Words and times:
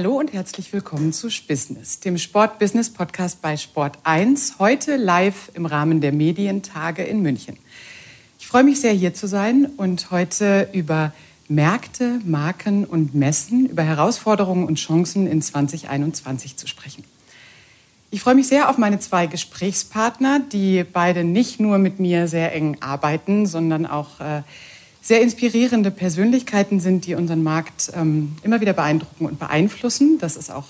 Hallo 0.00 0.18
und 0.18 0.32
herzlich 0.32 0.72
willkommen 0.72 1.12
zu 1.12 1.28
Spissness, 1.28 2.00
dem 2.00 2.16
Sport-Business-Podcast 2.16 3.42
bei 3.42 3.58
Sport 3.58 3.98
1, 4.04 4.54
heute 4.58 4.96
live 4.96 5.50
im 5.52 5.66
Rahmen 5.66 6.00
der 6.00 6.12
Medientage 6.12 7.02
in 7.02 7.20
München. 7.20 7.58
Ich 8.38 8.46
freue 8.46 8.64
mich 8.64 8.80
sehr, 8.80 8.94
hier 8.94 9.12
zu 9.12 9.26
sein 9.28 9.66
und 9.76 10.10
heute 10.10 10.70
über 10.72 11.12
Märkte, 11.48 12.18
Marken 12.24 12.86
und 12.86 13.14
Messen, 13.14 13.66
über 13.66 13.82
Herausforderungen 13.82 14.64
und 14.64 14.76
Chancen 14.76 15.26
in 15.26 15.42
2021 15.42 16.56
zu 16.56 16.66
sprechen. 16.66 17.04
Ich 18.10 18.22
freue 18.22 18.36
mich 18.36 18.48
sehr 18.48 18.70
auf 18.70 18.78
meine 18.78 19.00
zwei 19.00 19.26
Gesprächspartner, 19.26 20.40
die 20.40 20.82
beide 20.82 21.24
nicht 21.24 21.60
nur 21.60 21.76
mit 21.76 22.00
mir 22.00 22.26
sehr 22.26 22.54
eng 22.54 22.78
arbeiten, 22.80 23.44
sondern 23.44 23.84
auch 23.84 24.18
äh, 24.20 24.44
sehr 25.02 25.20
inspirierende 25.22 25.90
Persönlichkeiten 25.90 26.80
sind, 26.80 27.06
die 27.06 27.14
unseren 27.14 27.42
Markt 27.42 27.90
ähm, 27.94 28.36
immer 28.42 28.60
wieder 28.60 28.72
beeindrucken 28.72 29.26
und 29.26 29.38
beeinflussen. 29.38 30.18
Das 30.18 30.36
ist 30.36 30.50
auch 30.50 30.66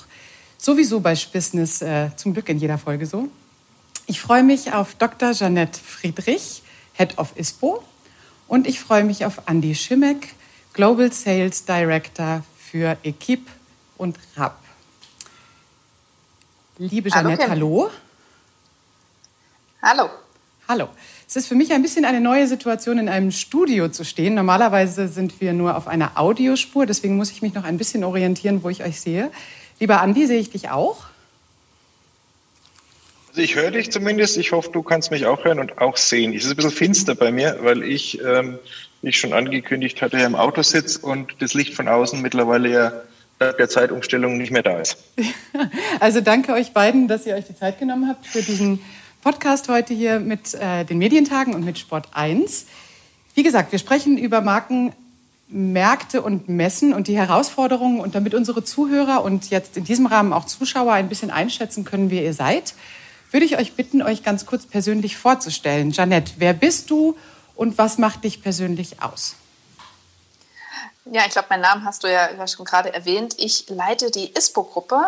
sowieso 0.56 1.00
bei 1.00 1.16
Business 1.32 1.82
äh, 1.82 2.10
zum 2.16 2.32
Glück 2.32 2.48
in 2.48 2.58
jeder 2.58 2.78
Folge 2.78 3.06
so. 3.06 3.28
Ich 4.06 4.20
freue 4.20 4.42
mich 4.42 4.72
auf 4.72 4.94
Dr. 4.94 5.32
Jeanette 5.32 5.78
Friedrich, 5.78 6.62
Head 6.94 7.18
of 7.18 7.32
ISPO. 7.36 7.82
Und 8.48 8.66
ich 8.66 8.80
freue 8.80 9.04
mich 9.04 9.24
auf 9.24 9.42
Andy 9.46 9.74
Schimek, 9.74 10.34
Global 10.72 11.12
Sales 11.12 11.64
Director 11.64 12.42
für 12.58 12.96
Equipe 13.04 13.48
und 13.96 14.18
RAP. 14.36 14.56
Liebe 16.78 17.10
Jeanette, 17.10 17.48
hallo. 17.48 17.90
Hallo. 19.82 20.10
Hallo. 20.66 20.88
Es 21.30 21.36
ist 21.36 21.46
für 21.46 21.54
mich 21.54 21.72
ein 21.72 21.80
bisschen 21.80 22.04
eine 22.04 22.20
neue 22.20 22.48
Situation, 22.48 22.98
in 22.98 23.08
einem 23.08 23.30
Studio 23.30 23.88
zu 23.88 24.04
stehen. 24.04 24.34
Normalerweise 24.34 25.06
sind 25.06 25.40
wir 25.40 25.52
nur 25.52 25.76
auf 25.76 25.86
einer 25.86 26.18
Audiospur, 26.18 26.86
deswegen 26.86 27.14
muss 27.14 27.30
ich 27.30 27.40
mich 27.40 27.54
noch 27.54 27.62
ein 27.62 27.78
bisschen 27.78 28.02
orientieren, 28.02 28.64
wo 28.64 28.68
ich 28.68 28.82
euch 28.82 29.00
sehe. 29.00 29.30
Lieber 29.78 30.00
Andi, 30.00 30.26
sehe 30.26 30.40
ich 30.40 30.50
dich 30.50 30.70
auch? 30.70 31.04
Also 33.28 33.42
ich 33.42 33.54
höre 33.54 33.70
dich 33.70 33.92
zumindest. 33.92 34.38
Ich 34.38 34.50
hoffe, 34.50 34.72
du 34.72 34.82
kannst 34.82 35.12
mich 35.12 35.24
auch 35.26 35.44
hören 35.44 35.60
und 35.60 35.78
auch 35.78 35.96
sehen. 35.96 36.34
Es 36.34 36.46
ist 36.46 36.50
ein 36.50 36.56
bisschen 36.56 36.72
finster 36.72 37.14
bei 37.14 37.30
mir, 37.30 37.58
weil 37.60 37.84
ich, 37.84 38.20
ähm, 38.24 38.58
wie 39.00 39.10
ich 39.10 39.20
schon 39.20 39.32
angekündigt 39.32 40.02
hatte, 40.02 40.18
ja 40.18 40.26
im 40.26 40.34
Auto 40.34 40.62
sitze 40.62 40.98
und 40.98 41.36
das 41.38 41.54
Licht 41.54 41.74
von 41.74 41.86
außen 41.86 42.20
mittlerweile 42.20 42.68
ja 42.68 42.92
der 43.40 43.68
Zeitumstellung 43.68 44.36
nicht 44.36 44.50
mehr 44.50 44.64
da 44.64 44.80
ist. 44.80 44.96
Also 46.00 46.20
danke 46.20 46.54
euch 46.54 46.72
beiden, 46.72 47.08
dass 47.08 47.26
ihr 47.26 47.34
euch 47.34 47.44
die 47.44 47.54
Zeit 47.54 47.78
genommen 47.78 48.08
habt 48.08 48.26
für 48.26 48.42
diesen 48.42 48.80
Podcast 49.22 49.68
heute 49.68 49.92
hier 49.92 50.18
mit 50.18 50.54
äh, 50.54 50.84
den 50.84 50.96
Medientagen 50.96 51.54
und 51.54 51.62
mit 51.62 51.78
Sport 51.78 52.08
1. 52.12 52.64
Wie 53.34 53.42
gesagt, 53.42 53.70
wir 53.70 53.78
sprechen 53.78 54.16
über 54.16 54.40
Marken, 54.40 54.94
Märkte 55.48 56.22
und 56.22 56.48
Messen 56.48 56.94
und 56.94 57.06
die 57.06 57.18
Herausforderungen 57.18 58.00
und 58.00 58.14
damit 58.14 58.34
unsere 58.34 58.64
Zuhörer 58.64 59.22
und 59.22 59.50
jetzt 59.50 59.76
in 59.76 59.84
diesem 59.84 60.06
Rahmen 60.06 60.32
auch 60.32 60.46
Zuschauer 60.46 60.94
ein 60.94 61.10
bisschen 61.10 61.30
einschätzen 61.30 61.84
können, 61.84 62.10
wer 62.10 62.22
ihr 62.22 62.32
seid, 62.32 62.74
würde 63.30 63.44
ich 63.44 63.58
euch 63.58 63.74
bitten, 63.74 64.00
euch 64.00 64.22
ganz 64.22 64.46
kurz 64.46 64.64
persönlich 64.64 65.18
vorzustellen. 65.18 65.90
Janette, 65.90 66.32
wer 66.38 66.54
bist 66.54 66.88
du 66.90 67.14
und 67.56 67.76
was 67.76 67.98
macht 67.98 68.24
dich 68.24 68.42
persönlich 68.42 69.02
aus? 69.02 69.36
Ja, 71.04 71.22
ich 71.26 71.32
glaube, 71.32 71.48
meinen 71.50 71.62
Namen 71.62 71.84
hast 71.84 72.04
du 72.04 72.12
ja 72.12 72.46
schon 72.46 72.64
gerade 72.64 72.94
erwähnt. 72.94 73.34
Ich 73.38 73.68
leite 73.68 74.10
die 74.10 74.32
ISPO-Gruppe. 74.32 75.02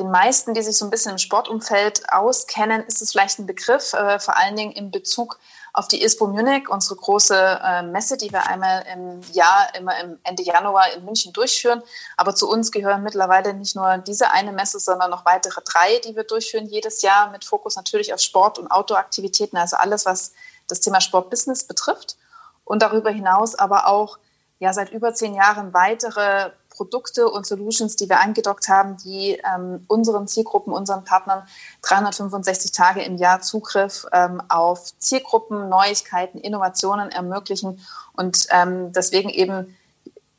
Den 0.00 0.10
meisten, 0.10 0.54
die 0.54 0.62
sich 0.62 0.78
so 0.78 0.86
ein 0.86 0.90
bisschen 0.90 1.12
im 1.12 1.18
Sportumfeld 1.18 2.10
auskennen, 2.10 2.82
ist 2.84 3.02
es 3.02 3.12
vielleicht 3.12 3.38
ein 3.38 3.46
Begriff, 3.46 3.92
äh, 3.92 4.18
vor 4.18 4.34
allen 4.38 4.56
Dingen 4.56 4.72
in 4.72 4.90
Bezug 4.90 5.38
auf 5.74 5.88
die 5.88 6.02
ISPO 6.02 6.26
Munich, 6.26 6.70
unsere 6.70 6.96
große 6.96 7.60
äh, 7.62 7.82
Messe, 7.82 8.16
die 8.16 8.32
wir 8.32 8.46
einmal 8.46 8.82
im 8.90 9.20
Jahr, 9.32 9.68
immer 9.78 10.00
im 10.00 10.18
Ende 10.24 10.42
Januar 10.42 10.90
in 10.96 11.04
München 11.04 11.34
durchführen. 11.34 11.82
Aber 12.16 12.34
zu 12.34 12.48
uns 12.48 12.72
gehören 12.72 13.02
mittlerweile 13.02 13.52
nicht 13.52 13.76
nur 13.76 13.98
diese 13.98 14.30
eine 14.30 14.52
Messe, 14.52 14.80
sondern 14.80 15.10
noch 15.10 15.26
weitere 15.26 15.60
drei, 15.62 15.98
die 15.98 16.16
wir 16.16 16.24
durchführen 16.24 16.66
jedes 16.66 17.02
Jahr 17.02 17.30
mit 17.30 17.44
Fokus 17.44 17.76
natürlich 17.76 18.14
auf 18.14 18.20
Sport 18.20 18.58
und 18.58 18.70
Outdoor-Aktivitäten, 18.70 19.58
also 19.58 19.76
alles, 19.76 20.06
was 20.06 20.32
das 20.66 20.80
Thema 20.80 21.02
Sportbusiness 21.02 21.64
betrifft. 21.64 22.16
Und 22.64 22.80
darüber 22.80 23.10
hinaus 23.10 23.54
aber 23.54 23.86
auch 23.86 24.18
ja 24.60 24.72
seit 24.72 24.90
über 24.92 25.12
zehn 25.12 25.34
Jahren 25.34 25.74
weitere 25.74 26.52
Produkte 26.80 27.28
und 27.28 27.44
Solutions, 27.44 27.94
die 27.94 28.08
wir 28.08 28.20
angedockt 28.20 28.70
haben, 28.70 28.96
die 28.96 29.38
ähm, 29.54 29.84
unseren 29.86 30.26
Zielgruppen, 30.26 30.72
unseren 30.72 31.04
Partnern 31.04 31.46
365 31.82 32.72
Tage 32.72 33.02
im 33.02 33.18
Jahr 33.18 33.42
Zugriff 33.42 34.06
ähm, 34.12 34.40
auf 34.48 34.98
Zielgruppen, 34.98 35.68
Neuigkeiten, 35.68 36.38
Innovationen 36.38 37.10
ermöglichen 37.10 37.84
und 38.14 38.46
ähm, 38.48 38.94
deswegen 38.94 39.28
eben 39.28 39.76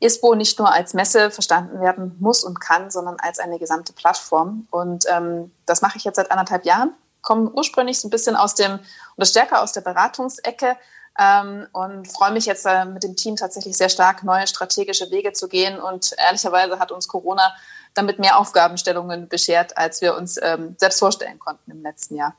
ISPO 0.00 0.34
nicht 0.34 0.58
nur 0.58 0.72
als 0.72 0.94
Messe 0.94 1.30
verstanden 1.30 1.80
werden 1.80 2.16
muss 2.18 2.42
und 2.42 2.60
kann, 2.60 2.90
sondern 2.90 3.18
als 3.20 3.38
eine 3.38 3.60
gesamte 3.60 3.92
Plattform. 3.92 4.66
Und 4.72 5.04
ähm, 5.08 5.52
das 5.64 5.80
mache 5.80 5.96
ich 5.96 6.02
jetzt 6.02 6.16
seit 6.16 6.32
anderthalb 6.32 6.64
Jahren, 6.64 6.92
komme 7.20 7.52
ursprünglich 7.52 8.00
so 8.00 8.08
ein 8.08 8.10
bisschen 8.10 8.34
aus 8.34 8.56
dem 8.56 8.80
oder 9.16 9.26
stärker 9.26 9.62
aus 9.62 9.70
der 9.70 9.82
Beratungsecke, 9.82 10.76
ähm, 11.18 11.66
und 11.72 12.08
freue 12.08 12.32
mich 12.32 12.46
jetzt 12.46 12.64
äh, 12.66 12.84
mit 12.84 13.02
dem 13.02 13.16
Team 13.16 13.36
tatsächlich 13.36 13.76
sehr 13.76 13.88
stark, 13.88 14.24
neue 14.24 14.46
strategische 14.46 15.10
Wege 15.10 15.32
zu 15.32 15.48
gehen. 15.48 15.78
Und 15.78 16.14
ehrlicherweise 16.18 16.78
hat 16.78 16.90
uns 16.90 17.08
Corona 17.08 17.52
damit 17.94 18.18
mehr 18.18 18.38
Aufgabenstellungen 18.38 19.28
beschert, 19.28 19.76
als 19.76 20.00
wir 20.00 20.16
uns 20.16 20.38
ähm, 20.42 20.76
selbst 20.78 20.98
vorstellen 20.98 21.38
konnten 21.38 21.70
im 21.70 21.82
letzten 21.82 22.16
Jahr. 22.16 22.34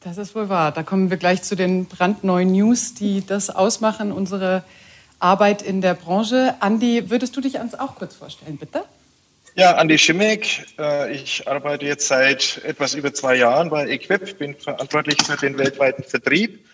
Das 0.00 0.18
ist 0.18 0.34
wohl 0.34 0.48
wahr. 0.48 0.72
Da 0.72 0.82
kommen 0.82 1.10
wir 1.10 1.16
gleich 1.16 1.42
zu 1.42 1.54
den 1.54 1.86
brandneuen 1.86 2.52
News, 2.52 2.94
die 2.94 3.24
das 3.24 3.50
ausmachen, 3.50 4.12
unsere 4.12 4.64
Arbeit 5.18 5.62
in 5.62 5.80
der 5.80 5.94
Branche. 5.94 6.56
Andi, 6.60 7.08
würdest 7.08 7.36
du 7.36 7.40
dich 7.40 7.54
uns 7.54 7.74
auch 7.74 7.94
kurz 7.94 8.16
vorstellen, 8.16 8.58
bitte? 8.58 8.84
Ja, 9.54 9.76
Andi 9.76 9.98
Schimmick. 9.98 10.66
Äh, 10.78 11.12
ich 11.12 11.46
arbeite 11.46 11.86
jetzt 11.86 12.08
seit 12.08 12.60
etwas 12.64 12.94
über 12.94 13.14
zwei 13.14 13.36
Jahren 13.36 13.70
bei 13.70 13.86
Equip, 13.88 14.36
bin 14.38 14.54
verantwortlich 14.54 15.22
für 15.24 15.36
den 15.36 15.56
weltweiten 15.56 16.02
Vertrieb 16.02 16.66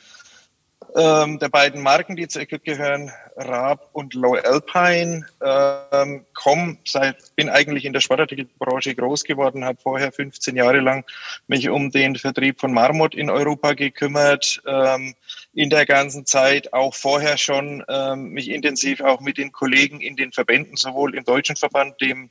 ähm, 0.98 1.38
der 1.38 1.48
beiden 1.48 1.80
Marken, 1.80 2.16
die 2.16 2.26
zu 2.26 2.40
Equip 2.40 2.64
gehören, 2.64 3.12
Raab 3.36 3.88
und 3.92 4.14
Low 4.14 4.34
Alpine, 4.34 5.24
ähm, 5.40 6.26
komm, 6.34 6.78
seit, 6.84 7.16
bin 7.36 7.48
eigentlich 7.48 7.84
in 7.84 7.92
der 7.92 8.00
Sportartikelbranche 8.00 8.96
groß 8.96 9.22
geworden, 9.22 9.64
habe 9.64 9.78
vorher 9.80 10.10
15 10.10 10.56
Jahre 10.56 10.80
lang 10.80 11.04
mich 11.46 11.68
um 11.68 11.92
den 11.92 12.16
Vertrieb 12.16 12.60
von 12.60 12.72
Marmot 12.72 13.14
in 13.14 13.30
Europa 13.30 13.74
gekümmert, 13.74 14.60
ähm, 14.66 15.14
in 15.54 15.70
der 15.70 15.86
ganzen 15.86 16.26
Zeit 16.26 16.72
auch 16.72 16.94
vorher 16.94 17.38
schon 17.38 17.84
ähm, 17.88 18.30
mich 18.30 18.50
intensiv 18.50 19.00
auch 19.00 19.20
mit 19.20 19.38
den 19.38 19.52
Kollegen 19.52 20.00
in 20.00 20.16
den 20.16 20.32
Verbänden, 20.32 20.76
sowohl 20.76 21.14
im 21.14 21.24
deutschen 21.24 21.54
Verband, 21.54 22.00
dem 22.00 22.30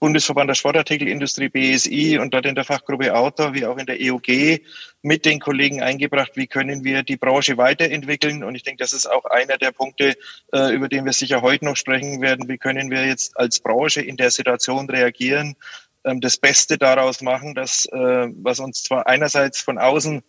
Bundesverband 0.00 0.48
der 0.48 0.54
Sportartikelindustrie 0.54 1.48
BSI 1.48 2.18
und 2.18 2.32
dort 2.32 2.46
in 2.46 2.54
der 2.54 2.64
Fachgruppe 2.64 3.14
Auto 3.14 3.52
wie 3.52 3.66
auch 3.66 3.78
in 3.78 3.86
der 3.86 4.00
EOG 4.00 4.60
mit 5.02 5.24
den 5.24 5.40
Kollegen 5.40 5.82
eingebracht, 5.82 6.32
wie 6.34 6.46
können 6.46 6.84
wir 6.84 7.02
die 7.02 7.16
Branche 7.16 7.56
weiterentwickeln. 7.56 8.44
Und 8.44 8.54
ich 8.54 8.62
denke, 8.62 8.82
das 8.82 8.92
ist 8.92 9.10
auch 9.10 9.24
einer 9.24 9.58
der 9.58 9.72
Punkte, 9.72 10.16
äh, 10.52 10.74
über 10.74 10.88
den 10.88 11.04
wir 11.04 11.12
sicher 11.12 11.42
heute 11.42 11.64
noch 11.64 11.76
sprechen 11.76 12.20
werden. 12.20 12.48
Wie 12.48 12.58
können 12.58 12.90
wir 12.90 13.06
jetzt 13.06 13.36
als 13.36 13.60
Branche 13.60 14.00
in 14.00 14.16
der 14.16 14.30
Situation 14.30 14.88
reagieren, 14.88 15.56
das 16.02 16.36
Beste 16.36 16.78
daraus 16.78 17.20
machen, 17.22 17.54
dass, 17.54 17.84
äh, 17.86 18.28
was 18.42 18.60
uns 18.60 18.82
zwar 18.84 19.06
einerseits 19.06 19.60
von 19.60 19.78
außen 19.78 20.22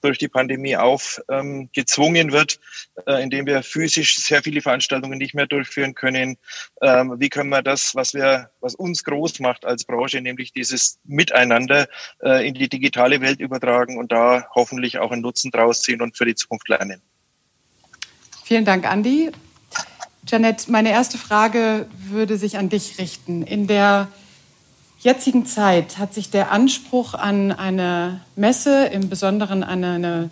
durch 0.00 0.18
die 0.18 0.28
Pandemie 0.28 0.76
aufgezwungen 0.76 2.28
ähm, 2.28 2.32
wird, 2.32 2.60
äh, 3.06 3.22
indem 3.22 3.46
wir 3.46 3.62
physisch 3.62 4.16
sehr 4.16 4.42
viele 4.42 4.60
Veranstaltungen 4.60 5.18
nicht 5.18 5.34
mehr 5.34 5.46
durchführen 5.46 5.94
können. 5.94 6.36
Ähm, 6.82 7.14
wie 7.18 7.30
können 7.30 7.48
wir 7.48 7.62
das, 7.62 7.94
was 7.94 8.14
wir, 8.14 8.50
was 8.60 8.74
uns 8.74 9.04
groß 9.04 9.40
macht 9.40 9.64
als 9.64 9.84
Branche, 9.84 10.20
nämlich 10.20 10.52
dieses 10.52 10.98
Miteinander 11.04 11.88
äh, 12.22 12.46
in 12.46 12.54
die 12.54 12.68
digitale 12.68 13.20
Welt 13.20 13.40
übertragen 13.40 13.98
und 13.98 14.12
da 14.12 14.46
hoffentlich 14.54 14.98
auch 14.98 15.10
einen 15.10 15.22
Nutzen 15.22 15.50
draus 15.50 15.80
ziehen 15.80 16.02
und 16.02 16.16
für 16.16 16.26
die 16.26 16.34
Zukunft 16.34 16.68
lernen. 16.68 17.00
Vielen 18.44 18.64
Dank, 18.64 18.86
Andi. 18.86 19.32
Janet, 20.26 20.68
meine 20.68 20.90
erste 20.90 21.18
Frage 21.18 21.86
würde 21.96 22.36
sich 22.36 22.56
an 22.56 22.68
dich 22.68 22.98
richten. 22.98 23.42
In 23.42 23.66
der 23.66 24.08
jetzigen 25.04 25.44
Zeit 25.44 25.98
hat 25.98 26.14
sich 26.14 26.30
der 26.30 26.50
Anspruch 26.50 27.12
an 27.12 27.52
eine 27.52 28.20
Messe, 28.36 28.86
im 28.86 29.10
Besonderen 29.10 29.62
an 29.62 29.84
eine 29.84 30.30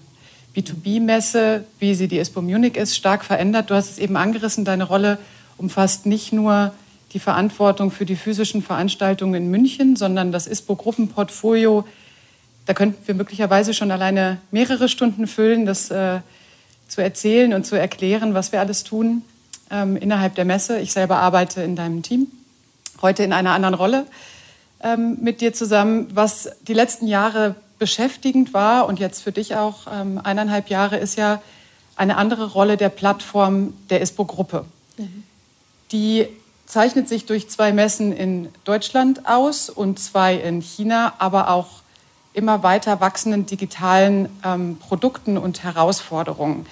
B2B-Messe, 0.57 1.65
wie 1.79 1.95
sie 1.95 2.09
die 2.09 2.19
ISPO 2.19 2.41
Munich 2.41 2.77
ist, 2.77 2.97
stark 2.97 3.23
verändert. 3.23 3.69
Du 3.71 3.75
hast 3.75 3.91
es 3.91 3.99
eben 3.99 4.17
angerissen, 4.17 4.65
deine 4.65 4.85
Rolle 4.85 5.19
umfasst 5.59 6.07
nicht 6.07 6.33
nur 6.33 6.73
die 7.13 7.19
Verantwortung 7.19 7.91
für 7.91 8.07
die 8.07 8.17
physischen 8.17 8.63
Veranstaltungen 8.63 9.35
in 9.35 9.51
München, 9.51 9.95
sondern 9.95 10.33
das 10.33 10.47
ISPO-Gruppenportfolio. 10.47 11.85
Da 12.65 12.73
könnten 12.73 13.07
wir 13.07 13.15
möglicherweise 13.15 13.75
schon 13.75 13.91
alleine 13.91 14.39
mehrere 14.51 14.89
Stunden 14.89 15.27
füllen, 15.27 15.67
das 15.67 15.91
äh, 15.91 16.21
zu 16.89 17.03
erzählen 17.03 17.53
und 17.53 17.67
zu 17.67 17.77
erklären, 17.77 18.33
was 18.33 18.53
wir 18.53 18.61
alles 18.61 18.85
tun 18.85 19.23
ähm, 19.71 19.99
innerhalb 19.99 20.35
der 20.35 20.47
Messe. 20.47 20.79
Ich 20.79 20.93
selber 20.93 21.19
arbeite 21.19 21.63
in 21.63 21.77
deinem 21.77 22.03
Team, 22.03 22.29
heute 23.03 23.23
in 23.23 23.35
einer 23.35 23.53
anderen 23.53 23.75
Rolle 23.75 24.07
ähm, 24.83 25.19
mit 25.21 25.41
dir 25.41 25.53
zusammen, 25.53 26.09
was 26.15 26.51
die 26.63 26.75
letzten 26.75 27.07
Jahre 27.07 27.55
beschäftigend 27.79 28.55
war 28.55 28.87
und 28.87 29.01
jetzt 29.01 29.23
für 29.23 29.33
dich 29.33 29.57
auch 29.57 29.87
ähm, 29.93 30.21
eineinhalb 30.23 30.69
Jahre 30.69 30.99
ist 30.99 31.17
ja 31.17 31.43
eine 31.97 32.17
andere 32.17 32.53
Rolle 32.53 32.77
der 32.77 32.89
Plattform 32.89 33.75
der 33.91 34.01
ISPO-Gruppe, 34.01 34.65
mhm. 34.99 35.25
die 35.91 36.29
zeichnet 36.67 37.09
sich 37.09 37.27
durch 37.27 37.51
zwei 37.51 37.73
Messen 37.73 38.13
in 38.13 38.49
Deutschland 38.65 39.27
aus 39.27 39.69
und 39.69 39.99
zwei 39.99 40.37
in 40.37 40.63
China, 40.63 41.13
aber 41.19 41.51
auch 41.51 41.83
immer 42.33 42.63
weiter 42.63 43.01
wachsenden 43.01 43.47
digitalen 43.47 44.29
ähm, 44.45 44.79
Produkten 44.79 45.37
und 45.37 45.63
Herausforderungen. 45.65 46.67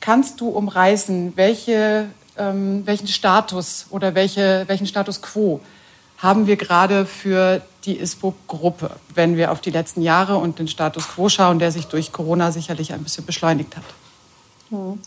Kannst 0.00 0.40
du 0.40 0.48
umreißen, 0.48 1.32
welche, 1.36 2.06
ähm, 2.36 2.82
welchen 2.86 3.08
Status 3.08 3.86
oder 3.90 4.14
welche, 4.14 4.64
welchen 4.66 4.86
Status 4.86 5.22
quo 5.22 5.60
haben 6.22 6.46
wir 6.46 6.56
gerade 6.56 7.04
für 7.04 7.60
die 7.84 7.98
ISPO-Gruppe, 7.98 8.90
wenn 9.14 9.36
wir 9.36 9.50
auf 9.50 9.60
die 9.60 9.70
letzten 9.70 10.02
Jahre 10.02 10.36
und 10.36 10.60
den 10.60 10.68
Status 10.68 11.08
quo 11.08 11.28
schauen, 11.28 11.58
der 11.58 11.72
sich 11.72 11.88
durch 11.88 12.12
Corona 12.12 12.52
sicherlich 12.52 12.92
ein 12.92 13.02
bisschen 13.02 13.26
beschleunigt 13.26 13.76
hat? 13.76 13.84
Hm. 14.70 15.00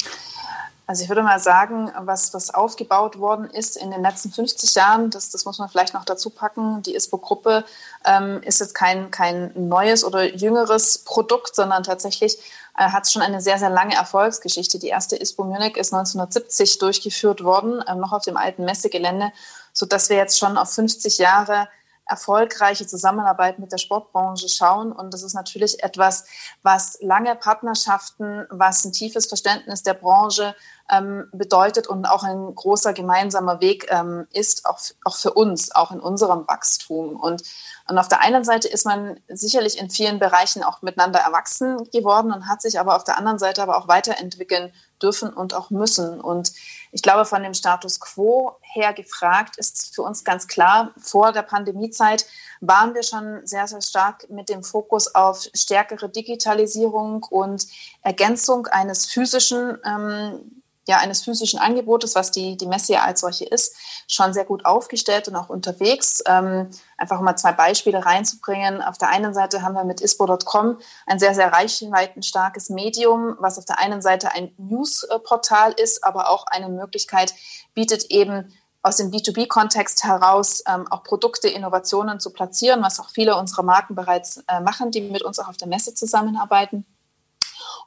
Also 0.87 1.01
ich 1.01 1.09
würde 1.09 1.23
mal 1.23 1.39
sagen, 1.39 1.89
was, 2.01 2.33
was 2.35 2.53
aufgebaut 2.53 3.17
worden 3.17 3.49
ist 3.49 3.75
in 3.75 3.89
den 3.89 4.03
letzten 4.03 4.31
50 4.31 4.75
Jahren, 4.75 5.09
das, 5.09 5.31
das 5.31 5.45
muss 5.45 5.57
man 5.57 5.67
vielleicht 5.67 5.95
noch 5.95 6.05
dazu 6.05 6.29
packen, 6.29 6.83
die 6.83 6.93
ISPO-Gruppe 6.93 7.63
ähm, 8.05 8.41
ist 8.43 8.59
jetzt 8.59 8.75
kein, 8.75 9.09
kein 9.09 9.51
neues 9.55 10.03
oder 10.03 10.35
jüngeres 10.35 10.99
Produkt, 10.99 11.55
sondern 11.55 11.81
tatsächlich 11.81 12.37
äh, 12.77 12.89
hat 12.89 13.05
es 13.05 13.13
schon 13.13 13.23
eine 13.23 13.41
sehr, 13.41 13.57
sehr 13.57 13.71
lange 13.71 13.95
Erfolgsgeschichte. 13.95 14.77
Die 14.77 14.89
erste 14.89 15.15
ISPO 15.15 15.45
Munich 15.45 15.75
ist 15.75 15.91
1970 15.91 16.77
durchgeführt 16.77 17.43
worden, 17.43 17.81
äh, 17.81 17.95
noch 17.95 18.11
auf 18.11 18.23
dem 18.23 18.37
alten 18.37 18.65
Messegelände, 18.65 19.31
sodass 19.75 20.09
wir 20.09 20.17
jetzt 20.17 20.39
schon 20.39 20.57
auf 20.57 20.71
50 20.73 21.19
Jahre 21.19 21.67
erfolgreiche 22.07 22.85
Zusammenarbeit 22.85 23.59
mit 23.59 23.71
der 23.71 23.77
Sportbranche 23.77 24.47
schauen. 24.47 24.91
Und 24.91 25.13
das 25.13 25.23
ist 25.23 25.33
natürlich 25.33 25.83
etwas, 25.83 26.25
was 26.61 26.99
lange 27.01 27.35
Partnerschaften, 27.35 28.45
was 28.49 28.85
ein 28.85 28.91
tiefes 28.91 29.25
Verständnis 29.25 29.81
der 29.81 29.95
Branche 29.95 30.55
ähm, 30.89 31.27
bedeutet 31.31 31.87
und 31.87 32.05
auch 32.05 32.23
ein 32.23 32.53
großer 32.53 32.93
gemeinsamer 32.93 33.59
Weg 33.59 33.87
ähm, 33.89 34.27
ist, 34.31 34.67
auch, 34.67 34.79
auch 35.03 35.15
für 35.15 35.33
uns, 35.33 35.73
auch 35.73 35.91
in 35.91 35.99
unserem 35.99 36.47
Wachstum. 36.47 37.15
Und, 37.15 37.41
und 37.89 37.97
auf 37.97 38.07
der 38.07 38.21
einen 38.21 38.43
Seite 38.43 38.67
ist 38.67 38.85
man 38.85 39.19
sicherlich 39.27 39.79
in 39.79 39.89
vielen 39.89 40.19
Bereichen 40.19 40.63
auch 40.63 40.83
miteinander 40.83 41.19
erwachsen 41.19 41.89
geworden 41.91 42.31
und 42.31 42.47
hat 42.47 42.61
sich 42.61 42.79
aber 42.79 42.95
auf 42.95 43.03
der 43.03 43.17
anderen 43.17 43.39
Seite 43.39 43.63
aber 43.63 43.77
auch 43.77 43.87
weiterentwickeln 43.87 44.71
dürfen 45.01 45.33
und 45.33 45.53
auch 45.53 45.69
müssen. 45.69 46.19
Und 46.19 46.53
ich 46.91 47.01
glaube, 47.01 47.25
von 47.25 47.43
dem 47.43 47.53
Status 47.53 47.99
quo 47.99 48.57
her 48.61 48.93
gefragt 48.93 49.57
ist 49.57 49.93
für 49.93 50.01
uns 50.01 50.23
ganz 50.23 50.47
klar, 50.47 50.93
vor 50.97 51.31
der 51.31 51.41
Pandemiezeit 51.41 52.25
waren 52.61 52.93
wir 52.93 53.03
schon 53.03 53.45
sehr, 53.45 53.67
sehr 53.67 53.81
stark 53.81 54.29
mit 54.29 54.49
dem 54.49 54.63
Fokus 54.63 55.13
auf 55.13 55.47
stärkere 55.53 56.09
Digitalisierung 56.09 57.23
und 57.23 57.67
Ergänzung 58.01 58.67
eines 58.67 59.05
physischen 59.05 59.77
ähm, 59.85 60.63
ja, 60.87 60.97
eines 60.97 61.23
physischen 61.23 61.59
Angebotes, 61.59 62.15
was 62.15 62.31
die, 62.31 62.57
die 62.57 62.67
Messe 62.67 62.93
ja 62.93 63.03
als 63.03 63.21
solche 63.21 63.45
ist, 63.45 63.75
schon 64.07 64.33
sehr 64.33 64.45
gut 64.45 64.65
aufgestellt 64.65 65.27
und 65.27 65.35
auch 65.35 65.49
unterwegs. 65.49 66.23
Ähm, 66.27 66.69
einfach 66.97 67.21
mal 67.21 67.35
zwei 67.35 67.53
Beispiele 67.53 68.05
reinzubringen. 68.05 68.81
Auf 68.81 68.97
der 68.97 69.09
einen 69.09 69.33
Seite 69.33 69.61
haben 69.61 69.73
wir 69.73 69.83
mit 69.83 70.01
ispo.com 70.01 70.77
ein 71.07 71.19
sehr, 71.19 71.33
sehr 71.33 71.51
reichweitenstarkes 71.51 72.69
Medium, 72.69 73.35
was 73.39 73.57
auf 73.57 73.65
der 73.65 73.79
einen 73.79 74.01
Seite 74.01 74.31
ein 74.31 74.53
Newsportal 74.57 75.73
ist, 75.73 76.03
aber 76.03 76.29
auch 76.29 76.45
eine 76.47 76.69
Möglichkeit 76.69 77.33
bietet 77.73 78.05
eben 78.11 78.53
aus 78.83 78.97
dem 78.97 79.09
B2B-Kontext 79.09 80.03
heraus 80.03 80.63
ähm, 80.67 80.87
auch 80.91 81.01
Produkte, 81.01 81.47
Innovationen 81.47 82.19
zu 82.19 82.31
platzieren, 82.31 82.83
was 82.83 82.99
auch 82.99 83.09
viele 83.09 83.35
unserer 83.35 83.63
Marken 83.63 83.95
bereits 83.95 84.43
äh, 84.47 84.59
machen, 84.59 84.91
die 84.91 85.01
mit 85.01 85.23
uns 85.23 85.39
auch 85.39 85.47
auf 85.47 85.57
der 85.57 85.67
Messe 85.67 85.95
zusammenarbeiten. 85.95 86.85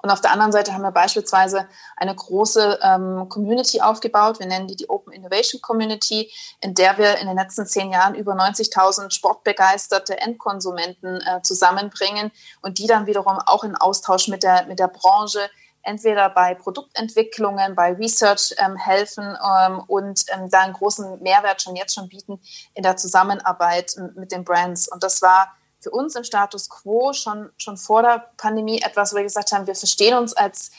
Und 0.03 0.11
auf 0.11 0.21
der 0.21 0.33
anderen 0.33 0.53
Seite 0.53 0.73
haben 0.73 0.83
wir 0.83 0.93
beispielsweise 0.93 1.69
eine 1.97 2.15
große 2.15 2.79
ähm, 2.83 3.29
Community 3.29 3.81
aufgebaut. 3.81 4.39
Wir 4.39 4.47
nennen 4.47 4.67
die 4.67 4.77
die 4.77 4.89
Open 4.89 5.13
Innovation 5.13 5.61
Community, 5.61 6.31
in 6.61 6.75
der 6.75 6.99
wir 6.99 7.19
in 7.19 7.27
den 7.27 7.37
letzten 7.37 7.67
zehn 7.67 7.93
Jahren 7.93 8.15
über 8.15 8.35
90.000 8.35 9.13
sportbegeisterte 9.13 10.21
Endkonsumenten 10.21 11.21
äh, 11.21 11.43
zusammenbringen 11.43 12.31
und 12.63 12.79
die 12.79 12.87
dann 12.87 13.07
wiederum 13.07 13.39
auch 13.47 13.65
in 13.65 13.77
Austausch 13.77 14.29
mit 14.29 14.43
der, 14.43 14.67
mit 14.67 14.79
der 14.79 14.89
Branche 14.89 15.41
entweder 15.83 16.29
bei 16.29 16.55
Produktentwicklungen, 16.55 17.75
bei 17.75 17.93
Research 17.93 18.55
ähm, 18.59 18.77
helfen 18.77 19.25
ähm, 19.25 19.83
und 19.87 20.25
ähm, 20.29 20.51
da 20.51 20.61
einen 20.61 20.75
großen 20.75 21.23
Mehrwert 21.23 21.63
schon 21.63 21.77
jetzt 21.77 21.95
schon 21.95 22.09
bieten 22.09 22.41
in 22.75 22.83
der 22.83 22.97
Zusammenarbeit 22.97 23.95
mit 24.15 24.33
den 24.33 24.45
Brands. 24.45 24.89
Und 24.89 25.03
das 25.03 25.23
war 25.23 25.55
für 25.89 25.91
uns 25.95 26.15
im 26.17 26.25
Status 26.25 26.69
quo 26.69 27.13
schon, 27.15 27.51
schon 27.57 27.79
vor 27.79 28.03
der 28.03 28.31
Pandemie 28.37 28.83
etwas, 28.83 29.13
wo 29.13 29.17
wir 29.17 29.23
gesagt 29.23 29.53
haben, 29.53 29.67
wir 29.67 29.75
verstehen 29.75 30.19
uns 30.19 30.35
als 30.35 30.71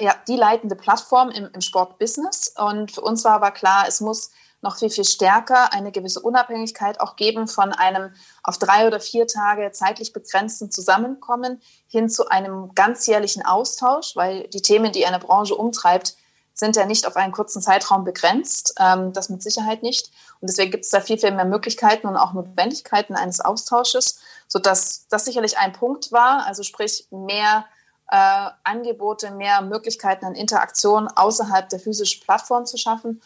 ja, 0.00 0.14
die 0.28 0.36
leitende 0.36 0.76
Plattform 0.76 1.30
im, 1.30 1.48
im 1.52 1.60
Sportbusiness. 1.60 2.54
Und 2.56 2.92
für 2.92 3.00
uns 3.00 3.24
war 3.24 3.32
aber 3.32 3.50
klar, 3.50 3.86
es 3.88 4.00
muss 4.00 4.30
noch 4.60 4.78
viel, 4.78 4.90
viel 4.90 5.04
stärker 5.04 5.72
eine 5.72 5.92
gewisse 5.92 6.20
Unabhängigkeit 6.20 7.00
auch 7.00 7.16
geben 7.16 7.48
von 7.48 7.72
einem 7.72 8.12
auf 8.42 8.58
drei 8.58 8.86
oder 8.86 9.00
vier 9.00 9.26
Tage 9.26 9.70
zeitlich 9.72 10.12
begrenzten 10.12 10.70
Zusammenkommen 10.70 11.60
hin 11.88 12.08
zu 12.08 12.28
einem 12.28 12.74
ganzjährlichen 12.74 13.44
Austausch, 13.44 14.14
weil 14.14 14.48
die 14.48 14.62
Themen, 14.62 14.92
die 14.92 15.06
eine 15.06 15.20
Branche 15.20 15.54
umtreibt, 15.54 16.16
sind 16.58 16.76
ja 16.76 16.84
nicht 16.84 17.06
auf 17.06 17.16
einen 17.16 17.32
kurzen 17.32 17.62
Zeitraum 17.62 18.04
begrenzt, 18.04 18.74
ähm, 18.78 19.12
das 19.12 19.28
mit 19.28 19.42
Sicherheit 19.42 19.82
nicht. 19.82 20.10
Und 20.40 20.50
deswegen 20.50 20.70
gibt 20.70 20.84
es 20.84 20.90
da 20.90 21.00
viel, 21.00 21.18
viel 21.18 21.30
mehr 21.32 21.44
Möglichkeiten 21.44 22.06
und 22.06 22.16
auch 22.16 22.32
Notwendigkeiten 22.32 23.14
eines 23.14 23.40
Austausches, 23.40 24.18
sodass 24.48 25.06
das 25.08 25.24
sicherlich 25.24 25.58
ein 25.58 25.72
Punkt 25.72 26.10
war, 26.12 26.46
also 26.46 26.62
sprich 26.62 27.06
mehr 27.10 27.64
äh, 28.10 28.50
Angebote, 28.64 29.30
mehr 29.30 29.62
Möglichkeiten 29.62 30.24
an 30.24 30.34
Interaktion 30.34 31.08
außerhalb 31.08 31.68
der 31.68 31.78
physischen 31.78 32.22
Plattform 32.22 32.66
zu 32.66 32.76
schaffen. 32.76 33.22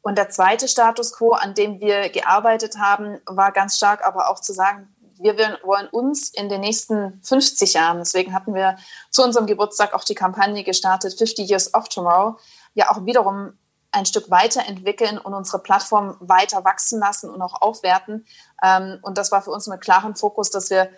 Und 0.00 0.18
der 0.18 0.30
zweite 0.30 0.66
Status 0.66 1.12
quo, 1.12 1.32
an 1.32 1.54
dem 1.54 1.78
wir 1.78 2.08
gearbeitet 2.08 2.76
haben, 2.78 3.20
war 3.26 3.52
ganz 3.52 3.76
stark 3.76 4.04
aber 4.04 4.28
auch 4.30 4.40
zu 4.40 4.52
sagen, 4.52 4.92
wir 5.22 5.36
wollen 5.62 5.86
uns 5.88 6.30
in 6.30 6.48
den 6.48 6.60
nächsten 6.60 7.20
50 7.22 7.74
Jahren, 7.74 7.98
deswegen 7.98 8.34
hatten 8.34 8.54
wir 8.54 8.76
zu 9.10 9.22
unserem 9.22 9.46
Geburtstag 9.46 9.94
auch 9.94 10.02
die 10.02 10.16
Kampagne 10.16 10.64
gestartet, 10.64 11.16
50 11.16 11.48
Years 11.48 11.72
of 11.74 11.88
Tomorrow, 11.88 12.38
ja 12.74 12.90
auch 12.90 13.04
wiederum 13.04 13.52
ein 13.92 14.06
Stück 14.06 14.30
weiterentwickeln 14.30 15.18
und 15.18 15.34
unsere 15.34 15.62
Plattform 15.62 16.16
weiter 16.20 16.64
wachsen 16.64 16.98
lassen 16.98 17.28
und 17.28 17.42
auch 17.42 17.60
aufwerten. 17.60 18.26
Ähm, 18.62 18.98
und 19.02 19.18
das 19.18 19.30
war 19.30 19.42
für 19.42 19.50
uns 19.50 19.66
mit 19.66 19.80
klarem 19.80 20.16
Fokus, 20.16 20.50
dass 20.50 20.70
wir 20.70 20.90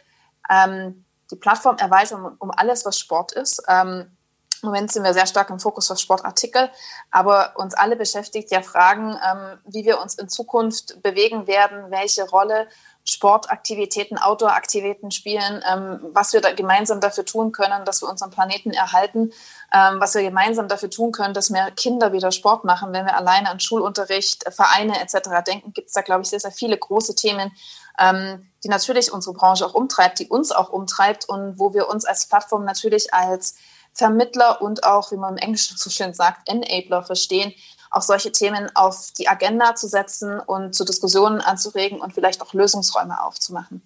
ähm, 0.49 1.05
die 1.31 1.37
Plattform 1.37 1.77
erweitern 1.79 2.37
um 2.39 2.51
alles, 2.51 2.85
was 2.85 2.99
Sport 2.99 3.33
ist. 3.33 3.63
Ähm, 4.65 4.69
Im 4.69 4.73
Moment 4.73 4.93
sind 4.93 5.05
wir 5.05 5.13
sehr 5.15 5.27
stark 5.27 5.51
im 5.51 5.61
Fokus 5.61 5.91
auf 5.91 5.99
Sportartikel, 5.99 6.71
aber 7.11 7.53
uns 7.57 7.75
alle 7.75 7.97
beschäftigt 7.97 8.51
ja 8.51 8.63
Fragen, 8.63 9.17
wie 9.67 9.85
wir 9.85 10.01
uns 10.01 10.15
in 10.15 10.29
Zukunft 10.29 11.03
bewegen 11.03 11.47
werden, 11.47 11.91
welche 11.91 12.29
Rolle 12.29 12.67
Sportaktivitäten, 13.07 14.17
Outdoor-Aktivitäten 14.17 15.11
spielen, 15.11 15.63
ähm, 15.71 16.01
was 16.15 16.33
wir 16.33 16.41
da 16.41 16.53
gemeinsam 16.53 17.01
dafür 17.01 17.27
tun 17.27 17.53
können, 17.53 17.85
dass 17.85 18.01
wir 18.01 18.09
unseren 18.09 18.31
Planeten 18.31 18.71
erhalten, 18.71 19.31
ähm, 19.73 20.01
was 20.01 20.15
wir 20.15 20.23
gemeinsam 20.23 20.69
dafür 20.69 20.89
tun 20.89 21.13
können, 21.13 21.35
dass 21.35 21.51
mehr 21.51 21.71
Kinder 21.71 22.13
wieder 22.13 22.33
Sport 22.33 22.65
machen. 22.65 22.95
Wenn 22.95 23.05
wir 23.05 23.17
alleine 23.17 23.51
an 23.51 23.61
Schulunterricht, 23.61 24.45
Vereine 24.51 24.99
etc. 25.03 25.45
denken, 25.47 25.75
gibt 25.75 25.89
es 25.89 25.93
da, 25.93 26.01
glaube 26.01 26.23
ich, 26.23 26.31
sehr, 26.31 26.41
sehr 26.41 26.51
viele 26.51 26.79
große 26.79 27.15
Themen, 27.15 27.53
ähm, 27.99 28.51
die 28.65 28.69
natürlich 28.69 29.13
unsere 29.13 29.35
Branche 29.35 29.67
auch 29.67 29.75
umtreibt, 29.75 30.19
die 30.19 30.29
uns 30.29 30.51
auch 30.51 30.71
umtreibt 30.71 31.29
und 31.29 31.59
wo 31.59 31.75
wir 31.75 31.89
uns 31.91 32.07
als 32.07 32.27
Plattform 32.27 32.65
natürlich 32.65 33.13
als 33.13 33.57
Vermittler 33.95 34.61
und 34.61 34.85
auch, 34.85 35.13
wie 35.13 35.17
man 35.17 35.37
im 35.37 35.39
Englischen 35.39 35.77
so 35.77 35.89
schön 35.89 36.15
sagt, 36.15 36.49
Enabler 36.49 37.03
verstehen, 37.03 37.55
auch 37.91 38.03
solche 38.03 38.33
Themen 38.33 38.69
auf 38.75 39.13
die 39.17 39.29
Agenda 39.29 39.77
zu 39.77 39.89
setzen 39.89 40.41
und 40.41 40.75
zu 40.75 40.85
Diskussionen 40.85 41.41
anzuregen 41.41 42.01
und 42.01 42.13
vielleicht 42.13 42.43
auch 42.43 42.53
Lösungsräume 42.53 43.23
aufzumachen. 43.23 43.83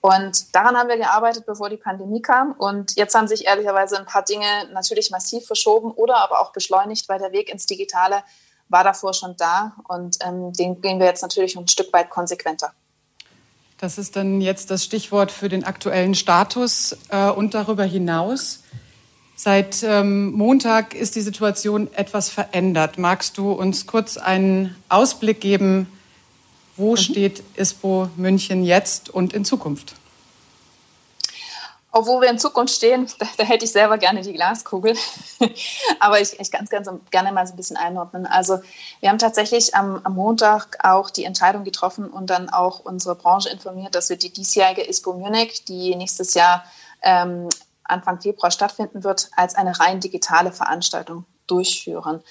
Und 0.00 0.54
daran 0.54 0.76
haben 0.76 0.88
wir 0.88 0.98
gearbeitet, 0.98 1.46
bevor 1.46 1.68
die 1.68 1.76
Pandemie 1.76 2.22
kam. 2.22 2.52
Und 2.52 2.96
jetzt 2.96 3.14
haben 3.14 3.26
sich 3.26 3.46
ehrlicherweise 3.46 3.98
ein 3.98 4.06
paar 4.06 4.22
Dinge 4.22 4.46
natürlich 4.72 5.10
massiv 5.10 5.46
verschoben 5.46 5.90
oder 5.90 6.18
aber 6.18 6.40
auch 6.40 6.52
beschleunigt, 6.52 7.08
weil 7.08 7.18
der 7.18 7.32
Weg 7.32 7.48
ins 7.48 7.66
Digitale 7.66 8.22
war 8.68 8.84
davor 8.84 9.14
schon 9.14 9.36
da. 9.36 9.74
Und 9.88 10.18
ähm, 10.24 10.52
den 10.52 10.80
gehen 10.80 10.98
wir 10.98 11.06
jetzt 11.06 11.22
natürlich 11.22 11.56
ein 11.56 11.66
Stück 11.66 11.92
weit 11.92 12.10
konsequenter. 12.10 12.72
Das 13.78 13.98
ist 13.98 14.16
dann 14.16 14.40
jetzt 14.40 14.70
das 14.70 14.84
Stichwort 14.84 15.30
für 15.30 15.48
den 15.48 15.64
aktuellen 15.64 16.14
Status 16.14 16.96
äh, 17.08 17.28
und 17.28 17.54
darüber 17.54 17.84
hinaus. 17.84 18.60
Seit 19.38 19.82
ähm, 19.82 20.32
Montag 20.32 20.94
ist 20.94 21.14
die 21.14 21.20
Situation 21.20 21.92
etwas 21.92 22.30
verändert. 22.30 22.96
Magst 22.96 23.36
du 23.36 23.52
uns 23.52 23.86
kurz 23.86 24.16
einen 24.16 24.74
Ausblick 24.88 25.42
geben, 25.42 25.92
wo 26.78 26.92
mhm. 26.92 26.96
steht 26.96 27.42
ISPO 27.54 28.08
München 28.16 28.64
jetzt 28.64 29.10
und 29.10 29.34
in 29.34 29.44
Zukunft? 29.44 29.94
Auch 31.90 32.06
wo 32.06 32.22
wir 32.22 32.30
in 32.30 32.38
Zukunft 32.38 32.74
stehen, 32.74 33.06
da, 33.18 33.26
da 33.36 33.44
hätte 33.44 33.66
ich 33.66 33.72
selber 33.72 33.98
gerne 33.98 34.22
die 34.22 34.32
Glaskugel. 34.32 34.96
Aber 36.00 36.18
ich, 36.18 36.40
ich 36.40 36.50
kann 36.50 36.64
es 36.64 36.70
ganz 36.70 36.88
gerne 37.10 37.30
mal 37.30 37.46
so 37.46 37.52
ein 37.52 37.56
bisschen 37.56 37.76
einordnen. 37.76 38.24
Also 38.24 38.60
wir 39.00 39.10
haben 39.10 39.18
tatsächlich 39.18 39.74
am, 39.74 40.00
am, 40.02 40.14
Montag 40.14 40.78
auch 40.82 41.10
die 41.10 41.24
Entscheidung 41.24 41.62
getroffen 41.62 42.08
und 42.08 42.30
dann 42.30 42.48
auch 42.48 42.80
unsere 42.80 43.14
Branche 43.14 43.50
informiert, 43.50 43.94
dass 43.94 44.08
wir 44.08 44.16
die 44.16 44.32
diesjährige 44.32 44.80
ISPO 44.80 45.12
Munich, 45.12 45.64
die 45.66 45.94
nächstes 45.94 46.32
Jahr 46.32 46.64
ähm, 47.02 47.50
Anfang 47.88 48.20
Februar 48.20 48.50
stattfinden 48.50 49.04
wird, 49.04 49.30
als 49.36 49.54
eine 49.54 49.78
rein 49.78 50.00
digitale 50.00 50.52
Veranstaltung 50.52 51.24
durchführen. 51.46 52.22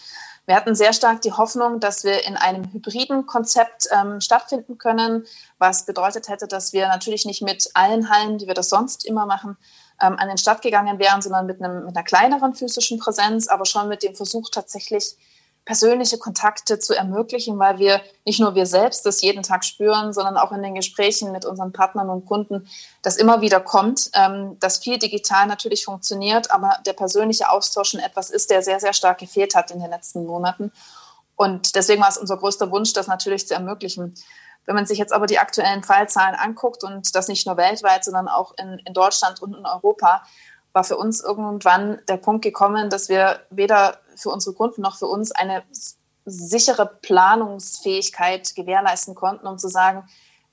Wir 0.46 0.56
hatten 0.56 0.76
sehr 0.76 0.94
stark 0.94 1.22
die 1.22 1.32
Hoffnung, 1.32 1.80
dass 1.80 2.04
wir 2.04 2.26
in 2.26 2.38
einem 2.38 2.72
hybriden 2.72 3.26
Konzept 3.26 3.88
ähm, 3.92 4.22
stattfinden 4.22 4.78
können, 4.78 5.26
was 5.58 5.86
bedeutet 5.86 6.30
hätte, 6.30 6.48
dass 6.48 6.72
wir 6.72 6.88
natürlich 6.88 7.26
nicht 7.26 7.42
mit 7.42 7.72
allen 7.74 8.10
Hallen, 8.10 8.38
die 8.38 8.46
wir 8.46 8.54
das 8.54 8.70
sonst 8.70 9.06
immer 9.06 9.26
machen, 9.26 9.58
ähm, 10.02 10.18
an 10.20 10.28
den 10.28 10.38
Start 10.38 10.62
gegangen 10.62 11.00
wären, 11.00 11.22
sondern 11.22 11.48
mit, 11.48 11.64
einem, 11.64 11.86
mit 11.86 11.96
einer 11.96 12.04
kleineren 12.04 12.54
physischen 12.54 13.00
Präsenz, 13.00 13.48
aber 13.48 13.66
schon 13.66 13.88
mit 13.88 14.04
dem 14.04 14.16
Versuch 14.16 14.50
tatsächlich 14.52 15.18
persönliche 15.66 16.20
Kontakte 16.20 16.78
zu 16.78 16.94
ermöglichen, 16.94 17.58
weil 17.58 17.80
wir 17.80 18.02
nicht 18.24 18.40
nur 18.40 18.54
wir 18.54 18.68
selbst 18.68 19.06
das 19.06 19.22
jeden 19.22 19.42
Tag 19.42 19.66
spüren, 19.66 20.14
sondern 20.14 20.38
auch 20.38 20.52
in 20.52 20.62
den 20.62 20.76
Gesprächen 20.76 21.32
mit 21.32 21.44
unseren 21.44 21.74
Partnern 21.74 22.10
und 22.10 22.26
Kunden 22.26 22.70
das 23.02 23.18
immer 23.18 23.42
wieder 23.42 23.60
kommt, 23.60 24.12
ähm, 24.14 24.58
dass 24.60 24.78
viel 24.78 25.00
digital 25.00 25.48
natürlich 25.48 25.86
funktioniert, 25.86 26.52
aber 26.52 26.78
der 26.86 26.94
persönliche 26.94 27.50
Austausch 27.50 27.90
schon 27.90 28.00
etwas 28.00 28.30
ist, 28.30 28.52
der 28.52 28.62
sehr, 28.62 28.80
sehr 28.80 28.94
stark 28.94 29.18
gefehlt 29.18 29.56
hat 29.56 29.72
in 29.72 29.80
den 29.80 29.90
letzten 29.90 30.26
Monaten. 30.26 30.72
Und 31.36 31.76
deswegen 31.76 32.02
war 32.02 32.10
es 32.10 32.18
unser 32.18 32.38
größter 32.38 32.70
Wunsch, 32.72 32.94
das 32.94 33.08
natürlich 33.08 33.48
zu 33.48 33.56
ermöglichen. 33.56 34.14
Wenn 34.66 34.76
man 34.76 34.86
sich 34.86 34.98
jetzt 34.98 35.14
aber 35.14 35.26
die 35.26 35.40
aktuellen 35.40 35.84
Fallzahlen 35.84 36.36
anguckt 36.36 36.84
und 36.84 37.16
das 37.16 37.28
nicht 37.28 37.46
nur 37.46 37.58
weltweit, 37.58 38.04
sondern 38.04 38.28
auch 38.28 38.54
in, 38.58 38.80
in 38.86 38.94
Deutschland 38.94 39.42
und 39.42 39.56
in 39.56 39.66
Europa, 39.66 40.24
war 40.76 40.84
für 40.84 40.98
uns 40.98 41.22
irgendwann 41.22 42.00
der 42.10 42.18
Punkt 42.18 42.44
gekommen, 42.44 42.90
dass 42.90 43.08
wir 43.08 43.40
weder 43.50 43.98
für 44.16 44.30
unsere 44.30 44.54
Kunden 44.54 44.82
noch 44.82 44.98
für 44.98 45.08
uns 45.08 45.32
eine 45.32 45.64
sichere 46.26 46.86
Planungsfähigkeit 46.86 48.56
gewährleisten 48.56 49.16
konnten, 49.16 49.48
um 49.48 49.58
zu 49.58 49.70
sagen, 49.70 50.04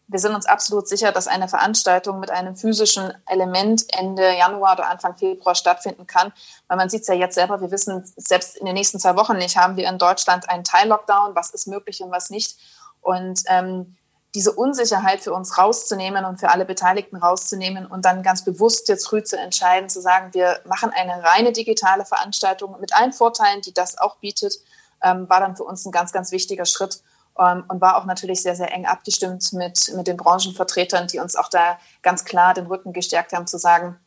wir 0.06 0.20
sind 0.20 0.34
uns 0.34 0.46
absolut 0.46 0.86
sicher, 0.86 1.10
dass 1.10 1.26
eine 1.26 1.48
Veranstaltung 1.48 2.20
mit 2.20 2.30
einem 2.30 2.54
physischen 2.54 3.12
Element 3.26 3.84
Ende 3.96 4.36
Januar 4.36 4.74
oder 4.74 4.88
Anfang 4.88 5.16
Februar 5.16 5.54
stattfinden 5.54 6.06
kann. 6.06 6.32
Weil 6.68 6.76
man 6.76 6.88
sieht 6.88 7.02
es 7.02 7.08
ja 7.08 7.14
jetzt 7.14 7.34
selber, 7.34 7.60
wir 7.60 7.70
wissen 7.70 8.04
selbst 8.16 8.56
in 8.56 8.66
den 8.66 8.74
nächsten 8.74 9.00
zwei 9.00 9.16
Wochen 9.16 9.38
nicht, 9.38 9.56
haben 9.56 9.76
wir 9.76 9.88
in 9.88 9.98
Deutschland 9.98 10.48
einen 10.48 10.64
Teil-Lockdown, 10.64 11.34
was 11.34 11.50
ist 11.50 11.66
möglich 11.66 12.02
und 12.02 12.10
was 12.10 12.30
nicht. 12.30 12.58
Und 13.00 13.42
ähm, 13.48 13.96
diese 14.34 14.52
Unsicherheit 14.52 15.20
für 15.20 15.32
uns 15.32 15.58
rauszunehmen 15.58 16.24
und 16.24 16.40
für 16.40 16.50
alle 16.50 16.64
Beteiligten 16.64 17.16
rauszunehmen 17.16 17.86
und 17.86 18.04
dann 18.04 18.22
ganz 18.22 18.44
bewusst 18.44 18.88
jetzt 18.88 19.06
früh 19.06 19.22
zu 19.22 19.38
entscheiden, 19.38 19.90
zu 19.90 20.00
sagen, 20.00 20.32
wir 20.32 20.60
machen 20.64 20.90
eine 20.94 21.22
reine 21.22 21.52
digitale 21.52 22.06
Veranstaltung 22.06 22.80
mit 22.80 22.94
allen 22.94 23.12
Vorteilen, 23.12 23.60
die 23.60 23.74
das 23.74 23.98
auch 23.98 24.16
bietet, 24.16 24.54
ähm, 25.02 25.28
war 25.28 25.40
dann 25.40 25.56
für 25.56 25.64
uns 25.64 25.84
ein 25.84 25.92
ganz, 25.92 26.12
ganz 26.12 26.32
wichtiger 26.32 26.64
Schritt 26.64 27.02
ähm, 27.38 27.64
und 27.68 27.82
war 27.82 27.96
auch 27.96 28.06
natürlich 28.06 28.42
sehr, 28.42 28.56
sehr 28.56 28.72
eng 28.72 28.86
abgestimmt 28.86 29.52
mit, 29.52 29.92
mit 29.94 30.06
den 30.06 30.16
Branchenvertretern, 30.16 31.08
die 31.08 31.18
uns 31.18 31.36
auch 31.36 31.48
da 31.48 31.78
ganz 32.02 32.24
klar 32.24 32.54
den 32.54 32.66
Rücken 32.66 32.94
gestärkt 32.94 33.34
haben, 33.34 33.46
zu 33.46 33.58
sagen, 33.58 33.98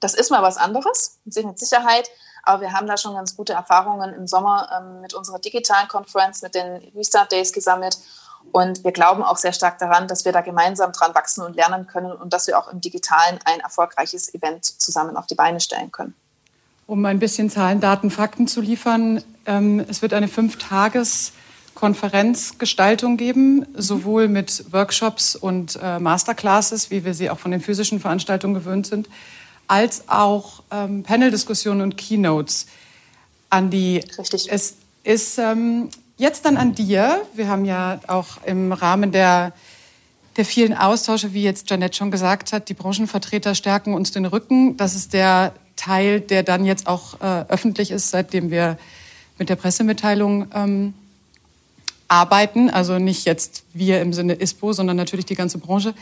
das 0.00 0.14
ist 0.14 0.30
mal 0.32 0.42
was 0.42 0.56
anderes, 0.56 1.20
mit 1.24 1.58
Sicherheit, 1.60 2.10
aber 2.42 2.62
wir 2.62 2.72
haben 2.72 2.88
da 2.88 2.96
schon 2.96 3.14
ganz 3.14 3.36
gute 3.36 3.52
Erfahrungen 3.52 4.12
im 4.14 4.26
Sommer 4.26 4.68
ähm, 4.76 5.00
mit 5.00 5.14
unserer 5.14 5.38
digitalen 5.38 5.86
Konferenz, 5.86 6.42
mit 6.42 6.56
den 6.56 6.92
Restart 6.96 7.30
Days 7.30 7.52
gesammelt 7.52 7.98
und 8.50 8.84
wir 8.84 8.92
glauben 8.92 9.22
auch 9.22 9.36
sehr 9.36 9.52
stark 9.52 9.78
daran, 9.78 10.08
dass 10.08 10.24
wir 10.24 10.32
da 10.32 10.40
gemeinsam 10.40 10.92
dran 10.92 11.14
wachsen 11.14 11.44
und 11.44 11.56
lernen 11.56 11.86
können 11.86 12.12
und 12.12 12.32
dass 12.32 12.46
wir 12.46 12.58
auch 12.58 12.68
im 12.68 12.80
Digitalen 12.80 13.38
ein 13.44 13.60
erfolgreiches 13.60 14.34
Event 14.34 14.64
zusammen 14.64 15.16
auf 15.16 15.26
die 15.26 15.34
Beine 15.34 15.60
stellen 15.60 15.92
können. 15.92 16.14
Um 16.86 17.04
ein 17.06 17.18
bisschen 17.18 17.48
Zahlen, 17.48 17.80
Daten, 17.80 18.10
Fakten 18.10 18.48
zu 18.48 18.60
liefern, 18.60 19.24
ähm, 19.46 19.84
es 19.88 20.02
wird 20.02 20.12
eine 20.12 20.28
Fünf-Tages-Konferenzgestaltung 20.28 23.16
geben, 23.16 23.64
sowohl 23.74 24.28
mit 24.28 24.70
Workshops 24.72 25.36
und 25.36 25.78
äh, 25.82 25.98
Masterclasses, 25.98 26.90
wie 26.90 27.04
wir 27.04 27.14
sie 27.14 27.30
auch 27.30 27.38
von 27.38 27.52
den 27.52 27.60
physischen 27.60 28.00
Veranstaltungen 28.00 28.54
gewöhnt 28.54 28.86
sind, 28.86 29.08
als 29.68 30.08
auch 30.08 30.62
ähm, 30.70 31.02
Panel-Diskussionen 31.02 31.80
und 31.80 31.96
Keynotes. 31.96 32.66
Andi, 33.48 34.04
Richtig. 34.18 34.50
es 34.50 34.76
ist 35.04 35.38
ähm, 35.38 35.88
Jetzt 36.16 36.44
dann 36.44 36.56
an 36.56 36.74
dir. 36.74 37.22
Wir 37.34 37.48
haben 37.48 37.64
ja 37.64 38.00
auch 38.06 38.42
im 38.44 38.72
Rahmen 38.72 39.12
der, 39.12 39.52
der 40.36 40.44
vielen 40.44 40.74
Austausche, 40.74 41.32
wie 41.32 41.42
jetzt 41.42 41.70
Janette 41.70 41.96
schon 41.96 42.10
gesagt 42.10 42.52
hat, 42.52 42.68
die 42.68 42.74
Branchenvertreter 42.74 43.54
stärken 43.54 43.94
uns 43.94 44.12
den 44.12 44.26
Rücken. 44.26 44.76
Das 44.76 44.94
ist 44.94 45.14
der 45.14 45.54
Teil, 45.76 46.20
der 46.20 46.42
dann 46.42 46.64
jetzt 46.64 46.86
auch 46.86 47.20
äh, 47.20 47.44
öffentlich 47.48 47.90
ist, 47.90 48.10
seitdem 48.10 48.50
wir 48.50 48.78
mit 49.38 49.48
der 49.48 49.56
Pressemitteilung 49.56 50.48
ähm, 50.54 50.94
arbeiten. 52.08 52.68
Also 52.68 52.98
nicht 52.98 53.24
jetzt 53.24 53.64
wir 53.72 54.00
im 54.02 54.12
Sinne 54.12 54.34
ISPO, 54.34 54.74
sondern 54.74 54.96
natürlich 54.96 55.26
die 55.26 55.34
ganze 55.34 55.58
Branche. 55.58 55.94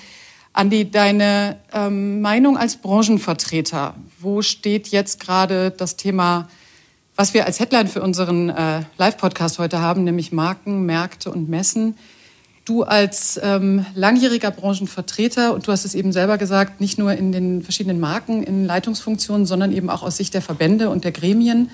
Andi, 0.53 0.91
deine 0.91 1.57
ähm, 1.73 2.21
Meinung 2.21 2.59
als 2.59 2.77
Branchenvertreter. 2.77 3.95
Wo 4.19 4.43
steht 4.43 4.89
jetzt 4.89 5.21
gerade 5.21 5.71
das 5.71 5.97
Thema 5.97 6.49
was 7.17 7.35
wir 7.35 7.47
als 7.47 7.61
Headline 7.61 7.89
für 7.89 8.03
unseren 8.03 8.51
äh, 8.51 8.83
Live-Podcast 8.99 9.59
heute 9.59 9.81
haben, 9.81 10.05
nämlich 10.05 10.33
Marken, 10.33 10.87
Märkte 10.87 11.31
und 11.31 11.49
Messen. 11.49 11.97
Du 12.65 12.83
als 12.83 13.41
ähm, 13.43 13.85
langjähriger 13.95 14.51
Branchenvertreter, 14.51 15.55
und 15.55 15.67
du 15.67 15.73
hast 15.73 15.85
es 15.85 15.95
eben 15.95 16.13
selber 16.13 16.39
gesagt, 16.39 16.81
nicht 16.81 16.99
nur 16.99 17.13
in 17.13 17.33
den 17.33 17.63
verschiedenen 17.63 18.01
Marken, 18.01 18.43
in 18.43 18.65
Leitungsfunktionen, 18.65 19.47
sondern 19.47 19.73
eben 19.73 19.91
auch 19.91 20.03
aus 20.03 20.17
Sicht 20.17 20.35
der 20.35 20.43
Verbände 20.43 20.89
und 20.89 21.05
der 21.05 21.13
Gremien, 21.13 21.71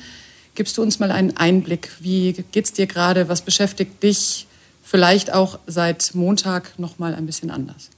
gibst 0.54 0.78
du 0.78 0.82
uns 0.82 0.98
mal 0.98 1.10
einen 1.10 1.36
Einblick. 1.36 1.90
Wie 2.00 2.32
geht's 2.50 2.72
dir 2.72 2.86
gerade? 2.86 3.28
Was 3.28 3.42
beschäftigt 3.42 4.02
dich 4.02 4.46
vielleicht 4.82 5.32
auch 5.32 5.58
seit 5.66 6.14
Montag 6.14 6.78
noch 6.78 6.98
mal 6.98 7.14
ein 7.14 7.26
bisschen 7.26 7.50
anders? 7.50 7.90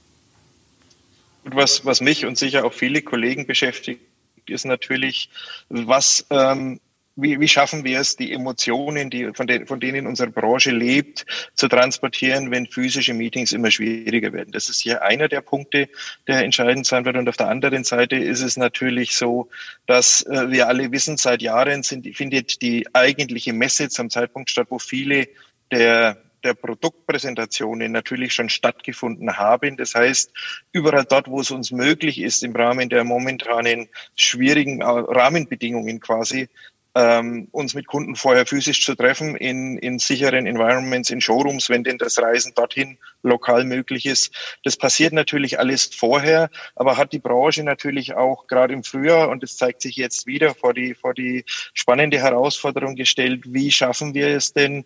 Was, 1.45 1.85
was 1.85 2.01
mich 2.01 2.25
und 2.25 2.37
sicher 2.37 2.65
auch 2.65 2.73
viele 2.73 3.01
Kollegen 3.01 3.47
beschäftigt, 3.47 4.01
ist 4.45 4.65
natürlich, 4.65 5.29
was 5.69 6.25
ähm, 6.29 6.79
wie, 7.21 7.39
wie 7.39 7.47
schaffen 7.47 7.83
wir 7.83 7.99
es, 7.99 8.15
die 8.15 8.31
Emotionen, 8.33 9.09
die, 9.09 9.31
von, 9.33 9.47
den, 9.47 9.65
von 9.67 9.79
denen 9.79 10.07
unsere 10.07 10.29
Branche 10.29 10.71
lebt, 10.71 11.25
zu 11.53 11.67
transportieren, 11.67 12.51
wenn 12.51 12.67
physische 12.67 13.13
Meetings 13.13 13.51
immer 13.51 13.71
schwieriger 13.71 14.33
werden? 14.33 14.51
Das 14.51 14.69
ist 14.69 14.81
hier 14.81 15.01
einer 15.03 15.27
der 15.27 15.41
Punkte, 15.41 15.89
der 16.27 16.43
entscheidend 16.43 16.85
sein 16.85 17.05
wird. 17.05 17.17
Und 17.17 17.29
auf 17.29 17.37
der 17.37 17.47
anderen 17.47 17.83
Seite 17.83 18.15
ist 18.15 18.41
es 18.41 18.57
natürlich 18.57 19.15
so, 19.15 19.49
dass 19.87 20.23
äh, 20.23 20.49
wir 20.49 20.67
alle 20.67 20.91
wissen, 20.91 21.17
seit 21.17 21.41
Jahren 21.41 21.83
sind, 21.83 22.07
findet 22.15 22.61
die 22.61 22.87
eigentliche 22.93 23.53
Messe 23.53 23.89
zum 23.89 24.09
Zeitpunkt 24.09 24.49
statt, 24.49 24.67
wo 24.69 24.79
viele 24.79 25.27
der 25.71 26.17
der 26.43 26.53
Produktpräsentationen 26.53 27.91
natürlich 27.91 28.33
schon 28.33 28.49
stattgefunden 28.49 29.37
haben. 29.37 29.77
Das 29.77 29.95
heißt, 29.95 30.31
überall 30.71 31.05
dort, 31.05 31.27
wo 31.27 31.41
es 31.41 31.51
uns 31.51 31.71
möglich 31.71 32.19
ist, 32.19 32.43
im 32.43 32.55
Rahmen 32.55 32.89
der 32.89 33.03
momentanen 33.03 33.89
schwierigen 34.15 34.81
äh, 34.81 34.85
Rahmenbedingungen 34.85 35.99
quasi, 35.99 36.49
ähm, 36.95 37.47
uns 37.51 37.73
mit 37.73 37.87
Kunden 37.87 38.15
vorher 38.15 38.45
physisch 38.45 38.83
zu 38.83 38.95
treffen 38.95 39.35
in, 39.35 39.77
in 39.77 39.99
sicheren 39.99 40.45
Environments, 40.45 41.09
in 41.09 41.21
Showrooms, 41.21 41.69
wenn 41.69 41.83
denn 41.83 41.97
das 41.97 42.17
Reisen 42.19 42.53
dorthin 42.55 42.97
lokal 43.23 43.63
möglich 43.63 44.05
ist. 44.05 44.31
Das 44.63 44.77
passiert 44.77 45.13
natürlich 45.13 45.59
alles 45.59 45.85
vorher, 45.85 46.49
aber 46.75 46.97
hat 46.97 47.13
die 47.13 47.19
Branche 47.19 47.63
natürlich 47.63 48.13
auch 48.13 48.47
gerade 48.47 48.73
im 48.73 48.83
Frühjahr, 48.83 49.29
und 49.29 49.43
das 49.43 49.57
zeigt 49.57 49.81
sich 49.81 49.95
jetzt 49.95 50.27
wieder, 50.27 50.55
vor 50.55 50.73
die, 50.73 50.95
vor 50.95 51.13
die 51.13 51.43
spannende 51.73 52.19
Herausforderung 52.19 52.95
gestellt, 52.95 53.43
wie 53.45 53.71
schaffen 53.71 54.13
wir 54.13 54.27
es 54.29 54.53
denn, 54.53 54.85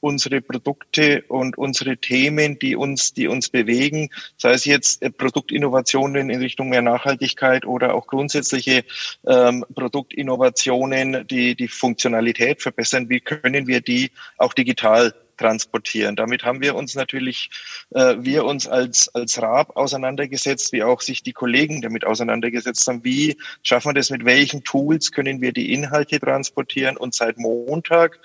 unsere 0.00 0.40
Produkte 0.40 1.24
und 1.28 1.56
unsere 1.58 1.96
Themen, 1.96 2.58
die 2.58 2.76
uns, 2.76 3.12
die 3.12 3.26
uns 3.26 3.48
bewegen, 3.48 4.10
sei 4.36 4.52
es 4.52 4.64
jetzt 4.64 5.02
äh, 5.02 5.10
Produktinnovationen 5.10 6.30
in 6.30 6.40
Richtung 6.40 6.68
mehr 6.68 6.82
Nachhaltigkeit 6.82 7.64
oder 7.64 7.94
auch 7.94 8.06
grundsätzliche 8.06 8.84
ähm, 9.26 9.64
Produktinnovationen, 9.74 11.26
die 11.26 11.54
die 11.54 11.68
Funktionalität 11.68 12.62
verbessern, 12.62 13.08
wie 13.08 13.20
können 13.20 13.66
wir 13.66 13.80
die 13.80 14.10
auch 14.38 14.54
digital 14.54 15.14
transportieren. 15.36 16.16
Damit 16.16 16.44
haben 16.44 16.60
wir 16.60 16.74
uns 16.74 16.94
natürlich, 16.94 17.50
äh, 17.90 18.16
wir 18.18 18.44
uns 18.44 18.66
als, 18.66 19.08
als 19.14 19.40
RAB 19.40 19.76
auseinandergesetzt, 19.76 20.72
wie 20.72 20.82
auch 20.82 21.00
sich 21.00 21.22
die 21.22 21.32
Kollegen 21.32 21.82
damit 21.82 22.04
auseinandergesetzt 22.04 22.86
haben. 22.86 23.04
Wie 23.04 23.36
schaffen 23.62 23.90
wir 23.90 23.94
das, 23.94 24.10
mit 24.10 24.24
welchen 24.24 24.64
Tools 24.64 25.12
können 25.12 25.40
wir 25.40 25.52
die 25.52 25.72
Inhalte 25.72 26.20
transportieren 26.20 26.96
und 26.96 27.14
seit 27.14 27.38
Montag, 27.38 28.18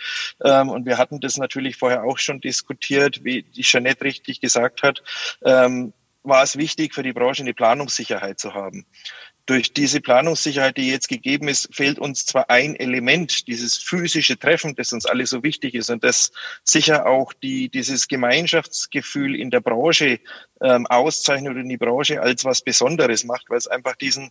ähm, 0.43 0.69
und 0.69 0.85
wir 0.85 0.97
hatten 0.97 1.19
das 1.19 1.37
natürlich 1.37 1.77
vorher 1.77 2.03
auch 2.03 2.17
schon 2.17 2.41
diskutiert, 2.41 3.23
wie 3.23 3.43
die 3.43 3.61
Jeanette 3.61 4.03
richtig 4.03 4.41
gesagt 4.41 4.83
hat, 4.83 5.03
ähm, 5.43 5.93
war 6.23 6.43
es 6.43 6.57
wichtig 6.57 6.93
für 6.93 7.01
die 7.01 7.13
Branche 7.13 7.43
eine 7.43 7.53
Planungssicherheit 7.53 8.39
zu 8.39 8.53
haben 8.53 8.85
durch 9.49 9.73
diese 9.73 9.99
Planungssicherheit, 9.99 10.77
die 10.77 10.91
jetzt 10.91 11.07
gegeben 11.07 11.47
ist, 11.47 11.73
fehlt 11.73 11.97
uns 11.97 12.23
zwar 12.23 12.51
ein 12.51 12.75
Element, 12.75 13.47
dieses 13.47 13.77
physische 13.77 14.37
Treffen, 14.37 14.75
das 14.75 14.93
uns 14.93 15.07
alle 15.07 15.25
so 15.25 15.41
wichtig 15.41 15.73
ist 15.73 15.89
und 15.89 16.03
das 16.03 16.31
sicher 16.63 17.07
auch 17.07 17.33
die, 17.33 17.67
dieses 17.67 18.07
Gemeinschaftsgefühl 18.07 19.35
in 19.35 19.49
der 19.49 19.61
Branche 19.61 20.19
ähm, 20.61 20.85
auszeichnet 20.85 21.55
und 21.55 21.67
die 21.67 21.77
Branche 21.77 22.21
als 22.21 22.45
was 22.45 22.61
Besonderes 22.61 23.23
macht, 23.23 23.49
weil 23.49 23.57
es 23.57 23.65
einfach 23.65 23.95
diesen, 23.95 24.29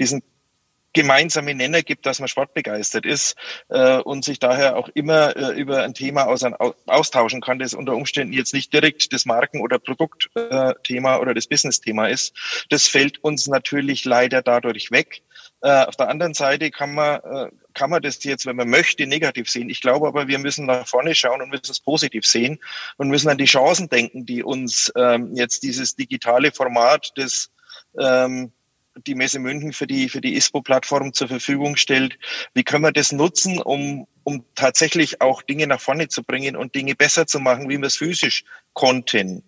diesen 0.00 0.20
gemeinsame 0.92 1.54
Nenner 1.54 1.82
gibt, 1.82 2.06
dass 2.06 2.18
man 2.18 2.28
sportbegeistert 2.28 3.06
ist 3.06 3.36
äh, 3.68 3.98
und 3.98 4.24
sich 4.24 4.38
daher 4.38 4.76
auch 4.76 4.88
immer 4.94 5.36
äh, 5.36 5.58
über 5.58 5.82
ein 5.82 5.94
Thema 5.94 6.26
aus, 6.26 6.44
austauschen 6.86 7.40
kann, 7.40 7.58
das 7.58 7.74
unter 7.74 7.94
Umständen 7.94 8.32
jetzt 8.32 8.54
nicht 8.54 8.72
direkt 8.72 9.12
das 9.12 9.24
Marken- 9.24 9.60
oder 9.60 9.78
Produktthema 9.78 11.16
äh, 11.16 11.20
oder 11.20 11.34
das 11.34 11.46
Business-Thema 11.46 12.08
ist. 12.08 12.34
Das 12.70 12.88
fällt 12.88 13.22
uns 13.22 13.46
natürlich 13.46 14.04
leider 14.04 14.42
dadurch 14.42 14.90
weg. 14.90 15.22
Äh, 15.62 15.84
auf 15.84 15.96
der 15.96 16.08
anderen 16.08 16.34
Seite 16.34 16.70
kann 16.70 16.94
man 16.94 17.20
äh, 17.20 17.50
kann 17.74 17.90
man 17.90 18.02
das 18.02 18.22
jetzt, 18.24 18.46
wenn 18.46 18.56
man 18.56 18.68
möchte, 18.68 19.06
negativ 19.06 19.48
sehen. 19.48 19.70
Ich 19.70 19.80
glaube 19.80 20.08
aber, 20.08 20.26
wir 20.26 20.38
müssen 20.38 20.66
nach 20.66 20.86
vorne 20.86 21.14
schauen 21.14 21.40
und 21.40 21.50
müssen 21.50 21.70
es 21.70 21.80
positiv 21.80 22.26
sehen 22.26 22.58
und 22.96 23.08
müssen 23.08 23.28
an 23.28 23.38
die 23.38 23.44
Chancen 23.44 23.88
denken, 23.88 24.26
die 24.26 24.42
uns 24.42 24.92
ähm, 24.96 25.34
jetzt 25.34 25.62
dieses 25.62 25.94
digitale 25.94 26.50
Format 26.52 27.16
des 27.16 27.50
ähm, 27.98 28.52
die 29.06 29.14
Messe 29.14 29.38
München 29.38 29.72
für 29.72 29.86
die, 29.86 30.08
für 30.08 30.20
die 30.20 30.34
ISPO-Plattform 30.34 31.12
zur 31.12 31.28
Verfügung 31.28 31.76
stellt. 31.76 32.18
Wie 32.54 32.64
können 32.64 32.84
wir 32.84 32.92
das 32.92 33.12
nutzen, 33.12 33.60
um, 33.60 34.06
um 34.24 34.44
tatsächlich 34.54 35.20
auch 35.20 35.42
Dinge 35.42 35.66
nach 35.66 35.80
vorne 35.80 36.08
zu 36.08 36.22
bringen 36.22 36.56
und 36.56 36.74
Dinge 36.74 36.94
besser 36.94 37.26
zu 37.26 37.40
machen, 37.40 37.68
wie 37.68 37.78
wir 37.78 37.86
es 37.86 37.96
physisch 37.96 38.44
konnten? 38.72 39.42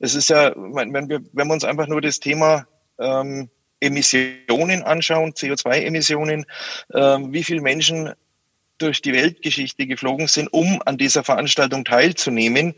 Es 0.00 0.14
ist 0.14 0.30
ja, 0.30 0.52
wenn 0.56 1.08
wir, 1.08 1.20
wenn 1.32 1.46
wir 1.46 1.54
uns 1.54 1.64
einfach 1.64 1.86
nur 1.86 2.00
das 2.00 2.18
Thema 2.18 2.66
ähm, 2.98 3.48
Emissionen 3.80 4.82
anschauen, 4.82 5.32
CO2-Emissionen, 5.32 6.46
ähm, 6.94 7.32
wie 7.32 7.44
viele 7.44 7.60
Menschen 7.60 8.12
durch 8.78 9.02
die 9.02 9.12
Weltgeschichte 9.12 9.86
geflogen 9.86 10.28
sind, 10.28 10.52
um 10.52 10.80
an 10.84 10.98
dieser 10.98 11.24
Veranstaltung 11.24 11.84
teilzunehmen. 11.84 12.74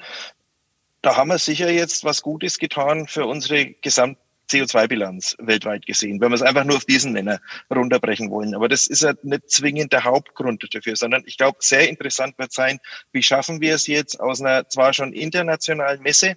Da 1.03 1.17
haben 1.17 1.29
wir 1.29 1.39
sicher 1.39 1.71
jetzt 1.71 2.05
was 2.05 2.23
Gutes 2.23 2.59
getan 2.59 3.07
für 3.07 3.27
unsere 3.27 3.67
gesamte 3.67 4.21
CO2-Bilanz 4.51 5.37
weltweit 5.39 5.87
gesehen, 5.87 6.21
wenn 6.21 6.31
wir 6.31 6.35
es 6.35 6.43
einfach 6.43 6.65
nur 6.65 6.77
auf 6.77 6.85
diesen 6.85 7.13
Nenner 7.13 7.41
runterbrechen 7.75 8.31
wollen. 8.31 8.55
Aber 8.55 8.69
das 8.69 8.87
ist 8.87 9.03
ja 9.03 9.15
nicht 9.23 9.51
zwingend 9.51 9.93
der 9.93 10.05
Hauptgrund 10.05 10.67
dafür, 10.75 10.97
sondern 10.97 11.23
ich 11.27 11.37
glaube, 11.39 11.59
sehr 11.61 11.89
interessant 11.89 12.39
wird 12.39 12.53
sein, 12.53 12.79
wie 13.13 13.23
schaffen 13.23 13.61
wir 13.61 13.75
es 13.75 13.87
jetzt 13.87 14.21
aus 14.21 14.41
einer 14.41 14.69
zwar 14.69 14.93
schon 14.93 15.13
internationalen 15.13 16.03
Messe, 16.03 16.37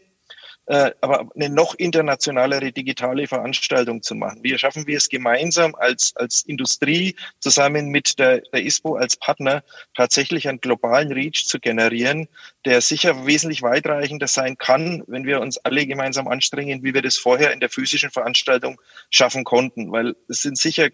aber 0.66 1.30
eine 1.36 1.50
noch 1.50 1.76
internationalere 1.76 2.72
digitale 2.72 3.28
Veranstaltung 3.28 4.02
zu 4.02 4.16
machen. 4.16 4.40
Wie 4.44 4.58
schaffen 4.58 4.88
wir 4.88 4.98
es 4.98 5.10
gemeinsam 5.10 5.76
als, 5.76 6.16
als 6.16 6.44
Industrie 6.44 7.16
zusammen 7.40 7.88
mit 7.88 8.18
der, 8.18 8.42
der 8.54 8.64
ISPO 8.64 8.96
als 8.96 9.18
Partner 9.18 9.64
tatsächlich 9.96 10.48
einen 10.48 10.62
globalen 10.62 11.12
Reach 11.12 11.46
zu 11.46 11.60
generieren, 11.60 12.30
der 12.66 12.80
sicher 12.80 13.26
wesentlich 13.26 13.62
weitreichender 13.62 14.28
sein 14.28 14.58
kann, 14.58 15.04
wenn 15.08 15.26
wir 15.26 15.42
uns 15.42 15.58
alle 15.58 15.86
gemeinsam 15.86 16.28
anstrengen, 16.30 16.84
wie 16.84 16.94
wir 16.94 17.02
das 17.02 17.18
vorher 17.18 17.52
in 17.52 17.60
der 17.60 17.70
physischen 17.70 18.12
Veranstaltung 18.12 18.80
schaffen 19.10 19.44
konnten. 19.44 19.92
Weil 19.92 20.16
es 20.30 20.44
sind 20.44 20.58
sicher 20.58 20.90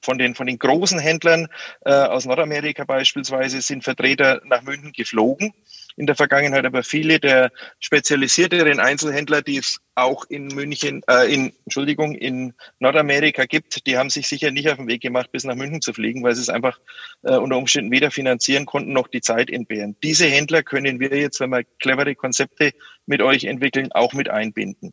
von 0.00 0.16
den, 0.18 0.34
von 0.34 0.46
den 0.46 0.58
großen 0.58 0.98
Händlern 0.98 1.48
äh, 1.84 1.92
aus 1.92 2.24
Nordamerika 2.24 2.84
beispielsweise 2.84 3.60
sind 3.60 3.84
Vertreter 3.84 4.40
nach 4.44 4.62
München 4.62 4.92
geflogen 4.92 5.52
in 5.96 6.06
der 6.06 6.14
Vergangenheit, 6.14 6.64
aber 6.64 6.82
viele 6.82 7.18
der 7.18 7.50
spezialisierteren 7.80 8.80
Einzelhändler, 8.80 9.42
die 9.42 9.56
es 9.58 9.78
auch 9.94 10.24
in 10.28 10.48
München, 10.48 11.02
äh, 11.08 11.32
in, 11.32 11.52
Entschuldigung, 11.64 12.14
in 12.14 12.52
Nordamerika 12.80 13.46
gibt, 13.46 13.86
die 13.86 13.96
haben 13.96 14.10
sich 14.10 14.28
sicher 14.28 14.50
nicht 14.50 14.68
auf 14.68 14.76
den 14.76 14.88
Weg 14.88 15.00
gemacht, 15.00 15.32
bis 15.32 15.44
nach 15.44 15.54
München 15.54 15.80
zu 15.80 15.94
fliegen, 15.94 16.22
weil 16.22 16.34
sie 16.34 16.42
es 16.42 16.50
einfach 16.50 16.78
äh, 17.22 17.36
unter 17.36 17.56
Umständen 17.56 17.90
weder 17.90 18.10
finanzieren 18.10 18.66
konnten, 18.66 18.92
noch 18.92 19.08
die 19.08 19.22
Zeit 19.22 19.50
entbehren. 19.50 19.96
Diese 20.02 20.26
Händler 20.26 20.62
können 20.62 21.00
wir 21.00 21.16
jetzt, 21.16 21.40
wenn 21.40 21.50
wir 21.50 21.64
clevere 21.80 22.14
Konzepte 22.14 22.72
mit 23.06 23.22
euch 23.22 23.44
entwickeln, 23.44 23.90
auch 23.92 24.12
mit 24.12 24.28
einbinden 24.28 24.92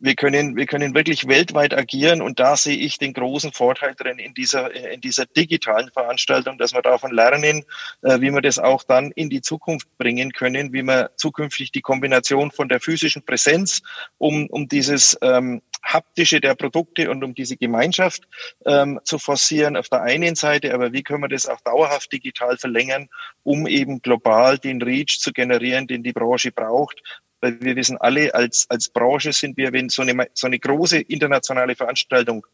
wir 0.00 0.14
können, 0.14 0.56
wir 0.56 0.66
können 0.66 0.94
wirklich 0.94 1.28
weltweit 1.28 1.74
agieren 1.76 2.22
und 2.22 2.40
da 2.40 2.56
sehe 2.56 2.76
ich 2.76 2.98
den 2.98 3.12
großen 3.12 3.52
Vorteil 3.52 3.94
drin 3.94 4.18
in 4.18 4.32
dieser, 4.32 4.74
in 4.74 5.00
dieser 5.00 5.26
digitalen 5.26 5.90
Veranstaltung, 5.90 6.56
dass 6.56 6.72
wir 6.72 6.82
davon 6.82 7.12
lernen, 7.12 7.64
äh, 8.02 8.20
wie 8.20 8.30
wir 8.30 8.40
das 8.40 8.58
auch 8.58 8.82
dann 8.82 9.12
in 9.12 9.28
die 9.28 9.42
Zukunft 9.42 9.86
bringen 9.98 10.32
können, 10.32 10.72
wie 10.72 10.82
wir 10.82 11.10
zukünftig 11.16 11.70
die 11.70 11.82
Kombination 11.82 12.50
von 12.50 12.68
der 12.68 12.80
physischen 12.80 13.24
Präsenz, 13.24 13.82
um, 14.16 14.46
um 14.48 14.68
dieses 14.68 15.18
ähm, 15.20 15.60
haptische 15.82 16.40
der 16.40 16.54
Produkte 16.54 17.10
und 17.10 17.22
um 17.22 17.34
diese 17.34 17.56
Gemeinschaft 17.56 18.26
ähm, 18.66 19.00
zu 19.04 19.18
forcieren 19.18 19.76
auf 19.76 19.88
der 19.88 20.02
einen 20.02 20.34
Seite, 20.34 20.72
aber 20.72 20.92
wie 20.92 21.02
können 21.02 21.22
wir 21.22 21.28
das 21.28 21.46
auch 21.46 21.60
dauerhaft 21.60 22.12
digital 22.12 22.56
verlängern, 22.56 23.08
um 23.42 23.66
eben 23.66 24.00
global 24.00 24.58
den 24.58 24.80
Reach 24.80 25.18
zu 25.20 25.32
generieren, 25.32 25.86
den 25.86 26.02
die 26.02 26.12
Branche 26.12 26.52
braucht, 26.52 27.02
weil 27.40 27.60
wir 27.60 27.76
wissen 27.76 27.98
alle, 27.98 28.34
als, 28.34 28.66
als 28.68 28.88
Branche 28.88 29.32
sind 29.32 29.56
wir, 29.56 29.72
wenn 29.72 29.88
so 29.88 30.02
eine, 30.02 30.28
so 30.34 30.46
eine 30.46 30.58
große 30.58 31.00
internationale 31.00 31.74
Veranstaltung 31.74 32.46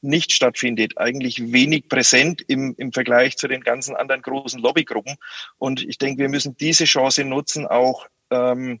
nicht 0.00 0.32
stattfindet, 0.32 0.98
eigentlich 0.98 1.52
wenig 1.52 1.88
präsent 1.88 2.42
im, 2.48 2.74
im 2.76 2.92
Vergleich 2.92 3.36
zu 3.36 3.46
den 3.46 3.62
ganzen 3.62 3.94
anderen 3.94 4.22
großen 4.22 4.60
Lobbygruppen. 4.60 5.16
Und 5.58 5.82
ich 5.82 5.96
denke, 5.96 6.22
wir 6.22 6.28
müssen 6.28 6.56
diese 6.56 6.84
Chance 6.84 7.24
nutzen, 7.24 7.66
auch 7.66 8.06
ähm, 8.30 8.80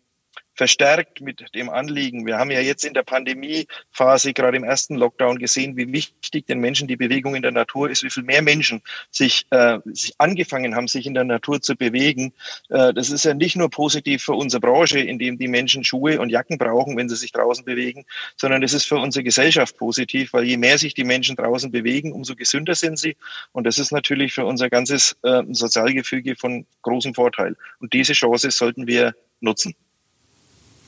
verstärkt 0.54 1.20
mit 1.20 1.54
dem 1.54 1.70
Anliegen. 1.70 2.26
Wir 2.26 2.38
haben 2.38 2.50
ja 2.50 2.60
jetzt 2.60 2.84
in 2.84 2.94
der 2.94 3.02
Pandemiephase, 3.02 4.32
gerade 4.32 4.56
im 4.56 4.64
ersten 4.64 4.96
Lockdown, 4.96 5.38
gesehen, 5.38 5.76
wie 5.76 5.92
wichtig 5.92 6.46
den 6.46 6.60
Menschen 6.60 6.88
die 6.88 6.96
Bewegung 6.96 7.34
in 7.34 7.42
der 7.42 7.52
Natur 7.52 7.90
ist, 7.90 8.02
wie 8.02 8.10
viel 8.10 8.22
mehr 8.22 8.42
Menschen 8.42 8.82
sich, 9.10 9.46
äh, 9.50 9.78
sich 9.86 10.14
angefangen 10.18 10.74
haben, 10.74 10.88
sich 10.88 11.06
in 11.06 11.14
der 11.14 11.24
Natur 11.24 11.60
zu 11.62 11.74
bewegen. 11.74 12.32
Äh, 12.68 12.92
das 12.92 13.10
ist 13.10 13.24
ja 13.24 13.34
nicht 13.34 13.56
nur 13.56 13.70
positiv 13.70 14.22
für 14.22 14.34
unsere 14.34 14.60
Branche, 14.60 15.00
in 15.00 15.18
dem 15.18 15.38
die 15.38 15.48
Menschen 15.48 15.84
Schuhe 15.84 16.20
und 16.20 16.30
Jacken 16.30 16.58
brauchen, 16.58 16.96
wenn 16.96 17.08
sie 17.08 17.16
sich 17.16 17.32
draußen 17.32 17.64
bewegen, 17.64 18.04
sondern 18.36 18.62
es 18.62 18.74
ist 18.74 18.86
für 18.86 18.96
unsere 18.96 19.24
Gesellschaft 19.24 19.76
positiv, 19.78 20.32
weil 20.32 20.44
je 20.44 20.56
mehr 20.56 20.78
sich 20.78 20.94
die 20.94 21.04
Menschen 21.04 21.36
draußen 21.36 21.70
bewegen, 21.70 22.12
umso 22.12 22.36
gesünder 22.36 22.74
sind 22.74 22.98
sie. 22.98 23.16
Und 23.52 23.64
das 23.64 23.78
ist 23.78 23.92
natürlich 23.92 24.34
für 24.34 24.44
unser 24.44 24.68
ganzes 24.68 25.16
äh, 25.22 25.42
Sozialgefüge 25.50 26.36
von 26.36 26.66
großem 26.82 27.14
Vorteil. 27.14 27.56
Und 27.80 27.92
diese 27.92 28.12
Chance 28.12 28.50
sollten 28.50 28.86
wir 28.86 29.14
nutzen. 29.40 29.74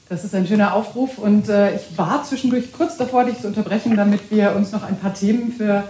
Das 0.08 0.22
ist 0.22 0.34
ein 0.34 0.46
schöner 0.46 0.74
Aufruf 0.74 1.18
und 1.18 1.48
äh, 1.48 1.76
ich 1.76 1.96
war 1.96 2.22
zwischendurch 2.24 2.72
kurz 2.72 2.98
davor, 2.98 3.24
dich 3.24 3.40
zu 3.40 3.46
unterbrechen, 3.46 3.96
damit 3.96 4.30
wir 4.30 4.54
uns 4.54 4.70
noch 4.70 4.82
ein 4.82 4.96
paar 4.98 5.14
Themen 5.14 5.52
für 5.52 5.84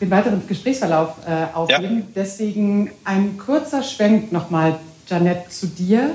den 0.00 0.10
weiteren 0.10 0.42
Gesprächsverlauf 0.46 1.14
äh, 1.26 1.54
aufheben. 1.54 1.98
Ja. 1.98 2.04
Deswegen 2.16 2.90
ein 3.04 3.38
kurzer 3.38 3.84
Schwenk 3.84 4.32
nochmal, 4.32 4.76
Janette, 5.06 5.48
zu 5.48 5.68
dir. 5.68 6.10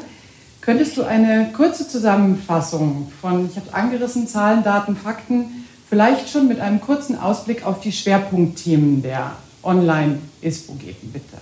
Könntest 0.60 0.98
du 0.98 1.04
eine 1.04 1.52
kurze 1.56 1.88
Zusammenfassung 1.88 3.10
von, 3.22 3.50
ich 3.50 3.56
habe 3.56 3.74
angerissen, 3.74 4.28
Zahlen, 4.28 4.64
Daten, 4.64 4.98
Fakten, 4.98 5.66
vielleicht 5.90 6.30
schon 6.30 6.50
mit 6.50 6.60
einem 6.60 6.82
kurzen 6.82 7.18
Ausblick 7.18 7.66
auf 7.66 7.80
die 7.80 7.94
Schwerpunktthemen 7.94 9.02
der 9.02 9.32
Online-ISPO 9.64 10.74
geben, 10.74 11.12
bitte? 11.14 11.38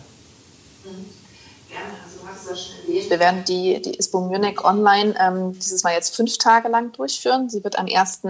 Wir 2.87 3.19
werden 3.19 3.43
die, 3.45 3.81
die 3.81 3.97
ISPO 3.97 4.21
Munich 4.21 4.63
Online 4.63 5.15
ähm, 5.19 5.53
dieses 5.53 5.83
Mal 5.83 5.93
jetzt 5.93 6.15
fünf 6.15 6.37
Tage 6.37 6.67
lang 6.67 6.91
durchführen. 6.91 7.49
Sie 7.49 7.63
wird 7.63 7.77
am 7.77 7.87
1. 7.91 8.21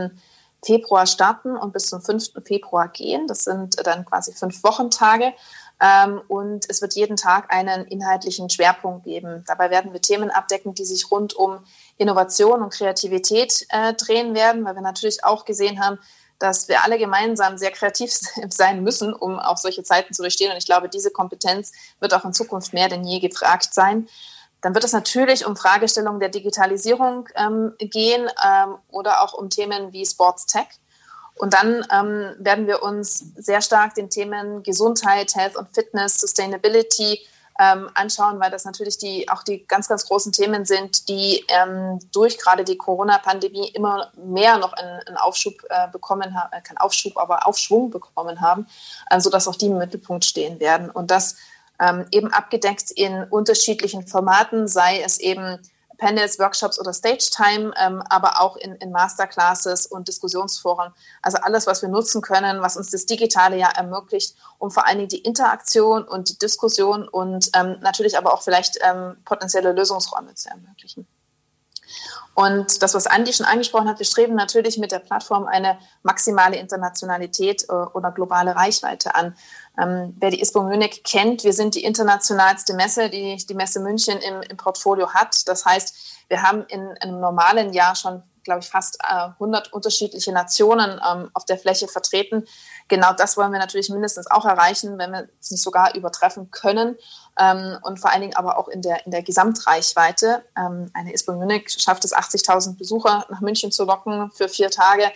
Februar 0.63 1.05
starten 1.05 1.55
und 1.55 1.73
bis 1.73 1.87
zum 1.87 2.01
5. 2.01 2.31
Februar 2.43 2.87
gehen. 2.87 3.27
Das 3.27 3.43
sind 3.43 3.75
dann 3.85 4.05
quasi 4.05 4.33
fünf 4.33 4.63
Wochentage. 4.63 5.33
Ähm, 5.81 6.21
und 6.27 6.65
es 6.69 6.81
wird 6.81 6.95
jeden 6.95 7.17
Tag 7.17 7.53
einen 7.53 7.85
inhaltlichen 7.85 8.49
Schwerpunkt 8.49 9.03
geben. 9.03 9.43
Dabei 9.45 9.69
werden 9.69 9.91
wir 9.91 10.01
Themen 10.01 10.31
abdecken, 10.31 10.73
die 10.73 10.85
sich 10.85 11.11
rund 11.11 11.33
um 11.33 11.59
Innovation 11.97 12.61
und 12.61 12.73
Kreativität 12.73 13.65
äh, 13.69 13.93
drehen 13.93 14.33
werden, 14.35 14.63
weil 14.63 14.75
wir 14.75 14.81
natürlich 14.81 15.23
auch 15.23 15.43
gesehen 15.45 15.83
haben, 15.83 15.99
dass 16.39 16.67
wir 16.67 16.83
alle 16.83 16.97
gemeinsam 16.97 17.57
sehr 17.57 17.71
kreativ 17.71 18.11
sein 18.49 18.83
müssen, 18.83 19.13
um 19.13 19.39
auch 19.39 19.57
solche 19.57 19.83
Zeiten 19.83 20.13
zu 20.13 20.21
durchstehen. 20.21 20.51
Und 20.51 20.57
ich 20.57 20.65
glaube, 20.65 20.89
diese 20.89 21.11
Kompetenz 21.11 21.71
wird 21.99 22.13
auch 22.13 22.25
in 22.25 22.33
Zukunft 22.33 22.73
mehr 22.73 22.89
denn 22.89 23.03
je 23.03 23.19
gefragt 23.19 23.73
sein. 23.73 24.07
Dann 24.61 24.73
wird 24.73 24.83
es 24.83 24.93
natürlich 24.93 25.45
um 25.45 25.55
Fragestellungen 25.55 26.19
der 26.19 26.29
Digitalisierung 26.29 27.29
ähm, 27.35 27.73
gehen 27.79 28.27
ähm, 28.43 28.77
oder 28.89 29.21
auch 29.21 29.33
um 29.33 29.49
Themen 29.49 29.93
wie 29.93 30.05
Sports 30.05 30.47
Tech. 30.47 30.67
Und 31.35 31.53
dann 31.53 31.85
ähm, 31.91 32.35
werden 32.39 32.65
wir 32.65 32.81
uns 32.81 33.25
sehr 33.35 33.61
stark 33.61 33.93
den 33.93 34.09
Themen 34.09 34.63
Gesundheit, 34.63 35.35
Health 35.35 35.57
und 35.57 35.67
Fitness, 35.73 36.19
Sustainability 36.19 37.19
ähm, 37.59 37.89
anschauen, 37.93 38.39
weil 38.39 38.51
das 38.51 38.65
natürlich 38.65 38.97
die, 38.97 39.29
auch 39.29 39.43
die 39.43 39.65
ganz, 39.65 39.87
ganz 39.87 40.05
großen 40.05 40.31
Themen 40.31 40.65
sind, 40.65 41.07
die 41.07 41.45
ähm, 41.47 41.99
durch 42.11 42.37
gerade 42.37 42.63
die 42.65 42.77
Corona-Pandemie 42.77 43.69
immer 43.69 44.11
mehr 44.17 44.57
noch 44.57 44.73
einen, 44.73 45.01
einen 45.07 45.17
Aufschub 45.17 45.55
äh, 45.69 45.87
bekommen 45.89 46.35
haben, 46.35 46.51
äh, 46.51 46.61
kein 46.61 46.77
Aufschub, 46.77 47.17
aber 47.17 47.47
Aufschwung 47.47 47.89
bekommen 47.89 48.41
haben, 48.41 48.67
äh, 49.09 49.19
sodass 49.19 49.47
auch 49.47 49.55
die 49.55 49.67
im 49.67 49.77
Mittelpunkt 49.77 50.25
stehen 50.25 50.59
werden. 50.59 50.89
Und 50.89 51.11
das 51.11 51.37
ähm, 51.79 52.05
eben 52.11 52.31
abgedeckt 52.31 52.91
in 52.91 53.23
unterschiedlichen 53.23 54.05
Formaten, 54.07 54.67
sei 54.67 55.01
es 55.01 55.19
eben 55.19 55.59
Panels, 55.97 56.39
Workshops 56.39 56.79
oder 56.79 56.93
Stage 56.93 57.29
Time, 57.31 57.73
ähm, 57.77 58.01
aber 58.09 58.41
auch 58.41 58.57
in, 58.57 58.75
in, 58.75 58.91
Masterclasses 58.91 59.85
und 59.85 60.07
Diskussionsforen. 60.07 60.93
Also 61.21 61.37
alles, 61.39 61.67
was 61.67 61.81
wir 61.81 61.89
nutzen 61.89 62.21
können, 62.21 62.61
was 62.61 62.77
uns 62.77 62.91
das 62.91 63.05
Digitale 63.05 63.57
ja 63.57 63.69
ermöglicht, 63.69 64.35
um 64.57 64.71
vor 64.71 64.85
allen 64.87 64.97
Dingen 64.97 65.09
die 65.09 65.19
Interaktion 65.19 66.03
und 66.03 66.29
die 66.29 66.37
Diskussion 66.37 67.07
und 67.07 67.49
ähm, 67.55 67.77
natürlich 67.81 68.17
aber 68.17 68.33
auch 68.33 68.41
vielleicht 68.41 68.77
ähm, 68.81 69.17
potenzielle 69.25 69.71
Lösungsräume 69.71 70.33
zu 70.35 70.49
ermöglichen. 70.49 71.07
Und 72.35 72.83
das, 72.83 72.93
was 72.93 73.07
Andi 73.07 73.31
schon 73.31 73.45
angesprochen 73.45 73.87
hat, 73.87 73.97
wir 73.97 74.05
streben 74.05 74.35
natürlich 74.35 74.77
mit 74.77 74.91
der 74.91 74.99
Plattform 74.99 75.47
eine 75.47 75.79
maximale 76.03 76.57
Internationalität 76.57 77.63
äh, 77.69 77.73
oder 77.73 78.11
globale 78.11 78.55
Reichweite 78.55 79.15
an. 79.15 79.35
Ähm, 79.81 80.15
wer 80.19 80.31
die 80.31 80.41
ISPO 80.41 80.63
Munich 80.63 81.03
kennt, 81.05 81.45
wir 81.45 81.53
sind 81.53 81.75
die 81.75 81.85
internationalste 81.85 82.73
Messe, 82.73 83.09
die 83.09 83.37
die 83.37 83.53
Messe 83.53 83.79
München 83.79 84.19
im, 84.19 84.41
im 84.41 84.57
Portfolio 84.57 85.13
hat. 85.13 85.47
Das 85.47 85.65
heißt, 85.65 85.95
wir 86.27 86.43
haben 86.43 86.65
in 86.67 86.85
einem 86.99 87.21
normalen 87.21 87.71
Jahr 87.71 87.95
schon 87.95 88.21
glaube 88.45 88.61
ich, 88.61 88.69
fast 88.69 88.97
äh, 89.03 89.29
100 89.33 89.73
unterschiedliche 89.73 90.31
Nationen 90.31 91.01
ähm, 91.05 91.29
auf 91.33 91.43
der 91.43 91.57
Fläche 91.57 91.89
vertreten. 91.89 92.45
Genau 92.87 93.11
das 93.11 93.35
wollen 93.35 93.51
wir 93.51 93.59
natürlich 93.59 93.89
mindestens 93.89 94.29
auch 94.31 94.45
erreichen, 94.45 94.97
wenn 94.97 95.11
wir 95.11 95.27
es 95.41 95.51
nicht 95.51 95.63
sogar 95.63 95.95
übertreffen 95.95 96.51
können. 96.51 96.95
Ähm, 97.39 97.77
und 97.83 97.99
vor 97.99 98.11
allen 98.11 98.21
Dingen 98.21 98.35
aber 98.35 98.57
auch 98.57 98.67
in 98.67 98.81
der, 98.81 99.05
in 99.05 99.11
der 99.11 99.23
Gesamtreichweite. 99.23 100.43
Ähm, 100.57 100.89
eine 100.93 101.13
ISPO 101.13 101.33
Munich 101.33 101.69
schafft 101.69 102.05
es, 102.05 102.15
80.000 102.15 102.77
Besucher 102.77 103.25
nach 103.29 103.41
München 103.41 103.71
zu 103.71 103.83
locken 103.83 104.31
für 104.31 104.47
vier 104.47 104.69
Tage. 104.69 105.11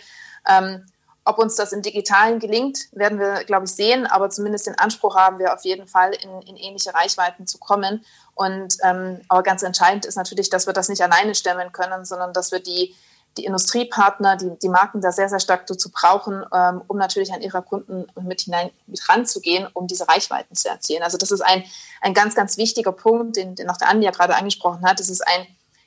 Ähm, 0.48 0.84
ob 1.24 1.38
uns 1.38 1.54
das 1.54 1.72
im 1.72 1.82
Digitalen 1.82 2.38
gelingt, 2.38 2.88
werden 2.92 3.18
wir, 3.18 3.44
glaube 3.44 3.66
ich, 3.66 3.72
sehen, 3.72 4.06
aber 4.06 4.30
zumindest 4.30 4.66
den 4.66 4.78
Anspruch 4.78 5.16
haben 5.16 5.38
wir 5.38 5.54
auf 5.54 5.64
jeden 5.64 5.86
Fall, 5.86 6.12
in, 6.14 6.42
in 6.42 6.56
ähnliche 6.56 6.94
Reichweiten 6.94 7.46
zu 7.46 7.58
kommen. 7.58 8.04
Und 8.34 8.76
ähm, 8.82 9.20
aber 9.28 9.42
ganz 9.42 9.62
entscheidend 9.62 10.06
ist 10.06 10.16
natürlich, 10.16 10.48
dass 10.48 10.66
wir 10.66 10.72
das 10.72 10.88
nicht 10.88 11.02
alleine 11.02 11.34
stemmen 11.34 11.72
können, 11.72 12.04
sondern 12.04 12.32
dass 12.32 12.52
wir 12.52 12.60
die, 12.60 12.94
die 13.38 13.44
Industriepartner, 13.44 14.36
die, 14.36 14.58
die 14.58 14.68
Marken 14.68 15.00
da 15.00 15.12
sehr, 15.12 15.28
sehr 15.28 15.40
stark 15.40 15.66
dazu 15.66 15.90
brauchen, 15.90 16.44
ähm, 16.52 16.82
um 16.88 16.98
natürlich 16.98 17.32
an 17.32 17.42
ihre 17.42 17.62
Kunden 17.62 18.06
mit 18.20 18.42
hinein 18.42 18.70
mit 18.86 19.08
ranzugehen, 19.08 19.68
um 19.72 19.86
diese 19.86 20.08
Reichweiten 20.08 20.54
zu 20.56 20.68
erzielen. 20.68 21.02
Also 21.02 21.16
das 21.16 21.30
ist 21.30 21.40
ein, 21.40 21.64
ein 22.00 22.14
ganz, 22.14 22.34
ganz 22.34 22.56
wichtiger 22.56 22.92
Punkt, 22.92 23.36
den, 23.36 23.54
den 23.54 23.70
auch 23.70 23.76
der 23.76 23.88
Andi 23.88 24.04
ja 24.04 24.10
gerade 24.10 24.34
angesprochen 24.34 24.84
hat. 24.84 25.00
Es 25.00 25.08
ist 25.08 25.26
ein 25.26 25.46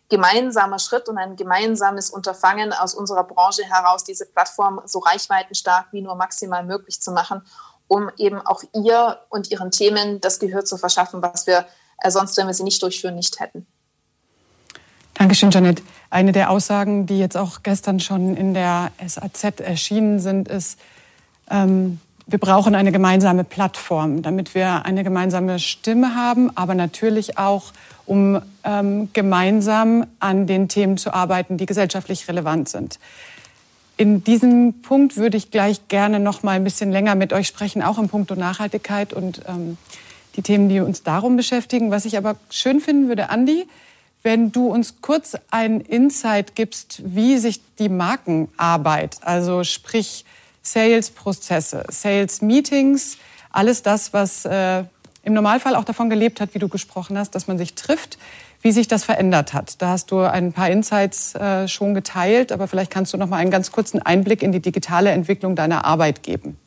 gemeinsamer 0.09 0.79
Schritt 0.79 1.09
und 1.09 1.17
ein 1.17 1.35
gemeinsames 1.35 2.09
Unterfangen 2.09 2.71
aus 2.71 2.93
unserer 2.93 3.23
Branche 3.23 3.63
heraus, 3.63 4.03
diese 4.03 4.25
Plattform 4.25 4.81
so 4.85 4.99
reichweitenstark 4.99 5.87
wie 5.91 6.01
nur 6.01 6.15
maximal 6.15 6.63
möglich 6.63 7.01
zu 7.01 7.11
machen, 7.11 7.41
um 7.87 8.09
eben 8.17 8.39
auch 8.45 8.63
ihr 8.73 9.19
und 9.29 9.51
ihren 9.51 9.71
Themen 9.71 10.21
das 10.21 10.39
Gehör 10.39 10.65
zu 10.65 10.77
verschaffen, 10.77 11.21
was 11.21 11.47
wir 11.47 11.65
äh, 11.97 12.11
sonst, 12.11 12.37
wenn 12.37 12.47
wir 12.47 12.53
sie 12.53 12.63
nicht 12.63 12.81
durchführen, 12.81 13.15
nicht 13.15 13.39
hätten. 13.39 13.67
Dankeschön, 15.23 15.51
Janet. 15.51 15.81
Eine 16.09 16.33
der 16.33 16.49
Aussagen, 16.49 17.05
die 17.05 17.17
jetzt 17.17 17.37
auch 17.37 17.63
gestern 17.63 18.01
schon 18.01 18.35
in 18.35 18.53
der 18.53 18.91
SAZ 19.07 19.61
erschienen 19.61 20.19
sind, 20.19 20.49
ist, 20.49 20.77
ähm, 21.49 22.01
wir 22.27 22.39
brauchen 22.39 22.75
eine 22.75 22.91
gemeinsame 22.91 23.45
Plattform, 23.45 24.21
damit 24.21 24.53
wir 24.53 24.83
eine 24.83 25.05
gemeinsame 25.05 25.59
Stimme 25.59 26.13
haben, 26.13 26.51
aber 26.57 26.75
natürlich 26.75 27.37
auch, 27.37 27.71
um 28.05 28.41
ähm, 28.65 29.11
gemeinsam 29.13 30.07
an 30.19 30.45
den 30.45 30.67
Themen 30.67 30.97
zu 30.97 31.13
arbeiten, 31.13 31.55
die 31.55 31.67
gesellschaftlich 31.67 32.27
relevant 32.27 32.67
sind. 32.67 32.99
In 33.95 34.25
diesem 34.25 34.81
Punkt 34.81 35.15
würde 35.15 35.37
ich 35.37 35.51
gleich 35.51 35.87
gerne 35.87 36.19
noch 36.19 36.43
mal 36.43 36.57
ein 36.57 36.65
bisschen 36.65 36.91
länger 36.91 37.15
mit 37.15 37.31
euch 37.31 37.47
sprechen, 37.47 37.81
auch 37.81 37.97
im 37.97 38.09
Punkt 38.09 38.35
Nachhaltigkeit 38.35 39.13
und 39.13 39.39
ähm, 39.47 39.77
die 40.35 40.41
Themen, 40.41 40.67
die 40.67 40.81
uns 40.81 41.01
darum 41.03 41.37
beschäftigen. 41.37 41.91
Was 41.91 42.03
ich 42.03 42.17
aber 42.17 42.35
schön 42.49 42.81
finden 42.81 43.07
würde, 43.07 43.29
Andi, 43.29 43.65
wenn 44.23 44.51
du 44.51 44.67
uns 44.67 45.01
kurz 45.01 45.35
einen 45.51 45.81
Insight 45.81 46.55
gibst, 46.55 47.01
wie 47.05 47.37
sich 47.37 47.61
die 47.77 47.89
Markenarbeit, 47.89 49.17
also 49.21 49.63
sprich 49.63 50.25
Sales-Prozesse, 50.61 51.83
Sales-Meetings, 51.89 53.17
alles 53.51 53.83
das, 53.83 54.13
was 54.13 54.45
äh, 54.45 54.85
im 55.23 55.33
Normalfall 55.33 55.75
auch 55.75 55.83
davon 55.83 56.09
gelebt 56.09 56.39
hat, 56.41 56.53
wie 56.53 56.59
du 56.59 56.69
gesprochen 56.69 57.17
hast, 57.17 57.35
dass 57.35 57.47
man 57.47 57.57
sich 57.57 57.75
trifft, 57.75 58.17
wie 58.61 58.71
sich 58.71 58.87
das 58.87 59.03
verändert 59.03 59.53
hat. 59.53 59.81
Da 59.81 59.89
hast 59.89 60.09
du 60.11 60.19
ein 60.19 60.53
paar 60.53 60.69
Insights 60.69 61.35
äh, 61.35 61.67
schon 61.67 61.93
geteilt, 61.93 62.53
aber 62.53 62.69
vielleicht 62.69 62.91
kannst 62.91 63.13
du 63.13 63.17
noch 63.17 63.27
mal 63.27 63.37
einen 63.37 63.51
ganz 63.51 63.73
kurzen 63.73 64.01
Einblick 64.01 64.41
in 64.41 64.53
die 64.53 64.61
digitale 64.61 65.11
Entwicklung 65.11 65.55
deiner 65.55 65.83
Arbeit 65.83 66.23
geben 66.23 66.57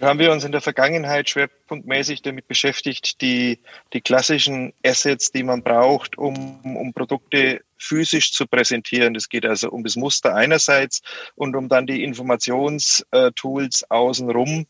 haben 0.00 0.18
wir 0.18 0.32
uns 0.32 0.44
in 0.44 0.52
der 0.52 0.60
Vergangenheit 0.60 1.28
schwerpunktmäßig 1.28 2.22
damit 2.22 2.48
beschäftigt, 2.48 3.20
die, 3.20 3.60
die 3.92 4.00
klassischen 4.00 4.72
Assets, 4.84 5.30
die 5.30 5.42
man 5.42 5.62
braucht, 5.62 6.16
um, 6.16 6.60
um 6.76 6.92
Produkte 6.92 7.60
physisch 7.76 8.32
zu 8.32 8.46
präsentieren. 8.46 9.14
Es 9.14 9.28
geht 9.28 9.46
also 9.46 9.70
um 9.70 9.84
das 9.84 9.96
Muster 9.96 10.34
einerseits 10.34 11.02
und 11.34 11.56
um 11.56 11.68
dann 11.68 11.86
die 11.86 12.02
Informationstools 12.04 13.90
außenrum, 13.90 14.66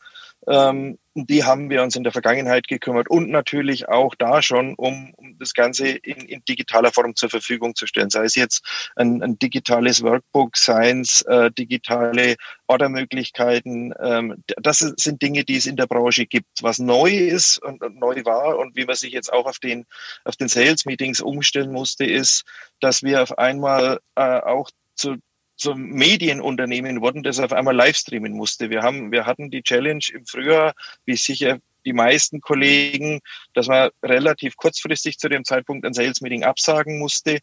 ähm, 0.48 0.98
die 1.14 1.44
haben 1.44 1.70
wir 1.70 1.82
uns 1.82 1.96
in 1.96 2.04
der 2.04 2.12
Vergangenheit 2.12 2.68
gekümmert 2.68 3.10
und 3.10 3.30
natürlich 3.30 3.88
auch 3.88 4.14
da 4.14 4.42
schon, 4.42 4.74
um, 4.76 5.12
um 5.16 5.36
das 5.38 5.54
Ganze 5.54 5.88
in, 5.88 6.18
in, 6.18 6.44
digitaler 6.44 6.92
Form 6.92 7.16
zur 7.16 7.28
Verfügung 7.30 7.74
zu 7.74 7.86
stellen. 7.86 8.10
Sei 8.10 8.24
es 8.24 8.36
jetzt 8.36 8.64
ein, 8.96 9.22
ein 9.22 9.38
digitales 9.38 10.02
Workbook, 10.02 10.56
seien 10.56 11.00
es 11.00 11.22
äh, 11.22 11.50
digitale 11.50 12.36
Ordermöglichkeiten. 12.68 13.92
Ähm, 14.00 14.44
das 14.56 14.78
sind 14.78 15.20
Dinge, 15.20 15.44
die 15.44 15.56
es 15.56 15.66
in 15.66 15.76
der 15.76 15.86
Branche 15.86 16.26
gibt. 16.26 16.62
Was 16.62 16.78
neu 16.78 17.10
ist 17.10 17.58
und, 17.58 17.82
und 17.82 17.98
neu 17.98 18.24
war 18.24 18.58
und 18.58 18.76
wie 18.76 18.84
man 18.84 18.96
sich 18.96 19.12
jetzt 19.12 19.32
auch 19.32 19.46
auf 19.46 19.58
den, 19.58 19.86
auf 20.24 20.36
den 20.36 20.48
Sales-Meetings 20.48 21.20
umstellen 21.20 21.72
musste, 21.72 22.04
ist, 22.04 22.44
dass 22.80 23.02
wir 23.02 23.22
auf 23.22 23.36
einmal 23.36 23.98
äh, 24.14 24.40
auch 24.40 24.70
zu 24.94 25.16
zum 25.60 25.90
Medienunternehmen 25.90 27.02
wurden, 27.02 27.22
das 27.22 27.38
auf 27.38 27.52
einmal 27.52 27.76
livestreamen 27.76 28.32
musste. 28.32 28.70
Wir 28.70 28.82
haben, 28.82 29.12
wir 29.12 29.26
hatten 29.26 29.50
die 29.50 29.62
Challenge 29.62 30.04
im 30.12 30.24
Frühjahr, 30.24 30.72
wie 31.04 31.16
sicher 31.16 31.58
die 31.84 31.92
meisten 31.92 32.40
Kollegen, 32.40 33.20
dass 33.52 33.68
man 33.68 33.90
relativ 34.02 34.56
kurzfristig 34.56 35.18
zu 35.18 35.28
dem 35.28 35.44
Zeitpunkt 35.44 35.84
ein 35.84 35.92
Sales 35.92 36.22
Meeting 36.22 36.44
absagen 36.44 36.98
musste 36.98 37.40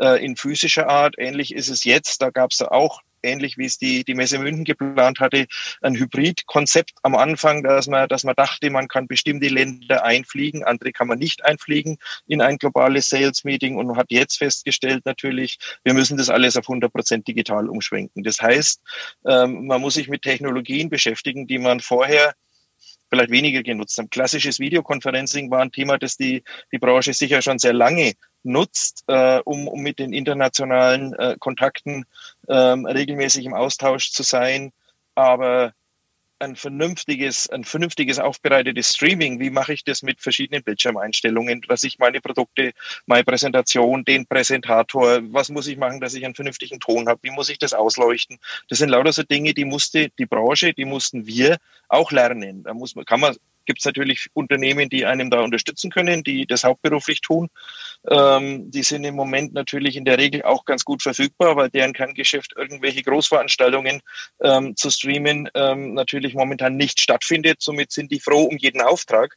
äh, 0.00 0.24
in 0.24 0.36
physischer 0.36 0.88
Art. 0.88 1.16
Ähnlich 1.18 1.52
ist 1.54 1.68
es 1.68 1.84
jetzt. 1.84 2.22
Da 2.22 2.30
gab 2.30 2.52
es 2.52 2.62
auch 2.62 3.00
ähnlich 3.22 3.58
wie 3.58 3.66
es 3.66 3.78
die, 3.78 4.04
die 4.04 4.14
Messe 4.14 4.38
München 4.38 4.64
geplant 4.64 5.20
hatte, 5.20 5.46
ein 5.82 5.94
Hybridkonzept 5.96 6.92
am 7.02 7.14
Anfang, 7.14 7.62
dass 7.62 7.86
man, 7.86 8.08
dass 8.08 8.24
man 8.24 8.34
dachte, 8.34 8.70
man 8.70 8.88
kann 8.88 9.06
bestimmte 9.06 9.48
Länder 9.48 10.04
einfliegen, 10.04 10.64
andere 10.64 10.92
kann 10.92 11.08
man 11.08 11.18
nicht 11.18 11.44
einfliegen 11.44 11.98
in 12.26 12.40
ein 12.40 12.58
globales 12.58 13.08
Sales 13.08 13.44
Meeting 13.44 13.76
und 13.76 13.96
hat 13.96 14.06
jetzt 14.10 14.38
festgestellt 14.38 15.04
natürlich, 15.04 15.58
wir 15.84 15.94
müssen 15.94 16.16
das 16.16 16.28
alles 16.30 16.56
auf 16.56 16.68
100 16.68 16.92
Prozent 16.92 17.28
digital 17.28 17.68
umschwenken. 17.68 18.22
Das 18.24 18.40
heißt, 18.40 18.80
ähm, 19.26 19.66
man 19.66 19.80
muss 19.80 19.94
sich 19.94 20.08
mit 20.08 20.22
Technologien 20.22 20.88
beschäftigen, 20.88 21.46
die 21.46 21.58
man 21.58 21.80
vorher 21.80 22.34
vielleicht 23.10 23.30
weniger 23.30 23.62
genutzt 23.62 23.98
haben. 23.98 24.08
Klassisches 24.08 24.58
Videokonferencing 24.58 25.50
war 25.50 25.60
ein 25.60 25.72
Thema, 25.72 25.98
das 25.98 26.16
die, 26.16 26.42
die 26.72 26.78
Branche 26.78 27.12
sicher 27.12 27.42
schon 27.42 27.58
sehr 27.58 27.72
lange 27.72 28.12
nutzt, 28.42 29.04
äh, 29.08 29.40
um, 29.44 29.68
um 29.68 29.82
mit 29.82 29.98
den 29.98 30.12
internationalen 30.12 31.12
äh, 31.14 31.36
Kontakten 31.38 32.06
ähm, 32.48 32.86
regelmäßig 32.86 33.44
im 33.44 33.54
Austausch 33.54 34.12
zu 34.12 34.22
sein. 34.22 34.72
Aber 35.14 35.74
ein 36.40 36.56
vernünftiges, 36.56 37.48
ein 37.50 37.64
vernünftiges 37.64 38.18
aufbereitetes 38.18 38.94
Streaming. 38.94 39.38
Wie 39.40 39.50
mache 39.50 39.72
ich 39.72 39.84
das 39.84 40.02
mit 40.02 40.20
verschiedenen 40.20 40.62
Bildschirmeinstellungen, 40.62 41.62
was 41.68 41.82
ich 41.82 41.98
meine 41.98 42.20
Produkte, 42.20 42.72
meine 43.06 43.24
Präsentation, 43.24 44.04
den 44.04 44.26
Präsentator, 44.26 45.20
was 45.32 45.50
muss 45.50 45.66
ich 45.66 45.76
machen, 45.76 46.00
dass 46.00 46.14
ich 46.14 46.24
einen 46.24 46.34
vernünftigen 46.34 46.80
Ton 46.80 47.08
habe, 47.08 47.20
wie 47.22 47.30
muss 47.30 47.50
ich 47.50 47.58
das 47.58 47.74
ausleuchten? 47.74 48.38
Das 48.68 48.78
sind 48.78 48.88
lauter 48.88 49.12
so 49.12 49.22
Dinge, 49.22 49.54
die 49.54 49.66
musste 49.66 50.08
die 50.18 50.26
Branche, 50.26 50.72
die 50.72 50.86
mussten 50.86 51.26
wir 51.26 51.58
auch 51.88 52.10
lernen. 52.10 52.62
Da 52.62 52.72
muss 52.74 52.94
man, 52.94 53.04
kann 53.04 53.20
man 53.20 53.36
gibt 53.66 53.80
es 53.80 53.84
natürlich 53.84 54.28
Unternehmen, 54.32 54.88
die 54.88 55.06
einem 55.06 55.30
da 55.30 55.42
unterstützen 55.42 55.90
können, 55.90 56.24
die 56.24 56.46
das 56.46 56.64
hauptberuflich 56.64 57.20
tun. 57.20 57.48
Ähm, 58.08 58.70
die 58.70 58.82
sind 58.82 59.04
im 59.04 59.14
Moment 59.14 59.52
natürlich 59.52 59.96
in 59.96 60.04
der 60.04 60.18
Regel 60.18 60.42
auch 60.42 60.64
ganz 60.64 60.84
gut 60.84 61.02
verfügbar, 61.02 61.56
weil 61.56 61.68
deren 61.68 61.92
Kerngeschäft 61.92 62.54
irgendwelche 62.56 63.02
Großveranstaltungen 63.02 64.00
ähm, 64.42 64.74
zu 64.76 64.90
streamen 64.90 65.50
ähm, 65.54 65.94
natürlich 65.94 66.34
momentan 66.34 66.76
nicht 66.76 67.00
stattfindet. 67.00 67.60
Somit 67.60 67.92
sind 67.92 68.10
die 68.10 68.20
froh 68.20 68.44
um 68.44 68.56
jeden 68.56 68.80
Auftrag. 68.80 69.36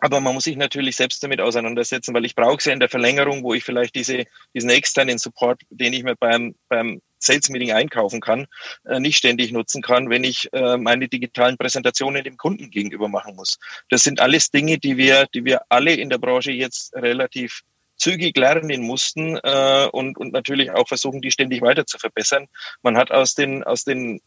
Aber 0.00 0.20
man 0.20 0.34
muss 0.34 0.44
sich 0.44 0.56
natürlich 0.56 0.96
selbst 0.96 1.22
damit 1.22 1.40
auseinandersetzen, 1.40 2.14
weil 2.14 2.24
ich 2.24 2.34
brauche 2.34 2.56
es 2.56 2.64
ja 2.64 2.72
in 2.72 2.80
der 2.80 2.88
Verlängerung, 2.88 3.44
wo 3.44 3.52
ich 3.52 3.62
vielleicht 3.62 3.94
diese, 3.94 4.24
diesen 4.54 4.70
externen 4.70 5.18
Support, 5.18 5.60
den 5.68 5.92
ich 5.92 6.02
mir 6.02 6.16
beim, 6.16 6.54
beim 6.68 7.02
Sales 7.20 7.48
Meeting 7.50 7.72
einkaufen 7.72 8.20
kann, 8.20 8.46
äh, 8.86 8.98
nicht 8.98 9.18
ständig 9.18 9.52
nutzen 9.52 9.82
kann, 9.82 10.10
wenn 10.10 10.24
ich 10.24 10.52
äh, 10.52 10.76
meine 10.76 11.08
digitalen 11.08 11.56
Präsentationen 11.56 12.24
dem 12.24 12.36
Kunden 12.36 12.70
gegenüber 12.70 13.08
machen 13.08 13.36
muss. 13.36 13.58
Das 13.90 14.02
sind 14.02 14.20
alles 14.20 14.50
Dinge, 14.50 14.78
die 14.78 14.96
wir, 14.96 15.26
die 15.34 15.44
wir 15.44 15.62
alle 15.68 15.94
in 15.94 16.10
der 16.10 16.18
Branche 16.18 16.52
jetzt 16.52 16.94
relativ 16.94 17.62
zügig 17.96 18.36
lernen 18.36 18.82
mussten 18.82 19.36
äh, 19.36 19.88
und, 19.92 20.16
und 20.16 20.32
natürlich 20.32 20.70
auch 20.70 20.88
versuchen, 20.88 21.20
die 21.20 21.30
ständig 21.30 21.60
weiter 21.60 21.84
zu 21.84 21.98
verbessern. 21.98 22.46
Man 22.82 22.96
hat 22.96 23.10
aus 23.10 23.34
den, 23.34 23.62
aus 23.62 23.84
den 23.84 24.20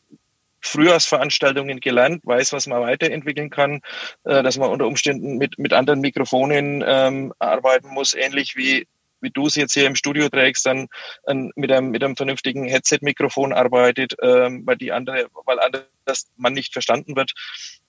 Frühjahrsveranstaltungen 0.61 1.79
gelernt, 1.79 2.25
weiß, 2.25 2.53
was 2.53 2.67
man 2.67 2.81
weiterentwickeln 2.81 3.49
kann, 3.49 3.81
äh, 4.23 4.43
dass 4.43 4.57
man 4.57 4.69
unter 4.69 4.87
Umständen 4.87 5.37
mit, 5.37 5.57
mit 5.59 5.73
anderen 5.73 5.99
Mikrofonen 5.99 6.83
ähm, 6.85 7.33
arbeiten 7.39 7.89
muss, 7.89 8.13
ähnlich 8.13 8.55
wie 8.55 8.87
wie 9.23 9.31
du 9.31 9.47
es 9.47 9.55
jetzt 9.55 9.73
hier 9.73 9.87
im 9.87 9.95
Studio 9.95 10.29
trägst, 10.29 10.65
dann 10.65 10.87
äh, 11.25 11.33
mit, 11.55 11.71
einem, 11.71 11.89
mit 11.89 12.03
einem 12.03 12.15
vernünftigen 12.15 12.65
Headset-Mikrofon 12.65 13.53
arbeitet, 13.53 14.15
ähm, 14.21 14.61
weil 14.65 14.77
die 14.77 14.91
andere, 14.91 15.27
weil 15.45 15.59
anders 15.59 16.29
man 16.37 16.53
nicht 16.53 16.73
verstanden 16.73 17.15
wird. 17.15 17.33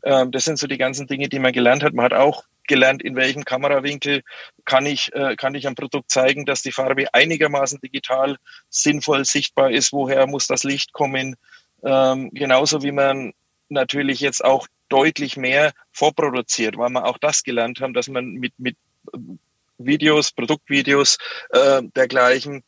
Ähm, 0.04 0.30
das 0.30 0.44
sind 0.44 0.58
so 0.58 0.66
die 0.66 0.78
ganzen 0.78 1.06
Dinge, 1.06 1.28
die 1.28 1.38
man 1.38 1.52
gelernt 1.52 1.82
hat. 1.82 1.92
Man 1.92 2.04
hat 2.04 2.14
auch 2.14 2.44
gelernt, 2.66 3.02
in 3.02 3.16
welchem 3.16 3.44
Kamerawinkel 3.44 4.22
kann 4.64 4.86
ich, 4.86 5.12
äh, 5.14 5.36
kann 5.36 5.54
ich 5.54 5.66
am 5.66 5.74
Produkt 5.74 6.10
zeigen, 6.10 6.46
dass 6.46 6.62
die 6.62 6.72
Farbe 6.72 7.12
einigermaßen 7.12 7.80
digital 7.80 8.36
sinnvoll 8.70 9.24
sichtbar 9.24 9.70
ist. 9.70 9.92
Woher 9.92 10.26
muss 10.26 10.46
das 10.46 10.64
Licht 10.64 10.92
kommen? 10.92 11.36
Ähm, 11.84 12.30
genauso 12.32 12.82
wie 12.82 12.92
man 12.92 13.34
natürlich 13.68 14.20
jetzt 14.20 14.44
auch 14.44 14.66
deutlich 14.88 15.36
mehr 15.36 15.72
vorproduziert, 15.92 16.76
weil 16.78 16.90
wir 16.90 17.04
auch 17.06 17.18
das 17.18 17.42
gelernt 17.42 17.80
haben, 17.80 17.94
dass 17.94 18.08
man 18.08 18.34
mit, 18.34 18.52
mit 18.58 18.76
Videos, 19.78 20.32
Produktvideos 20.32 21.18
äh, 21.50 21.82
dergleichen 21.94 22.62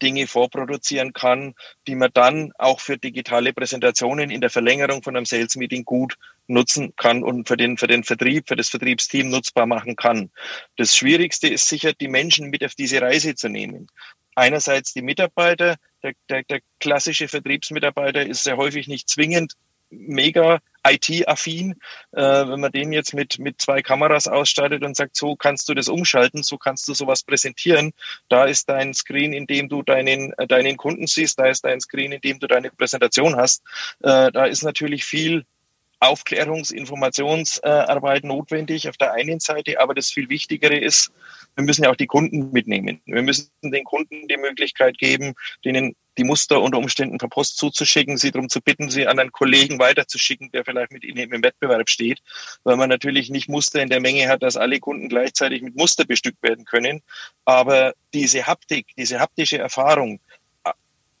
Dinge 0.00 0.26
vorproduzieren 0.26 1.12
kann, 1.12 1.54
die 1.86 1.94
man 1.94 2.10
dann 2.14 2.52
auch 2.58 2.80
für 2.80 2.96
digitale 2.96 3.52
Präsentationen 3.52 4.30
in 4.30 4.40
der 4.40 4.50
Verlängerung 4.50 5.02
von 5.02 5.16
einem 5.16 5.26
Sales 5.26 5.56
Meeting 5.56 5.84
gut 5.84 6.16
nutzen 6.46 6.94
kann 6.96 7.22
und 7.22 7.48
für 7.48 7.56
den, 7.56 7.76
für 7.76 7.86
den 7.86 8.04
Vertrieb, 8.04 8.48
für 8.48 8.56
das 8.56 8.68
Vertriebsteam 8.68 9.28
nutzbar 9.28 9.66
machen 9.66 9.96
kann. 9.96 10.30
Das 10.76 10.96
Schwierigste 10.96 11.48
ist 11.48 11.68
sicher, 11.68 11.92
die 11.92 12.08
Menschen 12.08 12.50
mit 12.50 12.64
auf 12.64 12.74
diese 12.74 13.00
Reise 13.00 13.34
zu 13.34 13.48
nehmen. 13.48 13.88
Einerseits 14.34 14.92
die 14.92 15.02
Mitarbeiter, 15.02 15.76
der, 16.02 16.14
der, 16.28 16.42
der 16.44 16.60
klassische 16.80 17.28
Vertriebsmitarbeiter 17.28 18.26
ist 18.26 18.44
sehr 18.44 18.56
häufig 18.56 18.88
nicht 18.88 19.08
zwingend 19.08 19.54
mega 19.92 20.60
IT-affin. 20.84 21.74
Äh, 22.12 22.20
wenn 22.20 22.60
man 22.60 22.72
den 22.72 22.92
jetzt 22.92 23.14
mit, 23.14 23.38
mit 23.38 23.60
zwei 23.60 23.82
Kameras 23.82 24.26
ausstattet 24.26 24.84
und 24.84 24.96
sagt, 24.96 25.16
so 25.16 25.36
kannst 25.36 25.68
du 25.68 25.74
das 25.74 25.88
umschalten, 25.88 26.42
so 26.42 26.58
kannst 26.58 26.88
du 26.88 26.94
sowas 26.94 27.22
präsentieren. 27.22 27.92
Da 28.28 28.44
ist 28.44 28.68
dein 28.68 28.94
Screen, 28.94 29.32
in 29.32 29.46
dem 29.46 29.68
du 29.68 29.82
deinen, 29.82 30.32
äh, 30.38 30.46
deinen 30.46 30.76
Kunden 30.76 31.06
siehst, 31.06 31.38
da 31.38 31.46
ist 31.46 31.64
dein 31.64 31.80
Screen, 31.80 32.12
in 32.12 32.20
dem 32.20 32.38
du 32.38 32.46
deine 32.46 32.70
Präsentation 32.70 33.36
hast. 33.36 33.62
Äh, 34.00 34.32
da 34.32 34.46
ist 34.46 34.62
natürlich 34.62 35.04
viel 35.04 35.44
Aufklärungs-, 36.02 36.72
Informationsarbeit 36.72 38.24
notwendig 38.24 38.88
auf 38.88 38.96
der 38.96 39.12
einen 39.12 39.40
Seite, 39.40 39.80
aber 39.80 39.94
das 39.94 40.10
viel 40.10 40.28
Wichtigere 40.28 40.76
ist, 40.76 41.12
wir 41.54 41.64
müssen 41.64 41.84
ja 41.84 41.90
auch 41.90 41.96
die 41.96 42.06
Kunden 42.06 42.50
mitnehmen. 42.50 43.00
Wir 43.06 43.22
müssen 43.22 43.50
den 43.62 43.84
Kunden 43.84 44.26
die 44.26 44.36
Möglichkeit 44.36 44.98
geben, 44.98 45.34
denen 45.64 45.94
die 46.18 46.24
Muster 46.24 46.60
unter 46.60 46.78
Umständen 46.78 47.18
per 47.18 47.28
Post 47.28 47.56
zuzuschicken, 47.56 48.18
sie 48.18 48.30
darum 48.30 48.48
zu 48.48 48.60
bitten, 48.60 48.90
sie 48.90 49.06
an 49.06 49.18
einen 49.18 49.32
Kollegen 49.32 49.78
weiterzuschicken, 49.78 50.50
der 50.52 50.64
vielleicht 50.64 50.92
mit 50.92 51.04
ihnen 51.04 51.32
im 51.32 51.42
Wettbewerb 51.42 51.88
steht, 51.88 52.20
weil 52.64 52.76
man 52.76 52.88
natürlich 52.88 53.30
nicht 53.30 53.48
Muster 53.48 53.80
in 53.80 53.88
der 53.88 54.00
Menge 54.00 54.28
hat, 54.28 54.42
dass 54.42 54.56
alle 54.56 54.78
Kunden 54.78 55.08
gleichzeitig 55.08 55.62
mit 55.62 55.76
Muster 55.76 56.04
bestückt 56.04 56.42
werden 56.42 56.64
können. 56.64 57.00
Aber 57.44 57.94
diese 58.12 58.46
Haptik, 58.46 58.88
diese 58.96 59.20
haptische 59.20 59.58
Erfahrung, 59.58 60.20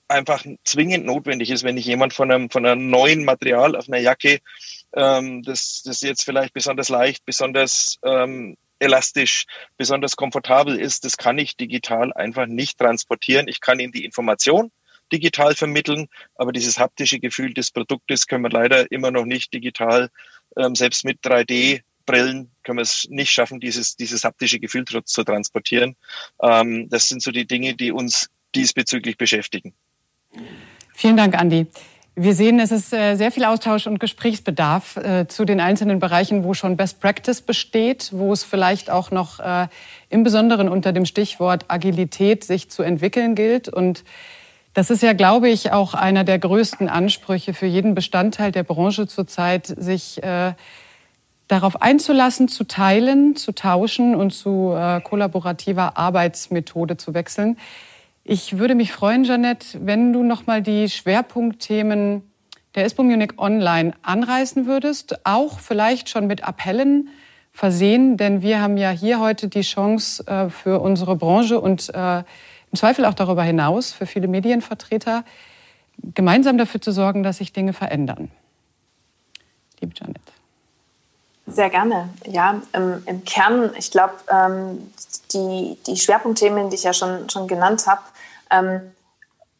einfach 0.08 0.44
zwingend 0.64 1.06
notwendig 1.06 1.50
ist, 1.50 1.64
wenn 1.64 1.76
ich 1.76 1.86
jemand 1.86 2.12
von 2.12 2.30
einem, 2.30 2.50
von 2.50 2.66
einem 2.66 2.90
neuen 2.90 3.24
Material 3.24 3.76
auf 3.76 3.88
einer 3.88 3.98
Jacke, 3.98 4.40
ähm, 4.94 5.42
das, 5.42 5.82
das 5.84 6.00
jetzt 6.02 6.24
vielleicht 6.24 6.54
besonders 6.54 6.88
leicht, 6.88 7.24
besonders 7.24 7.98
ähm, 8.04 8.56
elastisch, 8.78 9.46
besonders 9.76 10.16
komfortabel 10.16 10.78
ist, 10.78 11.04
das 11.04 11.16
kann 11.16 11.38
ich 11.38 11.56
digital 11.56 12.12
einfach 12.12 12.46
nicht 12.46 12.78
transportieren. 12.78 13.48
Ich 13.48 13.60
kann 13.60 13.78
ihm 13.78 13.92
die 13.92 14.04
Information 14.04 14.70
digital 15.12 15.54
vermitteln, 15.54 16.08
aber 16.36 16.52
dieses 16.52 16.78
haptische 16.78 17.20
Gefühl 17.20 17.54
des 17.54 17.70
Produktes 17.70 18.26
können 18.26 18.44
wir 18.44 18.50
leider 18.50 18.90
immer 18.90 19.10
noch 19.10 19.24
nicht 19.24 19.52
digital, 19.52 20.10
ähm, 20.56 20.74
selbst 20.74 21.04
mit 21.04 21.20
3D 21.22 21.82
Brillen 22.04 22.50
können 22.64 22.78
wir 22.78 22.82
es 22.82 23.06
nicht 23.08 23.32
schaffen, 23.32 23.60
dieses, 23.60 23.96
dieses 23.96 24.24
haptische 24.24 24.58
Gefühl 24.58 24.84
zu, 24.84 25.02
zu 25.02 25.22
transportieren. 25.22 25.96
Ähm, 26.42 26.88
das 26.88 27.06
sind 27.06 27.22
so 27.22 27.30
die 27.30 27.46
Dinge, 27.46 27.74
die 27.74 27.92
uns 27.92 28.28
diesbezüglich 28.54 29.16
beschäftigen. 29.16 29.74
Vielen 30.94 31.16
Dank, 31.16 31.38
Andi. 31.38 31.66
Wir 32.14 32.34
sehen, 32.34 32.60
es 32.60 32.70
ist 32.72 32.92
äh, 32.92 33.14
sehr 33.14 33.32
viel 33.32 33.46
Austausch 33.46 33.86
und 33.86 33.98
Gesprächsbedarf 33.98 34.98
äh, 34.98 35.26
zu 35.28 35.46
den 35.46 35.60
einzelnen 35.60 35.98
Bereichen, 35.98 36.44
wo 36.44 36.52
schon 36.52 36.76
Best 36.76 37.00
Practice 37.00 37.40
besteht, 37.40 38.10
wo 38.12 38.34
es 38.34 38.44
vielleicht 38.44 38.90
auch 38.90 39.10
noch 39.10 39.40
äh, 39.40 39.68
im 40.10 40.22
Besonderen 40.22 40.68
unter 40.68 40.92
dem 40.92 41.06
Stichwort 41.06 41.64
Agilität 41.68 42.44
sich 42.44 42.68
zu 42.68 42.82
entwickeln 42.82 43.34
gilt. 43.34 43.70
Und 43.70 44.04
das 44.74 44.90
ist 44.90 45.02
ja, 45.02 45.14
glaube 45.14 45.48
ich, 45.48 45.72
auch 45.72 45.94
einer 45.94 46.22
der 46.24 46.38
größten 46.38 46.90
Ansprüche 46.90 47.54
für 47.54 47.64
jeden 47.64 47.94
Bestandteil 47.94 48.52
der 48.52 48.62
Branche 48.62 49.06
zurzeit, 49.06 49.66
sich 49.66 50.18
darauf 51.46 51.82
einzulassen, 51.82 52.48
zu 52.48 52.64
teilen, 52.64 53.36
zu 53.36 53.52
tauschen 53.52 54.14
und 54.14 54.30
zu 54.30 54.74
kollaborativer 55.04 55.98
Arbeitsmethode 55.98 56.96
zu 56.96 57.12
wechseln. 57.12 57.58
Ich 58.24 58.58
würde 58.58 58.76
mich 58.76 58.92
freuen, 58.92 59.24
Janette, 59.24 59.84
wenn 59.84 60.12
du 60.12 60.22
noch 60.22 60.46
mal 60.46 60.62
die 60.62 60.88
Schwerpunktthemen 60.88 62.22
der 62.76 62.86
ISPO 62.86 63.02
Munich 63.02 63.32
Online 63.36 63.94
anreißen 64.02 64.66
würdest, 64.66 65.26
auch 65.26 65.58
vielleicht 65.58 66.08
schon 66.08 66.28
mit 66.28 66.44
Appellen 66.44 67.08
versehen, 67.50 68.16
denn 68.16 68.40
wir 68.40 68.60
haben 68.60 68.76
ja 68.76 68.90
hier 68.90 69.18
heute 69.18 69.48
die 69.48 69.62
Chance 69.62 70.26
äh, 70.26 70.48
für 70.48 70.80
unsere 70.80 71.16
Branche 71.16 71.60
und 71.60 71.92
äh, 71.94 72.18
im 72.18 72.78
Zweifel 72.78 73.04
auch 73.04 73.14
darüber 73.14 73.42
hinaus 73.42 73.92
für 73.92 74.06
viele 74.06 74.28
Medienvertreter 74.28 75.24
gemeinsam 76.14 76.56
dafür 76.56 76.80
zu 76.80 76.92
sorgen, 76.92 77.22
dass 77.22 77.38
sich 77.38 77.52
Dinge 77.52 77.72
verändern. 77.72 78.30
Liebe 79.80 79.92
Janet. 79.96 80.22
Sehr 81.46 81.70
gerne. 81.70 82.08
Ja, 82.26 82.62
im, 82.72 83.02
im 83.04 83.24
Kern, 83.24 83.72
ich 83.76 83.90
glaube, 83.90 84.14
ähm, 84.30 84.92
die, 85.32 85.76
die 85.86 85.96
Schwerpunktthemen, 85.96 86.70
die 86.70 86.76
ich 86.76 86.84
ja 86.84 86.92
schon, 86.92 87.28
schon 87.28 87.48
genannt 87.48 87.86
habe, 87.86 88.00
ähm, 88.52 88.92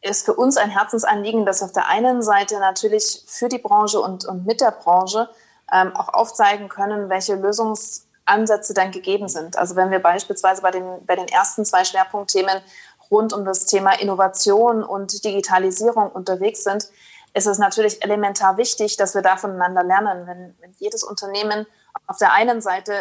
ist 0.01 0.25
für 0.25 0.33
uns 0.33 0.57
ein 0.57 0.69
Herzensanliegen, 0.69 1.45
dass 1.45 1.61
wir 1.61 1.65
auf 1.65 1.71
der 1.71 1.87
einen 1.87 2.21
Seite 2.21 2.59
natürlich 2.59 3.23
für 3.25 3.47
die 3.47 3.57
Branche 3.57 3.99
und, 3.99 4.25
und 4.25 4.45
mit 4.45 4.61
der 4.61 4.71
Branche 4.71 5.29
ähm, 5.71 5.95
auch 5.95 6.09
aufzeigen 6.09 6.67
können, 6.67 7.09
welche 7.09 7.35
Lösungsansätze 7.35 8.73
dann 8.73 8.91
gegeben 8.91 9.29
sind. 9.29 9.57
Also 9.57 9.75
wenn 9.75 9.91
wir 9.91 9.99
beispielsweise 9.99 10.61
bei 10.61 10.71
den, 10.71 11.05
bei 11.05 11.15
den 11.15 11.27
ersten 11.27 11.63
zwei 11.65 11.85
Schwerpunktthemen 11.85 12.61
rund 13.09 13.31
um 13.33 13.45
das 13.45 13.65
Thema 13.65 13.99
Innovation 13.99 14.83
und 14.83 15.23
Digitalisierung 15.23 16.11
unterwegs 16.11 16.63
sind, 16.63 16.87
ist 17.33 17.47
es 17.47 17.57
natürlich 17.57 18.03
elementar 18.03 18.57
wichtig, 18.57 18.97
dass 18.97 19.15
wir 19.15 19.21
da 19.21 19.37
voneinander 19.37 19.83
lernen. 19.83 20.27
Wenn, 20.27 20.55
wenn 20.59 20.71
jedes 20.79 21.03
Unternehmen 21.03 21.65
auf 22.07 22.17
der 22.17 22.33
einen 22.33 22.61
Seite 22.61 22.93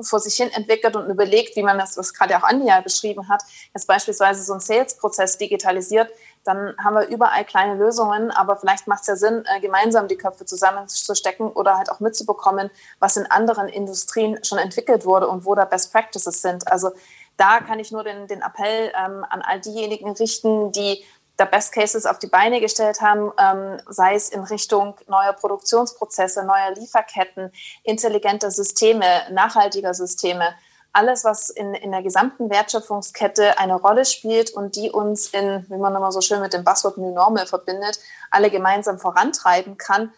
vor 0.00 0.20
sich 0.20 0.34
hin 0.34 0.50
entwickelt 0.50 0.96
und 0.96 1.08
überlegt, 1.08 1.56
wie 1.56 1.62
man 1.62 1.78
das, 1.78 1.96
was 1.96 2.12
gerade 2.12 2.36
auch 2.36 2.42
Andi 2.42 2.66
ja 2.66 2.80
beschrieben 2.80 3.28
hat, 3.28 3.42
jetzt 3.72 3.86
beispielsweise 3.86 4.42
so 4.42 4.52
einen 4.52 4.60
Sales-Prozess 4.60 5.38
digitalisiert, 5.38 6.10
dann 6.44 6.74
haben 6.82 6.94
wir 6.94 7.08
überall 7.08 7.44
kleine 7.44 7.74
Lösungen, 7.74 8.30
aber 8.30 8.56
vielleicht 8.56 8.86
macht 8.86 9.02
es 9.02 9.06
ja 9.06 9.16
Sinn, 9.16 9.44
äh, 9.46 9.60
gemeinsam 9.60 10.08
die 10.08 10.16
Köpfe 10.16 10.44
zusammenzustecken 10.44 11.48
oder 11.48 11.78
halt 11.78 11.90
auch 11.90 12.00
mitzubekommen, 12.00 12.70
was 12.98 13.16
in 13.16 13.26
anderen 13.26 13.68
Industrien 13.68 14.38
schon 14.44 14.58
entwickelt 14.58 15.06
wurde 15.06 15.28
und 15.28 15.44
wo 15.44 15.54
da 15.54 15.64
Best 15.64 15.92
Practices 15.92 16.42
sind. 16.42 16.70
Also 16.70 16.90
da 17.36 17.60
kann 17.60 17.78
ich 17.80 17.90
nur 17.90 18.04
den, 18.04 18.28
den 18.28 18.42
Appell 18.42 18.92
ähm, 18.96 19.24
an 19.28 19.42
all 19.42 19.60
diejenigen 19.60 20.12
richten, 20.12 20.70
die 20.72 21.04
da 21.36 21.44
Best 21.44 21.72
Cases 21.72 22.06
auf 22.06 22.18
die 22.18 22.28
Beine 22.28 22.60
gestellt 22.60 23.00
haben, 23.00 23.32
ähm, 23.38 23.80
sei 23.88 24.14
es 24.14 24.28
in 24.28 24.40
Richtung 24.44 24.96
neuer 25.08 25.32
Produktionsprozesse, 25.32 26.44
neuer 26.44 26.72
Lieferketten, 26.76 27.50
intelligenter 27.82 28.50
Systeme, 28.50 29.06
nachhaltiger 29.32 29.94
Systeme. 29.94 30.54
Alles, 30.92 31.24
was 31.24 31.50
in, 31.50 31.74
in 31.74 31.90
der 31.90 32.04
gesamten 32.04 32.50
Wertschöpfungskette 32.50 33.58
eine 33.58 33.74
Rolle 33.74 34.04
spielt 34.04 34.50
und 34.50 34.76
die 34.76 34.90
uns 34.90 35.26
in, 35.26 35.66
wie 35.68 35.76
man 35.76 35.94
immer 35.96 36.12
so 36.12 36.20
schön 36.20 36.40
mit 36.40 36.52
dem 36.52 36.62
Buzzword 36.62 36.98
New 36.98 37.12
Normal 37.12 37.46
verbindet, 37.46 37.98
alle 38.30 38.48
gemeinsam 38.48 39.00
vorantreiben 39.00 39.76
kann, 39.76 40.12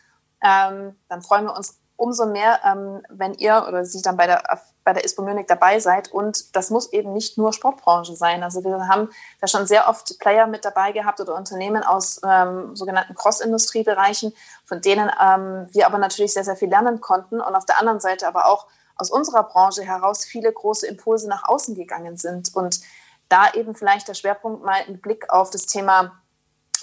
ähm, 0.45 0.99
dann 1.09 1.23
freuen 1.23 1.47
wir 1.47 1.57
uns 1.57 1.79
umso 1.97 2.27
mehr, 2.27 2.61
ähm, 2.65 3.03
wenn 3.09 3.35
ihr 3.35 3.65
oder 3.67 3.85
Sie 3.85 4.03
dann 4.03 4.17
bei 4.17 4.27
der, 4.27 4.43
bei 4.85 4.93
der 4.93 5.05
ISPO 5.05 5.23
Munich 5.23 5.47
dabei 5.47 5.81
seid. 5.81 6.13
Und 6.13 6.55
das 6.55 6.71
muss 6.71 6.93
eben 6.93 7.13
nicht 7.13 7.39
nur 7.39 7.53
Sportbranche 7.53 8.15
sein. 8.15 8.43
Also 8.43 8.63
wir 8.63 8.89
haben 8.89 9.11
da 9.41 9.47
schon 9.47 9.67
sehr 9.67 9.89
oft 9.89 10.19
Player 10.19 10.47
mit 10.47 10.65
dabei 10.65 10.93
gehabt 10.93 11.21
oder 11.21 11.35
Unternehmen 11.35 11.83
aus 11.83 12.21
ähm, 12.25 12.77
sogenannten 12.77 13.15
Cross-Industriebereichen, 13.15 14.33
von 14.65 14.81
denen 14.81 15.11
ähm, 15.21 15.67
wir 15.73 15.87
aber 15.87 15.99
natürlich 15.99 16.35
sehr, 16.35 16.45
sehr 16.45 16.57
viel 16.57 16.69
lernen 16.69 17.01
konnten. 17.01 17.41
Und 17.41 17.55
auf 17.55 17.67
der 17.67 17.79
anderen 17.81 18.01
Seite 18.01 18.29
aber 18.29 18.47
auch 18.47 18.67
aus 18.97 19.11
unserer 19.11 19.43
Branche 19.43 19.83
heraus 19.83 20.25
viele 20.25 20.53
große 20.53 20.87
Impulse 20.87 21.29
nach 21.29 21.49
außen 21.49 21.75
gegangen 21.75 22.17
sind. 22.17 22.55
Und 22.55 22.81
da 23.29 23.53
eben 23.55 23.75
vielleicht 23.75 24.09
der 24.09 24.15
Schwerpunkt 24.15 24.65
mal 24.65 24.83
ein 24.87 25.01
Blick 25.01 25.31
auf 25.31 25.51
das 25.51 25.67
Thema 25.67 26.13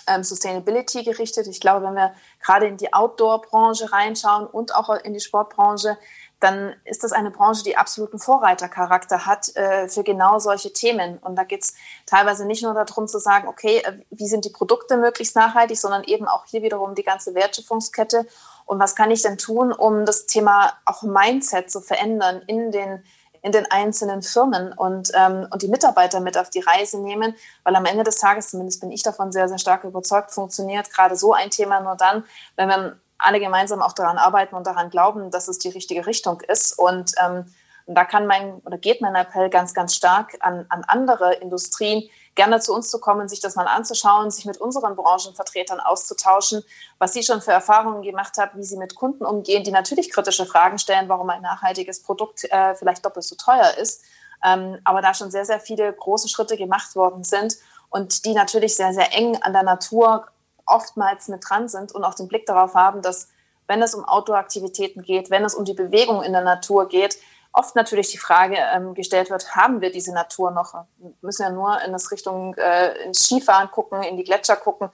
ähm, 0.07 0.23
Sustainability 0.23 1.03
gerichtet. 1.03 1.47
Ich 1.47 1.59
glaube, 1.59 1.85
wenn 1.85 1.95
wir 1.95 2.13
gerade 2.41 2.67
in 2.67 2.77
die 2.77 2.93
Outdoor-Branche 2.93 3.91
reinschauen 3.91 4.45
und 4.45 4.75
auch 4.75 4.89
in 4.89 5.13
die 5.13 5.19
Sportbranche, 5.19 5.97
dann 6.43 6.75
ist 6.83 7.05
das 7.05 7.13
eine 7.13 7.31
Branche, 7.31 7.63
die 7.63 7.77
absoluten 7.77 8.19
Vorreitercharakter 8.19 9.25
hat 9.25 9.55
äh, 9.55 9.87
für 9.87 10.03
genau 10.03 10.39
solche 10.39 10.73
Themen. 10.73 11.17
Und 11.19 11.37
da 11.37 11.45
geht 11.45 11.63
es 11.63 11.73
teilweise 12.05 12.45
nicht 12.45 12.63
nur 12.63 12.73
darum 12.73 13.07
zu 13.07 13.17
sagen, 13.17 13.47
okay, 13.47 13.77
äh, 13.77 13.93
wie 14.09 14.27
sind 14.27 14.43
die 14.43 14.49
Produkte 14.49 14.97
möglichst 14.97 15.37
nachhaltig, 15.37 15.79
sondern 15.79 16.03
eben 16.03 16.27
auch 16.27 16.45
hier 16.45 16.61
wiederum 16.61 16.95
die 16.95 17.03
ganze 17.03 17.33
Wertschöpfungskette. 17.33 18.27
Und 18.65 18.79
was 18.79 18.95
kann 18.95 19.11
ich 19.11 19.21
denn 19.21 19.37
tun, 19.37 19.71
um 19.71 20.05
das 20.05 20.25
Thema 20.25 20.73
auch 20.85 21.03
Mindset 21.03 21.71
zu 21.71 21.79
verändern 21.79 22.41
in 22.47 22.71
den 22.71 23.03
in 23.43 23.51
den 23.51 23.69
einzelnen 23.69 24.23
Firmen 24.23 24.73
und, 24.73 25.11
ähm, 25.13 25.47
und 25.51 25.61
die 25.61 25.67
Mitarbeiter 25.67 26.21
mit 26.21 26.37
auf 26.37 26.49
die 26.49 26.61
Reise 26.61 26.99
nehmen, 26.99 27.35
weil 27.63 27.75
am 27.75 27.85
Ende 27.85 28.03
des 28.03 28.15
Tages, 28.15 28.49
zumindest 28.49 28.81
bin 28.81 28.89
ich 28.89 29.03
davon 29.03 29.31
sehr, 29.31 29.47
sehr 29.49 29.59
stark 29.59 29.83
überzeugt, 29.83 30.31
funktioniert 30.31 30.89
gerade 30.89 31.15
so 31.15 31.33
ein 31.33 31.49
Thema 31.49 31.81
nur 31.81 31.95
dann, 31.95 32.23
wenn 32.55 32.69
wir 32.69 32.97
alle 33.17 33.39
gemeinsam 33.39 33.81
auch 33.81 33.93
daran 33.93 34.17
arbeiten 34.17 34.55
und 34.55 34.65
daran 34.65 34.89
glauben, 34.89 35.29
dass 35.29 35.49
es 35.49 35.59
die 35.59 35.69
richtige 35.69 36.07
Richtung 36.07 36.41
ist. 36.41 36.79
Und, 36.79 37.11
ähm, 37.23 37.45
da 37.85 38.05
kann 38.05 38.27
mein 38.27 38.61
oder 38.65 38.77
geht 38.77 39.01
mein 39.01 39.15
Appell 39.15 39.49
ganz, 39.49 39.73
ganz 39.73 39.93
stark 39.93 40.37
an, 40.39 40.65
an 40.69 40.85
andere 40.87 41.33
Industrien, 41.33 42.09
gerne 42.35 42.59
zu 42.59 42.73
uns 42.73 42.89
zu 42.89 42.99
kommen, 42.99 43.27
sich 43.27 43.39
das 43.39 43.55
mal 43.55 43.67
anzuschauen, 43.67 44.31
sich 44.31 44.45
mit 44.45 44.57
unseren 44.57 44.95
Branchenvertretern 44.95 45.79
auszutauschen, 45.79 46.63
was 46.97 47.13
sie 47.13 47.23
schon 47.23 47.41
für 47.41 47.51
Erfahrungen 47.51 48.01
gemacht 48.01 48.37
haben, 48.37 48.59
wie 48.59 48.63
sie 48.63 48.77
mit 48.77 48.95
Kunden 48.95 49.25
umgehen, 49.25 49.63
die 49.63 49.71
natürlich 49.71 50.11
kritische 50.11 50.45
Fragen 50.45 50.77
stellen, 50.79 51.09
warum 51.09 51.29
ein 51.29 51.41
nachhaltiges 51.41 52.01
Produkt 52.01 52.43
äh, 52.45 52.75
vielleicht 52.75 53.05
doppelt 53.05 53.25
so 53.25 53.35
teuer 53.35 53.77
ist. 53.77 54.03
Ähm, 54.43 54.79
aber 54.83 55.01
da 55.01 55.13
schon 55.13 55.31
sehr, 55.31 55.45
sehr 55.45 55.59
viele 55.59 55.93
große 55.93 56.27
Schritte 56.27 56.57
gemacht 56.57 56.95
worden 56.95 57.23
sind. 57.23 57.55
und 57.89 58.25
die 58.25 58.33
natürlich 58.33 58.75
sehr, 58.75 58.91
sehr 58.91 59.13
eng 59.13 59.37
an 59.43 59.53
der 59.53 59.61
Natur 59.61 60.27
oftmals 60.65 61.27
mit 61.27 61.47
dran 61.47 61.69
sind 61.69 61.91
und 61.91 62.03
auch 62.03 62.15
den 62.15 62.27
Blick 62.27 62.47
darauf 62.47 62.73
haben, 62.73 63.03
dass 63.03 63.29
wenn 63.67 63.81
es 63.81 63.93
um 63.93 64.03
Outdoor-Aktivitäten 64.03 65.03
geht, 65.03 65.29
wenn 65.29 65.45
es 65.45 65.55
um 65.55 65.63
die 65.63 65.73
Bewegung 65.73 66.23
in 66.23 66.33
der 66.33 66.43
Natur 66.43 66.87
geht, 66.87 67.17
oft 67.53 67.75
natürlich 67.75 68.09
die 68.09 68.17
Frage 68.17 68.57
ähm, 68.73 68.93
gestellt 68.95 69.29
wird, 69.29 69.55
haben 69.55 69.79
wir 69.79 69.91
diese 69.91 70.13
Natur 70.13 70.51
noch? 70.51 70.73
Wir 70.97 71.13
müssen 71.21 71.43
ja 71.43 71.49
nur 71.51 71.81
in 71.83 71.93
das 71.93 72.11
Richtung 72.11 72.55
äh, 72.55 73.03
ins 73.05 73.19
Skifahren 73.19 73.69
gucken, 73.71 74.01
in 74.03 74.17
die 74.17 74.23
Gletscher 74.23 74.55
gucken 74.55 74.89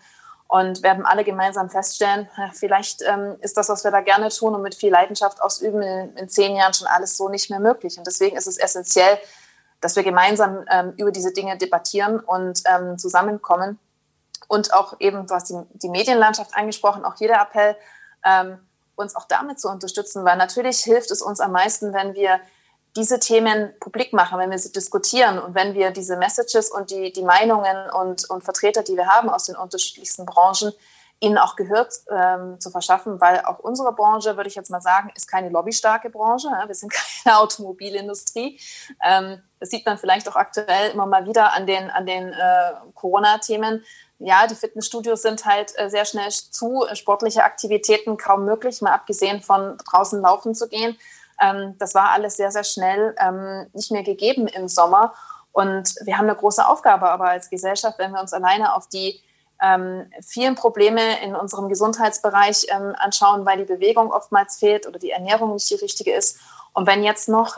und 0.50 0.82
werden 0.82 1.06
alle 1.06 1.24
gemeinsam 1.24 1.69
feststellen, 1.69 2.28
vielleicht 2.54 3.04
ähm, 3.04 3.38
ist 3.41 3.56
das, 3.56 3.69
was 3.69 3.84
wir 3.84 3.91
da 3.91 4.02
gerne 4.02 4.30
tun 4.30 4.56
und 4.56 4.63
mit 4.63 4.74
viel 4.74 4.91
Leidenschaft 4.91 5.39
ausüben, 5.43 5.82
in, 5.84 6.17
in, 6.17 6.28
zehn 6.28 6.56
Jahren 6.56 6.74
schon 6.74 6.88
alles 6.88 7.15
so 7.15 7.30
nicht 7.30 7.52
mehr 7.52 7.60
möglich. 7.60 8.00
Und 8.00 8.08
deswegen 8.08 8.36
ist 8.36 8.48
es 8.48 8.58
essentiell, 8.58 9.19
dass 9.80 9.95
wir 9.95 10.02
gemeinsam 10.02 10.65
ähm, 10.72 10.93
über 10.98 11.12
diese 11.12 11.34
Dinge 11.34 11.56
debattieren 11.56 12.19
und 12.19 12.63
ähm, 12.65 12.98
zusammenkommen. 12.98 13.78
Und 14.48 14.74
auch 14.74 14.95
eben, 15.00 15.28
du 15.28 15.36
hast 15.36 15.52
die, 15.52 15.62
die 15.74 15.89
Medienlandschaft 15.89 16.56
angesprochen, 16.56 17.06
auch 17.06 17.15
jeder 17.17 17.39
Appell, 17.39 17.76
ähm, 18.26 18.58
uns 18.99 19.15
auch 19.15 19.25
damit 19.25 19.59
zu 19.59 19.69
unterstützen, 19.69 20.25
weil 20.25 20.38
natürlich 20.38 20.79
hilft 20.79 21.12
es 21.12 21.21
uns 21.21 21.39
am 21.39 21.51
meisten, 21.51 21.93
wenn 21.93 22.13
wir 22.13 22.39
diese 22.95 23.19
Themen 23.19 23.73
publik 23.79 24.13
machen, 24.13 24.39
wenn 24.39 24.51
wir 24.51 24.59
sie 24.59 24.71
diskutieren 24.71 25.39
und 25.39 25.55
wenn 25.55 25.73
wir 25.73 25.91
diese 25.91 26.17
Messages 26.17 26.69
und 26.71 26.91
die, 26.91 27.13
die 27.13 27.23
Meinungen 27.23 27.89
und, 27.91 28.29
und 28.29 28.43
Vertreter, 28.43 28.83
die 28.83 28.95
wir 28.95 29.07
haben 29.07 29.29
aus 29.29 29.45
den 29.45 29.55
unterschiedlichsten 29.55 30.25
Branchen, 30.25 30.73
ihnen 31.21 31.38
auch 31.38 31.55
gehört 31.55 31.93
ähm, 32.09 32.59
zu 32.59 32.71
verschaffen, 32.71 33.19
weil 33.19 33.41
auch 33.41 33.59
unsere 33.59 33.93
Branche, 33.93 34.38
würde 34.38 34.47
ich 34.47 34.55
jetzt 34.55 34.71
mal 34.71 34.81
sagen, 34.81 35.12
ist 35.15 35.27
keine 35.27 35.49
lobbystarke 35.49 36.09
Branche. 36.09 36.47
Wir 36.65 36.75
sind 36.75 36.93
keine 37.23 37.39
Automobilindustrie. 37.39 38.59
Ähm, 39.03 39.41
das 39.59 39.69
sieht 39.69 39.85
man 39.85 39.97
vielleicht 39.97 40.29
auch 40.29 40.38
aktuell 40.38 40.91
immer 40.91 41.05
mal 41.05 41.25
wieder 41.25 41.53
an 41.53 41.67
den, 41.67 41.89
an 41.89 42.05
den 42.05 42.29
äh, 42.31 42.71
Corona-Themen. 42.95 43.83
Ja, 44.19 44.47
die 44.47 44.55
Fitnessstudios 44.55 45.21
sind 45.21 45.45
halt 45.45 45.73
äh, 45.77 45.89
sehr 45.89 46.03
schnell 46.03 46.29
zu, 46.29 46.86
sportliche 46.93 47.43
Aktivitäten 47.43 48.17
kaum 48.17 48.43
möglich, 48.43 48.82
mal 48.82 48.93
abgesehen 48.93 49.41
von 49.41 49.77
draußen 49.77 50.21
laufen 50.21 50.53
zu 50.53 50.67
gehen. 50.67 50.97
Ähm, 51.41 51.75
das 51.79 51.95
war 51.95 52.12
alles 52.12 52.36
sehr, 52.36 52.51
sehr 52.51 52.65
schnell 52.65 53.15
ähm, 53.17 53.67
nicht 53.73 53.91
mehr 53.91 54.03
gegeben 54.03 54.47
im 54.47 54.67
Sommer. 54.67 55.13
Und 55.53 55.95
wir 56.01 56.17
haben 56.17 56.25
eine 56.25 56.36
große 56.36 56.67
Aufgabe 56.67 57.10
aber 57.10 57.29
als 57.29 57.49
Gesellschaft, 57.49 57.97
wenn 57.97 58.12
wir 58.12 58.19
uns 58.19 58.34
alleine 58.34 58.75
auf 58.75 58.88
die 58.88 59.21
ähm, 59.62 60.12
vielen 60.21 60.55
Probleme 60.55 61.21
in 61.23 61.34
unserem 61.36 61.69
Gesundheitsbereich 61.69 62.71
anschauen, 62.71 63.45
weil 63.45 63.58
die 63.58 63.73
Bewegung 63.73 64.12
oftmals 64.12 64.58
fehlt 64.58 64.86
oder 64.86 64.99
die 64.99 65.12
Ernährung 65.12 65.53
nicht 65.53 65.69
die 65.69 65.75
richtige 65.75 66.13
ist. 66.13 66.39
Und 66.73 66.88
wenn 66.88 67.03
jetzt 67.03 67.27
noch 67.27 67.58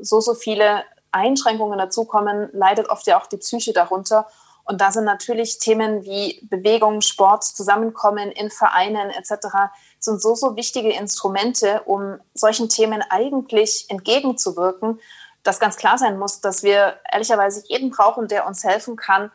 so, 0.00 0.20
so 0.20 0.34
viele 0.34 0.82
Einschränkungen 1.12 1.78
dazukommen, 1.78 2.48
leidet 2.52 2.88
oft 2.88 3.06
ja 3.06 3.20
auch 3.20 3.26
die 3.26 3.36
Psyche 3.36 3.72
darunter. 3.72 4.26
Und 4.64 4.80
da 4.80 4.92
sind 4.92 5.04
natürlich 5.04 5.58
Themen 5.58 6.04
wie 6.04 6.40
Bewegung, 6.48 7.00
Sport, 7.00 7.44
Zusammenkommen 7.44 8.30
in 8.30 8.50
Vereinen 8.50 9.10
etc. 9.10 9.48
sind 9.98 10.22
so, 10.22 10.34
so 10.34 10.56
wichtige 10.56 10.92
Instrumente, 10.92 11.82
um 11.84 12.18
solchen 12.34 12.68
Themen 12.68 13.02
eigentlich 13.10 13.86
entgegenzuwirken, 13.88 15.00
dass 15.42 15.58
ganz 15.58 15.76
klar 15.76 15.98
sein 15.98 16.18
muss, 16.18 16.40
dass 16.40 16.62
wir 16.62 16.96
ehrlicherweise 17.12 17.64
jeden 17.66 17.90
brauchen, 17.90 18.28
der 18.28 18.46
uns 18.46 18.62
helfen 18.62 18.96
kann, 18.96 19.30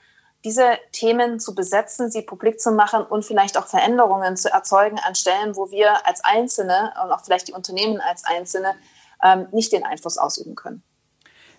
diese 0.45 0.77
Themen 0.93 1.39
zu 1.39 1.55
besetzen, 1.55 2.09
sie 2.09 2.21
publik 2.21 2.61
zu 2.61 2.71
machen 2.71 3.03
und 3.03 3.25
vielleicht 3.25 3.57
auch 3.57 3.67
Veränderungen 3.67 4.37
zu 4.37 4.49
erzeugen 4.49 4.97
an 4.99 5.15
Stellen, 5.15 5.55
wo 5.55 5.71
wir 5.71 6.05
als 6.07 6.23
Einzelne 6.23 6.93
und 7.03 7.11
auch 7.11 7.25
vielleicht 7.25 7.49
die 7.49 7.53
Unternehmen 7.53 7.99
als 7.99 8.23
Einzelne 8.23 8.75
ähm, 9.23 9.47
nicht 9.51 9.73
den 9.73 9.83
Einfluss 9.83 10.17
ausüben 10.17 10.55
können. 10.55 10.83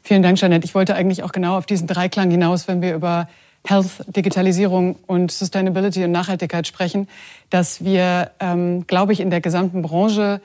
Vielen 0.02 0.22
Dank, 0.22 0.40
Janette. 0.40 0.64
Ich 0.64 0.74
wollte 0.74 0.94
eigentlich 0.94 1.22
auch 1.22 1.32
genau 1.32 1.58
auf 1.58 1.66
diesen 1.66 1.86
Dreiklang 1.86 2.30
hinaus, 2.30 2.68
wenn 2.68 2.80
wir 2.80 2.94
über 2.94 3.28
Health, 3.66 4.04
Digitalisierung 4.06 4.96
und 5.06 5.30
Sustainability 5.30 6.04
und 6.04 6.12
Nachhaltigkeit 6.12 6.66
sprechen, 6.66 7.08
dass 7.50 7.84
wir, 7.84 8.30
ähm, 8.40 8.86
glaube 8.86 9.12
ich, 9.12 9.20
in 9.20 9.30
der 9.30 9.40
gesamten 9.40 9.82
Branche 9.82 10.40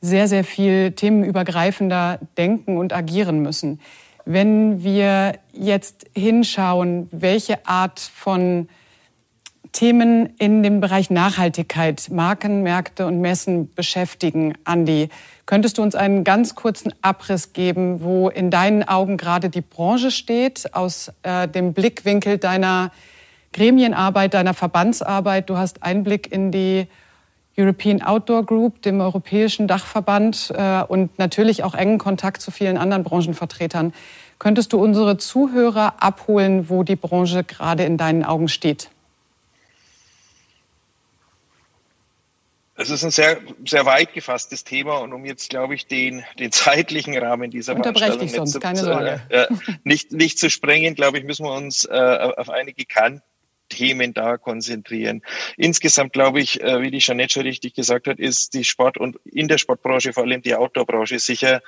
sehr, 0.00 0.28
sehr 0.28 0.44
viel 0.44 0.92
themenübergreifender 0.92 2.20
denken 2.36 2.76
und 2.76 2.92
agieren 2.92 3.40
müssen. 3.40 3.80
Wenn 4.24 4.84
wir 4.84 5.38
jetzt 5.52 6.06
hinschauen, 6.14 7.08
welche 7.10 7.66
Art 7.66 7.98
von 7.98 8.68
Themen 9.72 10.34
in 10.38 10.62
dem 10.62 10.80
Bereich 10.80 11.10
Nachhaltigkeit, 11.10 12.08
Marken, 12.10 12.62
Märkte 12.62 13.06
und 13.06 13.20
Messen 13.20 13.72
beschäftigen, 13.74 14.54
Andi, 14.64 15.08
könntest 15.46 15.78
du 15.78 15.82
uns 15.82 15.94
einen 15.94 16.24
ganz 16.24 16.54
kurzen 16.54 16.92
Abriss 17.02 17.52
geben, 17.52 18.02
wo 18.02 18.28
in 18.28 18.50
deinen 18.50 18.82
Augen 18.82 19.16
gerade 19.16 19.50
die 19.50 19.60
Branche 19.60 20.10
steht, 20.10 20.74
aus 20.74 21.12
äh, 21.22 21.48
dem 21.48 21.74
Blickwinkel 21.74 22.38
deiner 22.38 22.92
Gremienarbeit, 23.52 24.34
deiner 24.34 24.54
Verbandsarbeit? 24.54 25.48
Du 25.50 25.56
hast 25.56 25.82
Einblick 25.82 26.30
in 26.32 26.50
die 26.50 26.86
European 27.58 28.02
Outdoor 28.02 28.44
Group, 28.44 28.82
dem 28.82 29.00
europäischen 29.00 29.66
Dachverband 29.66 30.52
äh, 30.56 30.82
und 30.82 31.18
natürlich 31.18 31.64
auch 31.64 31.74
engen 31.74 31.98
Kontakt 31.98 32.40
zu 32.40 32.50
vielen 32.50 32.78
anderen 32.78 33.02
Branchenvertretern. 33.02 33.92
Könntest 34.38 34.72
du 34.72 34.80
unsere 34.80 35.16
Zuhörer 35.18 35.94
abholen, 36.00 36.68
wo 36.68 36.84
die 36.84 36.94
Branche 36.94 37.42
gerade 37.42 37.82
in 37.82 37.96
deinen 37.96 38.24
Augen 38.24 38.48
steht? 38.48 38.90
Es 42.80 42.90
ist 42.90 43.02
ein 43.02 43.10
sehr, 43.10 43.40
sehr 43.66 43.86
weit 43.86 44.14
gefasstes 44.14 44.62
Thema 44.62 44.98
und 44.98 45.12
um 45.12 45.24
jetzt, 45.24 45.50
glaube 45.50 45.74
ich, 45.74 45.88
den, 45.88 46.24
den 46.38 46.52
zeitlichen 46.52 47.18
Rahmen 47.18 47.50
dieser 47.50 47.74
Veranstaltung 47.74 48.20
nicht, 48.20 48.36
sonst, 48.36 48.60
keine 48.60 48.78
Sorge. 48.78 49.20
Äh, 49.30 49.46
nicht, 49.82 50.12
nicht 50.12 50.38
zu 50.38 50.48
sprengen, 50.48 50.94
glaube 50.94 51.18
ich, 51.18 51.24
müssen 51.24 51.44
wir 51.44 51.52
uns 51.52 51.84
äh, 51.84 52.32
auf 52.36 52.48
einige 52.48 52.84
Kern 52.84 53.20
Themen 53.68 54.14
da 54.14 54.38
konzentrieren. 54.38 55.22
Insgesamt 55.56 56.12
glaube 56.12 56.40
ich, 56.40 56.62
äh, 56.62 56.80
wie 56.80 56.90
die 56.90 56.98
Jeanette 56.98 57.32
schon 57.32 57.42
richtig 57.42 57.74
gesagt 57.74 58.06
hat, 58.06 58.18
ist 58.18 58.54
die 58.54 58.64
Sport- 58.64 58.96
und 58.96 59.18
in 59.24 59.48
der 59.48 59.58
Sportbranche, 59.58 60.12
vor 60.12 60.22
allem 60.22 60.42
die 60.42 60.54
Outdoor-Branche, 60.54 61.18
sicher 61.18 61.60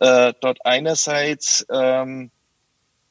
äh, 0.00 0.32
dort 0.40 0.64
einerseits 0.64 1.66
ähm, 1.72 2.30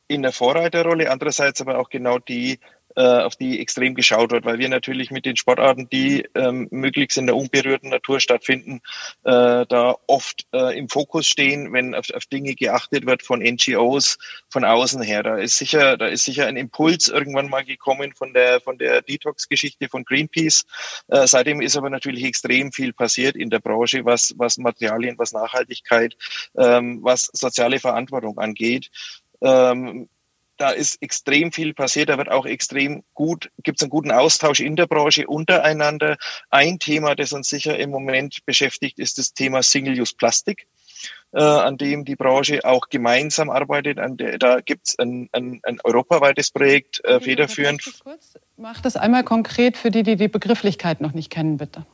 in 0.08 0.22
der 0.22 0.32
Vorreiterrolle, 0.32 1.12
andererseits 1.12 1.60
aber 1.60 1.80
auch 1.80 1.90
genau 1.90 2.20
die 2.20 2.60
auf 3.02 3.36
die 3.36 3.60
extrem 3.60 3.96
geschaut 3.96 4.32
wird, 4.32 4.46
weil 4.46 4.60
wir 4.60 4.70
natürlich 4.70 5.12
mit 5.12 5.26
den 5.26 5.36
Sportarten, 5.36 5.88
die 5.90 6.28
ähm, 6.36 6.68
möglichst 6.72 7.18
in 7.18 7.28
der 7.28 7.36
unberührten 7.36 7.90
Natur 7.90 8.20
stattfinden, 8.20 8.82
äh, 9.24 9.66
da 9.68 9.96
oft 10.08 10.48
äh, 10.54 10.78
im 10.78 10.90
Fokus 10.90 11.28
stehen, 11.28 11.72
wenn 11.74 11.94
auf, 11.94 12.10
auf 12.14 12.26
Dinge 12.26 12.56
geachtet 12.56 13.06
wird 13.06 13.24
von 13.24 13.40
NGOs 13.40 14.18
von 14.50 14.64
außen 14.64 15.02
her. 15.02 15.24
Da 15.24 15.38
ist 15.38 15.58
sicher, 15.58 15.98
da 15.98 16.08
ist 16.08 16.26
sicher 16.26 16.48
ein 16.48 16.58
Impuls 16.58 17.08
irgendwann 17.08 17.50
mal 17.50 17.64
gekommen 17.64 18.14
von 18.16 18.34
der 18.34 18.62
von 18.62 18.78
der 18.78 19.02
Detox-Geschichte 19.02 19.90
von 19.90 20.04
Greenpeace. 20.04 20.66
Äh, 21.10 21.28
seitdem 21.28 21.62
ist 21.62 21.78
aber 21.78 21.90
natürlich 21.90 22.24
extrem 22.24 22.72
viel 22.72 22.94
passiert 22.94 23.36
in 23.36 23.50
der 23.50 23.60
Branche, 23.60 24.06
was 24.06 24.34
was 24.38 24.58
Materialien, 24.58 25.18
was 25.18 25.34
Nachhaltigkeit, 25.34 26.16
ähm, 26.58 27.00
was 27.04 27.30
soziale 27.34 27.80
Verantwortung 27.80 28.40
angeht. 28.40 28.90
Ähm, 29.42 30.10
da 30.58 30.72
ist 30.72 31.02
extrem 31.02 31.52
viel 31.52 31.74
passiert, 31.74 32.10
da 32.10 32.18
wird 32.18 32.30
auch 32.30 32.46
extrem 32.46 33.04
gut, 33.14 33.50
gibt 33.64 33.80
es 33.80 33.84
einen 33.84 33.90
guten 33.90 34.12
Austausch 34.12 34.60
in 34.60 34.76
der 34.76 34.88
Branche 34.88 35.28
untereinander. 35.28 36.18
Ein 36.50 36.80
Thema, 36.80 37.16
das 37.16 37.34
uns 37.34 37.50
sicher 37.50 37.78
im 37.78 37.90
Moment 37.90 38.46
beschäftigt, 38.46 39.00
ist 39.00 39.18
das 39.18 39.34
Thema 39.34 39.64
Single-Use-Plastik. 39.64 40.68
Äh, 41.34 41.42
an 41.42 41.78
dem 41.78 42.06
die 42.06 42.16
Branche 42.16 42.62
auch 42.64 42.88
gemeinsam 42.90 43.50
arbeitet. 43.50 44.00
Der, 44.00 44.40
da 44.40 44.62
gibt 44.62 44.88
es 44.88 44.98
ein, 44.98 45.30
ein, 45.34 45.60
ein, 45.64 45.78
europaweites 45.84 46.52
Projekt 46.52 47.04
äh, 47.04 47.20
federführend. 47.20 47.84
Mach 48.56 48.80
das 48.80 48.96
einmal 48.96 49.24
konkret 49.26 49.76
für 49.76 49.92
die, 49.92 50.04
die 50.04 50.16
die 50.16 50.30
Begrifflichkeit 50.30 51.02
noch 51.02 51.12
nicht 51.12 51.30
kennen, 51.30 51.58
bitte. 51.58 51.86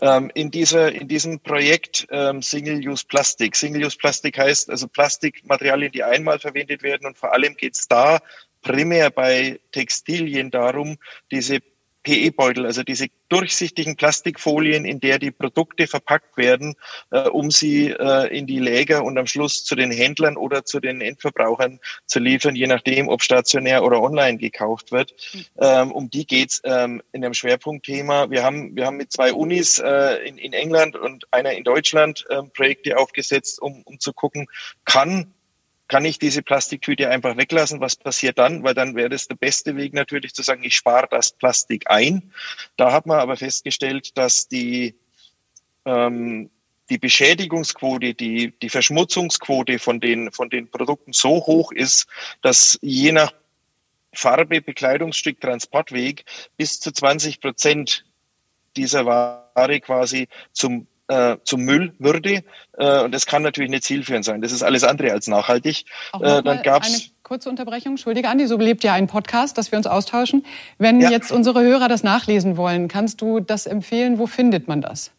Ähm, 0.00 0.30
in, 0.34 0.50
dieser, 0.50 0.92
in 0.92 1.08
diesem 1.08 1.40
Projekt 1.40 2.06
ähm, 2.10 2.42
Single-Use 2.42 3.04
Plastik. 3.06 3.56
Single-Use 3.56 3.98
Plastik 3.98 4.38
heißt 4.38 4.70
also 4.70 4.88
Plastikmaterialien, 4.88 5.92
die 5.92 6.02
einmal 6.02 6.38
verwendet 6.38 6.82
werden 6.82 7.06
und 7.06 7.18
vor 7.18 7.32
allem 7.32 7.54
geht 7.56 7.76
es 7.76 7.88
da 7.88 8.20
primär 8.62 9.10
bei 9.10 9.58
Textilien 9.72 10.50
darum, 10.50 10.98
diese 11.30 11.60
PE-Beutel, 12.02 12.66
also 12.66 12.82
diese 12.82 13.06
durchsichtigen 13.28 13.96
Plastikfolien, 13.96 14.84
in 14.84 15.00
der 15.00 15.18
die 15.18 15.30
Produkte 15.30 15.86
verpackt 15.86 16.36
werden, 16.36 16.74
äh, 17.10 17.28
um 17.28 17.50
sie 17.50 17.90
äh, 17.90 18.36
in 18.36 18.46
die 18.46 18.58
Läger 18.58 19.04
und 19.04 19.18
am 19.18 19.26
Schluss 19.26 19.64
zu 19.64 19.74
den 19.74 19.90
Händlern 19.90 20.36
oder 20.36 20.64
zu 20.64 20.80
den 20.80 21.00
Endverbrauchern 21.00 21.78
zu 22.06 22.18
liefern, 22.18 22.56
je 22.56 22.66
nachdem, 22.66 23.08
ob 23.08 23.22
stationär 23.22 23.84
oder 23.84 24.02
online 24.02 24.38
gekauft 24.38 24.92
wird. 24.92 25.14
Ähm, 25.58 25.92
um 25.92 26.10
die 26.10 26.26
geht's 26.26 26.60
ähm, 26.64 27.02
in 27.12 27.24
einem 27.24 27.34
Schwerpunktthema. 27.34 28.30
Wir 28.30 28.42
haben, 28.42 28.74
wir 28.74 28.86
haben 28.86 28.96
mit 28.96 29.12
zwei 29.12 29.32
Unis 29.32 29.78
äh, 29.78 30.26
in, 30.26 30.38
in 30.38 30.52
England 30.52 30.96
und 30.96 31.26
einer 31.32 31.52
in 31.52 31.64
Deutschland 31.64 32.24
ähm, 32.30 32.50
Projekte 32.52 32.98
aufgesetzt, 32.98 33.60
um, 33.60 33.82
um 33.84 34.00
zu 34.00 34.12
gucken, 34.12 34.46
kann 34.84 35.32
kann 35.90 36.04
ich 36.04 36.20
diese 36.20 36.42
Plastiktüte 36.42 37.10
einfach 37.10 37.36
weglassen? 37.36 37.80
Was 37.80 37.96
passiert 37.96 38.38
dann? 38.38 38.62
Weil 38.62 38.74
dann 38.74 38.94
wäre 38.94 39.08
das 39.08 39.26
der 39.26 39.34
beste 39.34 39.76
Weg 39.76 39.92
natürlich 39.92 40.32
zu 40.34 40.42
sagen, 40.42 40.62
ich 40.62 40.76
spare 40.76 41.08
das 41.10 41.32
Plastik 41.32 41.90
ein. 41.90 42.32
Da 42.76 42.92
hat 42.92 43.06
man 43.06 43.18
aber 43.18 43.36
festgestellt, 43.36 44.16
dass 44.16 44.46
die, 44.46 44.94
ähm, 45.84 46.48
die 46.90 46.98
Beschädigungsquote, 46.98 48.14
die, 48.14 48.56
die 48.62 48.68
Verschmutzungsquote 48.68 49.80
von 49.80 49.98
den, 49.98 50.30
von 50.30 50.48
den 50.48 50.70
Produkten 50.70 51.12
so 51.12 51.44
hoch 51.44 51.72
ist, 51.72 52.06
dass 52.40 52.78
je 52.82 53.10
nach 53.10 53.32
Farbe, 54.12 54.60
Bekleidungsstück, 54.60 55.40
Transportweg 55.40 56.24
bis 56.56 56.78
zu 56.78 56.92
20 56.92 57.40
Prozent 57.40 58.04
dieser 58.76 59.06
Ware 59.06 59.80
quasi 59.80 60.28
zum 60.52 60.86
äh, 61.10 61.36
zum 61.44 61.62
Müll 61.62 61.92
würde. 61.98 62.42
Äh, 62.78 63.02
und 63.02 63.12
das 63.12 63.26
kann 63.26 63.42
natürlich 63.42 63.70
nicht 63.70 63.84
zielführend 63.84 64.24
sein. 64.24 64.40
Das 64.40 64.52
ist 64.52 64.62
alles 64.62 64.84
andere 64.84 65.12
als 65.12 65.26
nachhaltig. 65.26 65.84
Äh, 66.14 66.42
dann 66.42 66.62
gab's 66.62 66.88
eine 66.88 67.02
kurze 67.22 67.50
Unterbrechung. 67.50 67.92
Entschuldige, 67.92 68.28
Andi, 68.28 68.46
so 68.46 68.56
belebt 68.56 68.84
ja 68.84 68.94
ein 68.94 69.06
Podcast, 69.06 69.58
dass 69.58 69.72
wir 69.72 69.76
uns 69.76 69.86
austauschen. 69.86 70.44
Wenn 70.78 71.00
ja. 71.00 71.10
jetzt 71.10 71.32
unsere 71.32 71.62
Hörer 71.62 71.88
das 71.88 72.02
nachlesen 72.02 72.56
wollen, 72.56 72.88
kannst 72.88 73.20
du 73.20 73.40
das 73.40 73.66
empfehlen? 73.66 74.18
Wo 74.18 74.26
findet 74.26 74.68
man 74.68 74.80
das? 74.80 75.10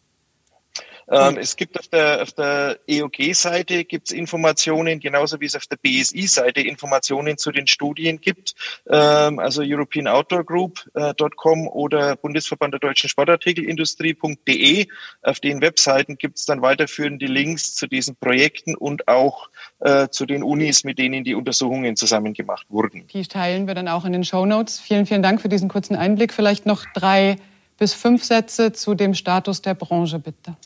Ähm, 1.10 1.36
es 1.38 1.56
gibt 1.56 1.78
auf 1.78 1.88
der, 1.88 2.22
auf 2.22 2.32
der 2.32 2.78
EOG-Seite 2.86 3.84
gibt's 3.84 4.10
Informationen, 4.10 5.00
genauso 5.00 5.40
wie 5.40 5.46
es 5.46 5.56
auf 5.56 5.66
der 5.66 5.76
BSI-Seite 5.76 6.60
Informationen 6.60 7.38
zu 7.38 7.50
den 7.50 7.66
Studien 7.66 8.20
gibt, 8.20 8.54
ähm, 8.88 9.38
also 9.38 9.62
European 9.64 10.06
Outdoor 10.06 10.44
Group.com 10.44 11.64
äh, 11.64 11.68
oder 11.68 12.16
Bundesverband 12.16 12.74
der 12.74 12.80
deutschen 12.80 13.08
Sportartikelindustrie.de. 13.08 14.86
Auf 15.22 15.40
den 15.40 15.60
Webseiten 15.60 16.16
gibt's 16.16 16.46
dann 16.46 16.62
weiterführende 16.62 17.26
Links 17.26 17.74
zu 17.74 17.86
diesen 17.86 18.16
Projekten 18.16 18.74
und 18.74 19.08
auch 19.08 19.48
äh, 19.80 20.08
zu 20.08 20.26
den 20.26 20.42
Unis, 20.42 20.84
mit 20.84 20.98
denen 20.98 21.24
die 21.24 21.34
Untersuchungen 21.34 21.96
zusammen 21.96 22.34
gemacht 22.34 22.66
wurden. 22.68 23.06
Die 23.12 23.26
teilen 23.26 23.66
wir 23.66 23.74
dann 23.74 23.88
auch 23.88 24.04
in 24.04 24.12
den 24.12 24.24
Show 24.24 24.46
Notes. 24.46 24.80
Vielen, 24.80 25.06
vielen 25.06 25.22
Dank 25.22 25.40
für 25.40 25.48
diesen 25.48 25.68
kurzen 25.68 25.96
Einblick. 25.96 26.32
Vielleicht 26.32 26.66
noch 26.66 26.84
drei 26.94 27.36
bis 27.78 27.94
fünf 27.94 28.24
Sätze 28.24 28.72
zu 28.72 28.94
dem 28.94 29.14
Status 29.14 29.62
der 29.62 29.74
Branche, 29.74 30.18
bitte. 30.18 30.56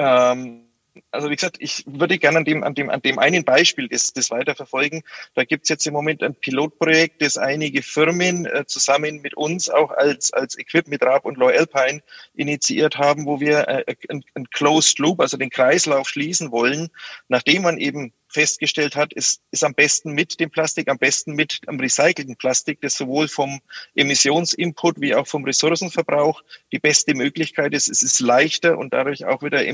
Ähm, 0.00 0.70
also 1.10 1.30
wie 1.30 1.36
gesagt, 1.36 1.56
ich 1.58 1.84
würde 1.86 2.18
gerne 2.18 2.38
an 2.38 2.44
dem, 2.44 2.62
an 2.62 2.74
dem, 2.74 2.90
an 2.90 3.02
dem 3.02 3.18
einen 3.18 3.44
Beispiel 3.44 3.88
das, 3.88 4.12
das 4.12 4.30
weiterverfolgen. 4.30 5.02
Da 5.34 5.44
gibt 5.44 5.64
es 5.64 5.68
jetzt 5.68 5.86
im 5.86 5.92
Moment 5.92 6.22
ein 6.22 6.34
Pilotprojekt, 6.34 7.22
das 7.22 7.36
einige 7.36 7.82
Firmen 7.82 8.46
äh, 8.46 8.64
zusammen 8.66 9.20
mit 9.20 9.34
uns 9.34 9.68
auch 9.68 9.90
als, 9.90 10.32
als 10.32 10.58
Equip 10.58 10.88
mit 10.88 11.02
Raab 11.02 11.24
und 11.24 11.36
Loy 11.36 11.56
Alpine 11.56 12.02
initiiert 12.34 12.98
haben, 12.98 13.26
wo 13.26 13.40
wir 13.40 13.68
äh, 13.68 13.84
ein, 14.08 14.24
ein 14.34 14.48
Closed 14.50 14.98
Loop, 14.98 15.20
also 15.20 15.36
den 15.36 15.50
Kreislauf 15.50 16.08
schließen 16.08 16.52
wollen, 16.52 16.88
nachdem 17.28 17.62
man 17.62 17.78
eben 17.78 18.12
festgestellt 18.30 18.96
hat, 18.96 19.12
ist, 19.12 19.42
ist 19.50 19.64
am 19.64 19.74
besten 19.74 20.12
mit 20.12 20.38
dem 20.40 20.50
Plastik, 20.50 20.88
am 20.88 20.98
besten 20.98 21.34
mit 21.34 21.60
am 21.66 21.78
recycelten 21.78 22.36
Plastik, 22.36 22.80
das 22.80 22.94
sowohl 22.94 23.28
vom 23.28 23.60
Emissionsinput 23.94 25.00
wie 25.00 25.14
auch 25.14 25.26
vom 25.26 25.44
Ressourcenverbrauch 25.44 26.42
die 26.72 26.78
beste 26.78 27.14
Möglichkeit 27.14 27.74
ist. 27.74 27.88
Es 27.88 28.02
ist 28.02 28.20
leichter 28.20 28.78
und 28.78 28.92
dadurch 28.92 29.24
auch 29.24 29.42
wieder 29.42 29.64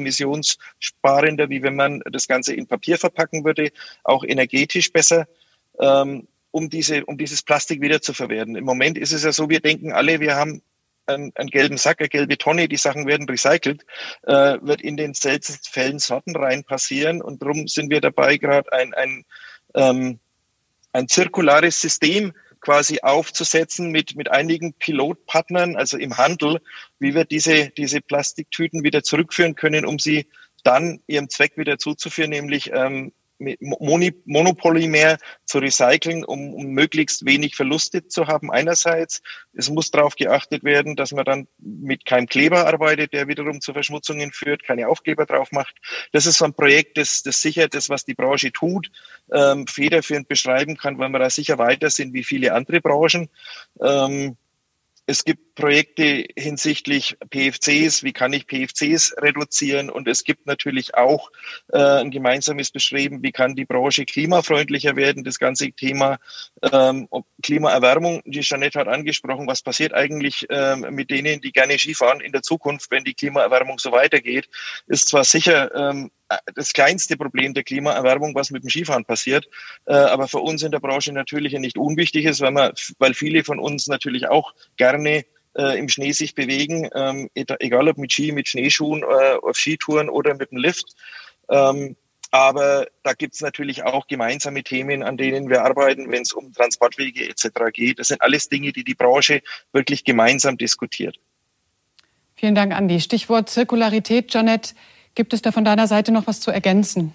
emissionssparender, 1.27 1.51
wie 1.51 1.63
wenn 1.63 1.77
man 1.77 2.03
das 2.11 2.29
Ganze 2.29 2.55
in 2.55 2.67
Papier 2.67 2.99
verpacken 2.99 3.45
würde, 3.45 3.71
auch 4.05 4.25
energetisch 4.25 4.93
besser. 4.93 5.27
Ähm, 5.81 6.27
um 6.53 6.71
diese, 6.71 7.05
um 7.05 7.19
dieses 7.19 7.43
Plastik 7.43 7.83
wieder 7.83 8.01
zu 8.01 8.15
verwerten. 8.15 8.57
Im 8.57 8.65
Moment 8.65 8.97
ist 8.97 9.13
es 9.13 9.25
ja 9.25 9.33
so, 9.33 9.51
wir 9.51 9.61
denken 9.61 9.93
alle, 9.93 10.21
wir 10.21 10.37
haben 10.37 10.63
einen, 11.05 11.31
einen 11.35 11.51
gelben 11.51 11.77
Sack, 11.77 12.01
eine 12.01 12.09
gelbe 12.09 12.39
Tonne, 12.39 12.67
die 12.67 12.79
Sachen 12.79 13.07
werden 13.07 13.29
recycelt, 13.29 13.85
äh, 14.23 14.57
wird 14.63 14.81
in 14.81 14.97
den 14.97 15.13
seltensten 15.13 15.71
Fällen 15.71 15.99
sortenrein 15.99 16.65
passieren. 16.65 17.21
Und 17.21 17.43
darum 17.43 17.69
sind 17.69 17.91
wir 17.91 18.01
dabei, 18.01 18.39
gerade 18.39 18.73
ein, 18.73 18.95
ein, 18.95 19.25
ähm, 19.75 20.19
ein 20.93 21.09
zirkulares 21.09 21.79
System 21.79 22.33
quasi 22.61 23.01
aufzusetzen 23.03 23.91
mit, 23.91 24.17
mit 24.17 24.31
einigen 24.31 24.73
Pilotpartnern, 24.73 25.77
also 25.77 25.99
im 25.99 26.17
Handel, 26.17 26.63
wie 26.99 27.15
wir 27.15 27.27
diese, 27.27 27.69
diese 27.77 28.01
Plastiktüten 28.01 28.83
wieder 28.83 29.03
zurückführen 29.03 29.57
können, 29.57 29.85
um 29.85 29.99
sie 29.99 30.27
dann 30.67 31.01
ihrem 31.07 31.29
Zweck 31.29 31.57
wieder 31.57 31.79
zuzuführen, 31.79 32.31
nämlich 32.31 32.71
ähm, 32.73 33.13
Monopolymer 33.39 35.19
zu 35.45 35.59
recyceln, 35.59 36.25
um, 36.25 36.55
um 36.55 36.67
möglichst 36.69 37.27
wenig 37.27 37.55
Verluste 37.55 38.07
zu 38.07 38.27
haben 38.27 38.51
einerseits. 38.51 39.23
Es 39.53 39.69
muss 39.69 39.91
darauf 39.91 40.17
geachtet 40.17 40.65
werden, 40.65 40.97
dass 40.97 41.13
man 41.13 41.25
dann 41.25 41.49
mit 41.59 42.07
keinem 42.07 42.27
Kleber 42.27 42.67
arbeitet, 42.67 43.13
der 43.13 43.29
wiederum 43.29 43.61
zu 43.61 43.73
Verschmutzungen 43.73 44.33
führt, 44.33 44.65
keine 44.65 44.89
Aufkleber 44.89 45.27
drauf 45.27 45.53
macht. 45.53 45.77
Das 46.13 46.27
ist 46.27 46.39
so 46.39 46.47
ein 46.47 46.55
Projekt, 46.55 46.97
das, 46.97 47.23
das 47.23 47.41
sicher 47.41 47.69
das, 47.69 47.89
was 47.91 48.05
die 48.05 48.15
Branche 48.15 48.53
tut, 48.53 48.91
ähm, 49.33 49.67
federführend 49.67 50.29
beschreiben 50.29 50.77
kann, 50.77 50.99
weil 50.99 51.11
wir 51.11 51.19
da 51.19 51.31
sicher 51.31 51.59
weiter 51.59 51.91
sind 51.91 52.15
wie 52.15 52.25
viele 52.25 52.55
andere 52.55 52.81
Branchen. 52.81 53.29
Ähm, 53.83 54.37
es 55.07 55.25
gibt 55.25 55.55
Projekte 55.55 56.27
hinsichtlich 56.37 57.17
PFCs, 57.31 58.03
wie 58.03 58.13
kann 58.13 58.33
ich 58.33 58.47
PFCs 58.47 59.15
reduzieren 59.19 59.89
und 59.89 60.09
es 60.09 60.25
gibt 60.25 60.47
natürlich 60.47 60.95
auch 60.97 61.31
äh, 61.73 61.79
ein 61.79 62.11
gemeinsames 62.11 62.71
Bestreben, 62.71 63.23
wie 63.23 63.33
kann 63.33 63.55
die 63.55 63.65
Branche 63.65 64.05
klimafreundlicher 64.05 64.97
werden. 64.97 65.25
Das 65.25 65.39
ganze 65.39 65.71
Thema 65.71 66.19
ähm, 66.73 67.09
Klimaerwärmung, 67.43 68.23
die 68.27 68.41
Jeanette 68.41 68.81
hat 68.81 68.89
angesprochen, 68.89 69.47
was 69.47 69.63
passiert 69.63 69.95
eigentlich 69.95 70.47
ähm, 70.51 70.87
mit 70.91 71.11
denen, 71.11 71.41
die 71.41 71.53
gerne 71.53 71.79
Skifahren 71.79 72.21
in 72.21 72.33
der 72.33 72.43
Zukunft, 72.43 72.91
wenn 72.91 73.05
die 73.05 73.15
Klimaerwärmung 73.15 73.79
so 73.79 73.93
weitergeht, 73.93 74.49
ist 74.89 75.09
zwar 75.09 75.25
sicher 75.25 75.75
ähm, 75.75 76.11
das 76.55 76.73
kleinste 76.73 77.17
Problem 77.17 77.55
der 77.55 77.65
Klimaerwärmung, 77.65 78.35
was 78.35 78.51
mit 78.51 78.63
dem 78.63 78.71
Skifahren 78.71 79.05
passiert, 79.05 79.49
äh, 79.87 79.95
aber 79.95 80.29
für 80.29 80.39
uns 80.39 80.63
in 80.63 80.73
der 80.73 80.81
Branche 80.81 81.13
natürlich 81.13 81.53
nicht 81.55 81.79
unwichtig 81.79 82.25
ist, 82.25 82.41
weil, 82.41 82.53
man, 82.53 82.73
weil 82.99 83.15
viele 83.15 83.45
von 83.45 83.59
uns 83.59 83.87
natürlich 83.87 84.29
auch 84.29 84.55
gerne 84.77 85.25
äh, 85.57 85.79
im 85.79 85.89
Schnee 85.89 86.13
sich 86.13 86.35
bewegen, 86.35 86.89
ähm, 86.95 87.31
egal 87.35 87.89
ob 87.89 87.99
mit 87.99 88.13
Ski, 88.13 88.33
mit 88.33 88.49
Schneeschuhen, 88.49 89.03
äh, 89.03 89.37
auf 89.43 89.57
Skitouren 89.57 90.09
oder 90.09 90.35
mit 90.35 90.51
dem 90.51 90.59
Lift. 90.59 90.95
Ähm, 91.49 91.97
aber 92.33 92.87
da 93.03 93.13
gibt 93.13 93.35
es 93.35 93.41
natürlich 93.41 93.85
auch 93.85 94.09
gemeinsame 94.09 94.63
Themen, 94.63 95.03
an 95.03 95.17
denen 95.17 95.49
wir 95.49 95.63
arbeiten, 95.63 96.11
wenn 96.11 96.23
es 96.23 96.33
um 96.33 96.53
Transportwege 96.53 97.29
etc. 97.29 97.49
geht. 97.73 97.99
Das 97.99 98.09
sind 98.09 98.21
alles 98.21 98.49
Dinge, 98.49 98.73
die 98.73 98.85
die 98.85 98.95
Branche 98.95 99.43
wirklich 99.73 100.05
gemeinsam 100.05 100.59
diskutiert. 100.59 101.17
Vielen 102.35 102.55
Dank, 102.55 102.75
Andi. 102.75 103.01
Stichwort 103.01 103.49
Zirkularität, 103.49 104.35
Janet. 104.35 104.75
Gibt 105.17 105.33
es 105.33 105.41
da 105.41 105.51
von 105.51 105.65
deiner 105.65 105.87
Seite 105.87 106.13
noch 106.13 106.27
was 106.27 106.41
zu 106.41 106.51
ergänzen, 106.51 107.13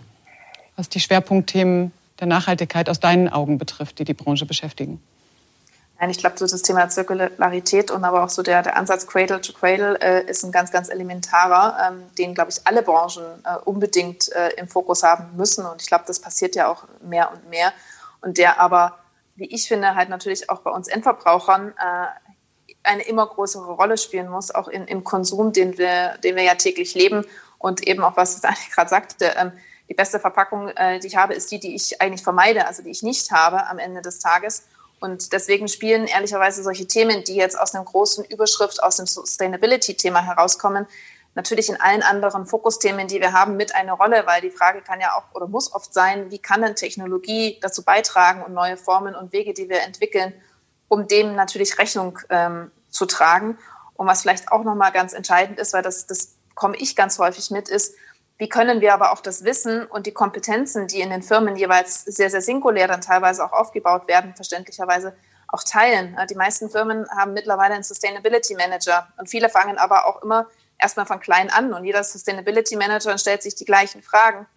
was 0.75 0.89
die 0.89 0.99
Schwerpunktthemen 0.99 1.91
der 2.19 2.25
Nachhaltigkeit 2.25 2.89
aus 2.89 2.99
deinen 2.99 3.29
Augen 3.29 3.59
betrifft, 3.59 3.99
die 3.99 4.05
die 4.05 4.15
Branche 4.15 4.47
beschäftigen? 4.47 5.01
Nein, 5.99 6.09
ich 6.09 6.17
glaube, 6.17 6.35
so 6.35 6.47
das 6.47 6.63
Thema 6.63 6.89
Zirkularität 6.89 7.91
und 7.91 8.03
aber 8.03 8.23
auch 8.23 8.29
so 8.29 8.41
der, 8.41 8.63
der 8.63 8.75
Ansatz 8.75 9.05
Cradle 9.05 9.39
to 9.39 9.53
Cradle 9.53 10.01
äh, 10.01 10.27
ist 10.27 10.43
ein 10.43 10.51
ganz, 10.51 10.71
ganz 10.71 10.89
elementarer, 10.89 11.77
ähm, 11.89 12.03
den, 12.17 12.33
glaube 12.33 12.49
ich, 12.49 12.65
alle 12.65 12.81
Branchen 12.81 13.23
äh, 13.45 13.57
unbedingt 13.65 14.31
äh, 14.31 14.49
im 14.57 14.67
Fokus 14.67 15.03
haben 15.03 15.37
müssen. 15.37 15.63
Und 15.63 15.79
ich 15.83 15.87
glaube, 15.87 16.05
das 16.07 16.19
passiert 16.19 16.55
ja 16.55 16.71
auch 16.71 16.85
mehr 17.03 17.31
und 17.31 17.47
mehr. 17.51 17.71
Und 18.21 18.39
der 18.39 18.59
aber, 18.59 18.97
wie 19.35 19.45
ich 19.45 19.67
finde, 19.67 19.93
halt 19.93 20.09
natürlich 20.09 20.49
auch 20.49 20.61
bei 20.61 20.71
uns 20.71 20.87
Endverbrauchern 20.87 21.67
äh, 21.77 22.73
eine 22.81 23.03
immer 23.03 23.27
größere 23.27 23.71
Rolle 23.71 23.95
spielen 23.99 24.27
muss, 24.27 24.49
auch 24.49 24.69
in, 24.69 24.85
im 24.85 25.03
Konsum, 25.03 25.53
den 25.53 25.77
wir, 25.77 26.17
den 26.23 26.35
wir 26.35 26.41
ja 26.41 26.55
täglich 26.55 26.95
leben. 26.95 27.25
Und 27.61 27.87
eben 27.87 28.03
auch, 28.03 28.17
was 28.17 28.41
ich 28.43 28.71
gerade 28.75 28.89
sagte, 28.89 29.33
ähm, 29.37 29.51
die 29.89 29.93
beste 29.93 30.19
Verpackung, 30.19 30.69
äh, 30.69 30.99
die 30.99 31.07
ich 31.07 31.15
habe, 31.15 31.33
ist 31.33 31.51
die, 31.51 31.59
die 31.59 31.75
ich 31.75 32.01
eigentlich 32.01 32.23
vermeide, 32.23 32.67
also 32.67 32.81
die 32.81 32.89
ich 32.91 33.03
nicht 33.03 33.31
habe 33.31 33.67
am 33.67 33.77
Ende 33.77 34.01
des 34.01 34.19
Tages. 34.19 34.63
Und 34.99 35.33
deswegen 35.33 35.67
spielen 35.67 36.05
ehrlicherweise 36.05 36.63
solche 36.63 36.87
Themen, 36.87 37.23
die 37.23 37.35
jetzt 37.35 37.59
aus 37.59 37.73
einer 37.73 37.83
großen 37.83 38.23
Überschrift 38.25 38.81
aus 38.83 38.97
dem 38.97 39.07
Sustainability-Thema 39.07 40.21
herauskommen, 40.23 40.87
natürlich 41.33 41.69
in 41.69 41.79
allen 41.79 42.03
anderen 42.03 42.45
Fokusthemen, 42.45 43.07
die 43.07 43.19
wir 43.19 43.33
haben, 43.33 43.57
mit 43.57 43.73
eine 43.73 43.93
Rolle, 43.93 44.23
weil 44.25 44.41
die 44.41 44.51
Frage 44.51 44.81
kann 44.81 44.99
ja 44.99 45.15
auch 45.15 45.33
oder 45.33 45.47
muss 45.47 45.73
oft 45.73 45.93
sein, 45.93 46.29
wie 46.29 46.39
kann 46.39 46.61
denn 46.61 46.75
Technologie 46.75 47.57
dazu 47.61 47.83
beitragen 47.83 48.43
und 48.43 48.53
neue 48.53 48.77
Formen 48.77 49.15
und 49.15 49.33
Wege, 49.33 49.53
die 49.53 49.69
wir 49.69 49.81
entwickeln, 49.81 50.33
um 50.87 51.07
dem 51.07 51.35
natürlich 51.35 51.79
Rechnung 51.79 52.19
ähm, 52.29 52.71
zu 52.89 53.05
tragen. 53.05 53.57
Und 53.95 54.07
was 54.07 54.21
vielleicht 54.21 54.51
auch 54.51 54.63
nochmal 54.63 54.91
ganz 54.91 55.13
entscheidend 55.13 55.57
ist, 55.59 55.73
weil 55.73 55.83
das, 55.83 56.05
das 56.05 56.35
komme 56.55 56.75
ich 56.77 56.95
ganz 56.95 57.19
häufig 57.19 57.51
mit, 57.51 57.69
ist, 57.69 57.95
wie 58.37 58.49
können 58.49 58.81
wir 58.81 58.93
aber 58.93 59.11
auch 59.11 59.21
das 59.21 59.43
Wissen 59.43 59.85
und 59.85 60.07
die 60.07 60.13
Kompetenzen, 60.13 60.87
die 60.87 61.01
in 61.01 61.11
den 61.11 61.21
Firmen 61.21 61.55
jeweils 61.55 62.03
sehr, 62.05 62.29
sehr 62.31 62.41
singulär 62.41 62.87
dann 62.87 63.01
teilweise 63.01 63.45
auch 63.45 63.51
aufgebaut 63.51 64.07
werden, 64.07 64.33
verständlicherweise 64.35 65.15
auch 65.47 65.63
teilen? 65.63 66.17
Die 66.27 66.35
meisten 66.35 66.69
Firmen 66.69 67.07
haben 67.11 67.33
mittlerweile 67.33 67.75
einen 67.75 67.83
Sustainability 67.83 68.55
Manager 68.55 69.07
und 69.17 69.29
viele 69.29 69.49
fangen 69.49 69.77
aber 69.77 70.07
auch 70.07 70.23
immer 70.23 70.47
erstmal 70.79 71.05
von 71.05 71.19
klein 71.19 71.51
an 71.51 71.71
und 71.73 71.85
jeder 71.85 72.03
Sustainability 72.03 72.75
Manager 72.75 73.15
stellt 73.17 73.43
sich 73.43 73.53
die 73.53 73.65
gleichen 73.65 74.01
Fragen. 74.01 74.47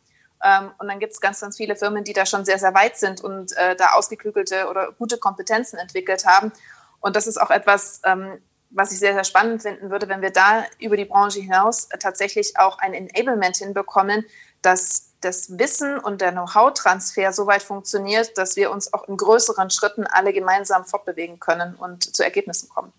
Ähm, 0.42 0.70
und 0.78 0.88
dann 0.88 0.98
gibt 0.98 1.12
es 1.12 1.20
ganz, 1.20 1.40
ganz 1.40 1.56
viele 1.56 1.76
Firmen, 1.76 2.04
die 2.04 2.12
da 2.12 2.26
schon 2.26 2.44
sehr, 2.44 2.58
sehr 2.58 2.74
weit 2.74 2.96
sind 2.96 3.20
und 3.20 3.56
äh, 3.56 3.76
da 3.76 3.92
ausgeklügelte 3.92 4.68
oder 4.68 4.92
gute 4.92 5.18
Kompetenzen 5.18 5.78
entwickelt 5.78 6.26
haben. 6.26 6.52
Und 7.00 7.16
das 7.16 7.26
ist 7.26 7.40
auch 7.40 7.50
etwas, 7.50 8.00
ähm, 8.04 8.40
was 8.74 8.92
ich 8.92 8.98
sehr, 8.98 9.14
sehr 9.14 9.24
spannend 9.24 9.62
finden 9.62 9.90
würde, 9.90 10.08
wenn 10.08 10.20
wir 10.20 10.30
da 10.30 10.64
über 10.78 10.96
die 10.96 11.04
Branche 11.04 11.40
hinaus 11.40 11.88
tatsächlich 12.00 12.58
auch 12.58 12.78
ein 12.78 12.92
Enablement 12.92 13.56
hinbekommen, 13.56 14.24
dass 14.62 15.12
das 15.20 15.58
Wissen 15.58 15.98
und 15.98 16.20
der 16.20 16.32
Know-how-Transfer 16.32 17.32
so 17.32 17.46
weit 17.46 17.62
funktioniert, 17.62 18.36
dass 18.36 18.56
wir 18.56 18.70
uns 18.70 18.92
auch 18.92 19.08
in 19.08 19.16
größeren 19.16 19.70
Schritten 19.70 20.06
alle 20.06 20.32
gemeinsam 20.32 20.84
fortbewegen 20.84 21.38
können 21.38 21.74
und 21.76 22.14
zu 22.14 22.22
Ergebnissen 22.22 22.68
kommen. 22.68 22.92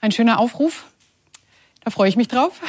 Ein 0.00 0.12
schöner 0.12 0.38
Aufruf. 0.38 0.84
Da 1.84 1.90
freue 1.90 2.08
ich 2.08 2.16
mich 2.16 2.28
drauf. 2.28 2.60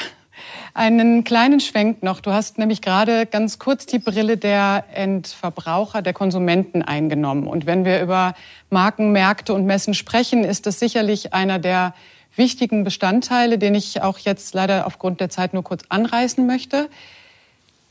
Einen 0.74 1.24
kleinen 1.24 1.60
Schwenk 1.60 2.04
noch. 2.04 2.20
Du 2.20 2.32
hast 2.32 2.58
nämlich 2.58 2.82
gerade 2.82 3.26
ganz 3.26 3.60
kurz 3.60 3.86
die 3.86 4.00
Brille 4.00 4.38
der 4.38 4.86
Endverbraucher, 4.94 6.02
der 6.02 6.14
Konsumenten 6.14 6.82
eingenommen. 6.82 7.48
Und 7.48 7.66
wenn 7.66 7.86
wir 7.86 8.02
über 8.02 8.34
Marken, 8.70 9.12
Märkte 9.12 9.54
und 9.54 9.66
Messen 9.66 9.94
sprechen, 9.94 10.44
ist 10.44 10.66
das 10.66 10.80
sicherlich 10.80 11.34
einer 11.34 11.60
der 11.60 11.94
wichtigen 12.36 12.84
Bestandteile, 12.84 13.58
den 13.58 13.76
ich 13.76 14.02
auch 14.02 14.18
jetzt 14.18 14.54
leider 14.54 14.88
aufgrund 14.88 15.20
der 15.20 15.30
Zeit 15.30 15.54
nur 15.54 15.64
kurz 15.64 15.84
anreißen 15.89 16.46
möchte. 16.46 16.89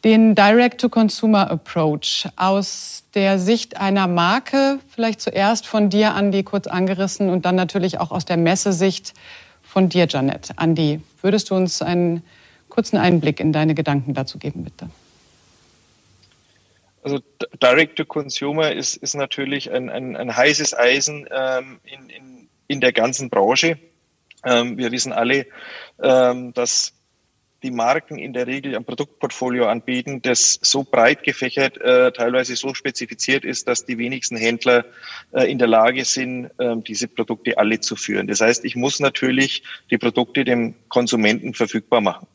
Den 0.04 0.34
Direct-to-Consumer-Approach 0.34 2.28
aus 2.34 3.04
der 3.14 3.38
Sicht 3.38 3.76
einer 3.76 4.08
Marke, 4.08 4.80
vielleicht 4.88 5.20
zuerst 5.20 5.64
von 5.64 5.90
dir, 5.90 6.14
Andi, 6.14 6.42
kurz 6.42 6.66
angerissen 6.66 7.30
und 7.30 7.46
dann 7.46 7.54
natürlich 7.54 8.00
auch 8.00 8.10
aus 8.10 8.24
der 8.24 8.36
Messesicht 8.36 9.14
von 9.62 9.88
dir, 9.88 10.08
Janet. 10.08 10.50
Andi, 10.56 11.00
würdest 11.20 11.50
du 11.50 11.54
uns 11.54 11.82
einen 11.82 12.24
kurzen 12.72 12.96
Einblick 12.96 13.38
in 13.38 13.52
deine 13.52 13.74
Gedanken 13.74 14.14
dazu 14.14 14.38
geben, 14.38 14.64
bitte? 14.64 14.88
Also 17.02 17.20
Direct 17.62 17.96
to 17.96 18.06
Consumer 18.06 18.72
ist, 18.72 18.96
ist 18.96 19.14
natürlich 19.14 19.70
ein, 19.70 19.90
ein, 19.90 20.16
ein 20.16 20.34
heißes 20.34 20.72
Eisen 20.72 21.28
ähm, 21.30 21.80
in, 21.84 22.08
in, 22.08 22.48
in 22.68 22.80
der 22.80 22.94
ganzen 22.94 23.28
Branche. 23.28 23.78
Ähm, 24.46 24.78
wir 24.78 24.90
wissen 24.90 25.12
alle, 25.12 25.46
ähm, 26.02 26.54
dass 26.54 26.94
die 27.62 27.70
Marken 27.70 28.18
in 28.18 28.32
der 28.32 28.46
Regel 28.46 28.74
ein 28.74 28.86
Produktportfolio 28.86 29.66
anbieten, 29.66 30.22
das 30.22 30.58
so 30.62 30.82
breit 30.82 31.24
gefächert, 31.24 31.76
äh, 31.78 32.10
teilweise 32.10 32.56
so 32.56 32.72
spezifiziert 32.72 33.44
ist, 33.44 33.68
dass 33.68 33.84
die 33.84 33.98
wenigsten 33.98 34.36
Händler 34.36 34.86
äh, 35.32 35.50
in 35.50 35.58
der 35.58 35.68
Lage 35.68 36.06
sind, 36.06 36.46
äh, 36.58 36.76
diese 36.78 37.06
Produkte 37.06 37.58
alle 37.58 37.80
zu 37.80 37.96
führen. 37.96 38.28
Das 38.28 38.40
heißt, 38.40 38.64
ich 38.64 38.76
muss 38.76 38.98
natürlich 38.98 39.62
die 39.90 39.98
Produkte 39.98 40.44
dem 40.44 40.74
Konsumenten 40.88 41.52
verfügbar 41.52 42.00
machen. 42.00 42.26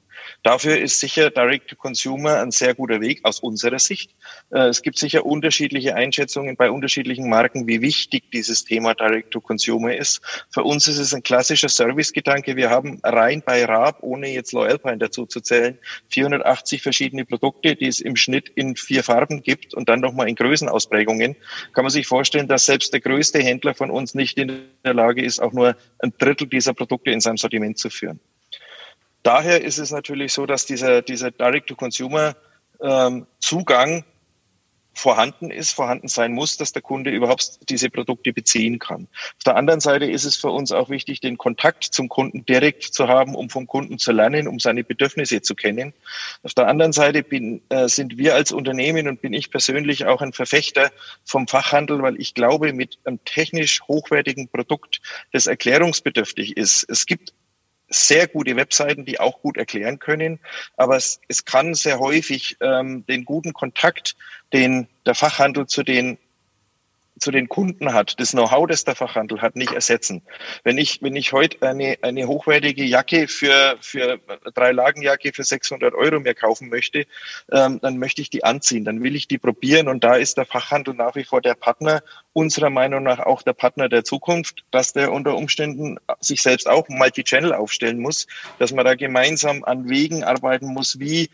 Dafür 0.43 0.77
ist 0.77 0.99
sicher 0.99 1.29
Direct-to-Consumer 1.29 2.39
ein 2.39 2.51
sehr 2.51 2.73
guter 2.73 3.01
Weg 3.01 3.19
aus 3.23 3.39
unserer 3.39 3.79
Sicht. 3.79 4.15
Äh, 4.51 4.67
es 4.67 4.81
gibt 4.81 4.97
sicher 4.97 5.25
unterschiedliche 5.25 5.95
Einschätzungen 5.95 6.55
bei 6.55 6.71
unterschiedlichen 6.71 7.27
Marken, 7.27 7.67
wie 7.67 7.81
wichtig 7.81 8.31
dieses 8.31 8.63
Thema 8.63 8.93
Direct-to-Consumer 8.93 9.95
ist. 9.95 10.21
Für 10.51 10.63
uns 10.63 10.87
ist 10.87 10.99
es 10.99 11.13
ein 11.13 11.23
klassischer 11.23 11.69
Servicegedanke. 11.69 12.55
Wir 12.55 12.69
haben 12.69 12.99
rein 13.03 13.41
bei 13.45 13.65
Raab, 13.65 13.97
ohne 14.03 14.29
jetzt 14.29 14.53
Loyalpine 14.53 14.99
dazu 14.99 15.25
zu 15.25 15.41
zählen, 15.41 15.77
480 16.09 16.81
verschiedene 16.81 17.25
Produkte, 17.25 17.75
die 17.75 17.87
es 17.87 17.99
im 17.99 18.15
Schnitt 18.15 18.49
in 18.49 18.75
vier 18.75 19.03
Farben 19.03 19.41
gibt 19.41 19.73
und 19.73 19.89
dann 19.89 19.99
nochmal 19.99 20.29
in 20.29 20.35
Größenausprägungen. 20.35 21.35
Kann 21.73 21.83
man 21.83 21.91
sich 21.91 22.07
vorstellen, 22.07 22.47
dass 22.47 22.65
selbst 22.65 22.93
der 22.93 23.01
größte 23.01 23.39
Händler 23.39 23.73
von 23.73 23.91
uns 23.91 24.13
nicht 24.13 24.37
in 24.37 24.61
der 24.85 24.93
Lage 24.93 25.23
ist, 25.23 25.41
auch 25.41 25.51
nur 25.51 25.75
ein 25.99 26.13
Drittel 26.17 26.47
dieser 26.47 26.73
Produkte 26.73 27.11
in 27.11 27.19
seinem 27.19 27.37
Sortiment 27.37 27.77
zu 27.77 27.89
führen 27.89 28.19
daher 29.27 29.61
ist 29.61 29.77
es 29.77 29.91
natürlich 29.91 30.33
so, 30.33 30.45
dass 30.45 30.65
dieser, 30.65 31.01
dieser 31.01 31.31
Direct-to-Consumer-Zugang 31.31 33.97
ähm, 33.97 34.03
vorhanden 34.93 35.51
ist, 35.51 35.71
vorhanden 35.71 36.07
sein 36.07 36.31
muss, 36.33 36.55
dass 36.57 36.71
der 36.71 36.81
Kunde 36.81 37.11
überhaupt 37.11 37.69
diese 37.69 37.89
Produkte 37.89 38.33
beziehen 38.33 38.79
kann. 38.79 39.07
Auf 39.37 39.43
der 39.45 39.55
anderen 39.55 39.79
Seite 39.79 40.05
ist 40.05 40.23
es 40.23 40.37
für 40.37 40.49
uns 40.49 40.71
auch 40.71 40.89
wichtig, 40.89 41.19
den 41.19 41.37
Kontakt 41.37 41.83
zum 41.83 42.09
Kunden 42.09 42.45
direkt 42.45 42.83
zu 42.83 43.07
haben, 43.07 43.35
um 43.35 43.49
vom 43.49 43.67
Kunden 43.67 43.99
zu 43.99 44.11
lernen, 44.11 44.47
um 44.47 44.59
seine 44.59 44.83
Bedürfnisse 44.83 45.41
zu 45.41 45.55
kennen. 45.55 45.93
Auf 46.41 46.55
der 46.55 46.67
anderen 46.67 46.93
Seite 46.93 47.21
bin, 47.21 47.61
äh, 47.69 47.89
sind 47.89 48.17
wir 48.17 48.33
als 48.33 48.51
Unternehmen 48.51 49.07
und 49.07 49.21
bin 49.21 49.33
ich 49.33 49.51
persönlich 49.51 50.05
auch 50.05 50.21
ein 50.21 50.33
Verfechter 50.33 50.91
vom 51.25 51.47
Fachhandel, 51.47 52.01
weil 52.01 52.19
ich 52.19 52.33
glaube, 52.33 52.73
mit 52.73 52.97
einem 53.03 53.23
technisch 53.25 53.81
hochwertigen 53.87 54.47
Produkt, 54.47 55.01
das 55.31 55.45
erklärungsbedürftig 55.45 56.57
ist. 56.57 56.89
Es 56.89 57.05
gibt 57.05 57.33
sehr 57.89 58.27
gute 58.27 58.55
Webseiten, 58.55 59.05
die 59.05 59.19
auch 59.19 59.41
gut 59.41 59.57
erklären 59.57 59.99
können. 59.99 60.39
Aber 60.75 60.97
es, 60.97 61.19
es 61.27 61.45
kann 61.45 61.73
sehr 61.73 61.99
häufig 61.99 62.57
ähm, 62.61 63.05
den 63.05 63.25
guten 63.25 63.53
Kontakt, 63.53 64.15
den 64.53 64.87
der 65.05 65.15
Fachhandel 65.15 65.67
zu 65.67 65.83
den 65.83 66.17
zu 67.19 67.31
den 67.31 67.49
Kunden 67.49 67.93
hat, 67.93 68.19
das 68.19 68.31
Know-how, 68.31 68.67
das 68.67 68.83
der 68.83 68.95
Fachhandel 68.95 69.41
hat, 69.41 69.55
nicht 69.55 69.73
ersetzen. 69.73 70.21
Wenn 70.63 70.77
ich, 70.77 71.01
wenn 71.01 71.15
ich 71.15 71.33
heute 71.33 71.61
eine, 71.67 71.97
eine 72.01 72.27
hochwertige 72.27 72.83
Jacke 72.83 73.27
für, 73.27 73.77
für 73.81 74.19
drei 74.53 74.71
Lagenjacke 74.71 75.31
für 75.33 75.43
600 75.43 75.93
Euro 75.93 76.19
mir 76.19 76.33
kaufen 76.33 76.69
möchte, 76.69 77.05
ähm, 77.51 77.79
dann 77.81 77.97
möchte 77.97 78.21
ich 78.21 78.29
die 78.29 78.43
anziehen, 78.43 78.85
dann 78.85 79.01
will 79.03 79.15
ich 79.15 79.27
die 79.27 79.37
probieren 79.37 79.87
und 79.87 80.03
da 80.03 80.15
ist 80.15 80.37
der 80.37 80.45
Fachhandel 80.45 80.93
nach 80.93 81.15
wie 81.15 81.23
vor 81.23 81.41
der 81.41 81.55
Partner, 81.55 82.01
unserer 82.33 82.69
Meinung 82.69 83.03
nach 83.03 83.19
auch 83.19 83.41
der 83.41 83.53
Partner 83.53 83.89
der 83.89 84.03
Zukunft, 84.03 84.63
dass 84.71 84.93
der 84.93 85.11
unter 85.11 85.35
Umständen 85.35 85.97
sich 86.19 86.41
selbst 86.41 86.69
auch 86.69 86.87
Multi-Channel 86.87 87.53
aufstellen 87.53 87.99
muss, 87.99 88.27
dass 88.59 88.71
man 88.71 88.85
da 88.85 88.93
gemeinsam 88.93 89.63
an 89.63 89.89
Wegen 89.89 90.23
arbeiten 90.23 90.67
muss, 90.67 90.99
wie 90.99 91.29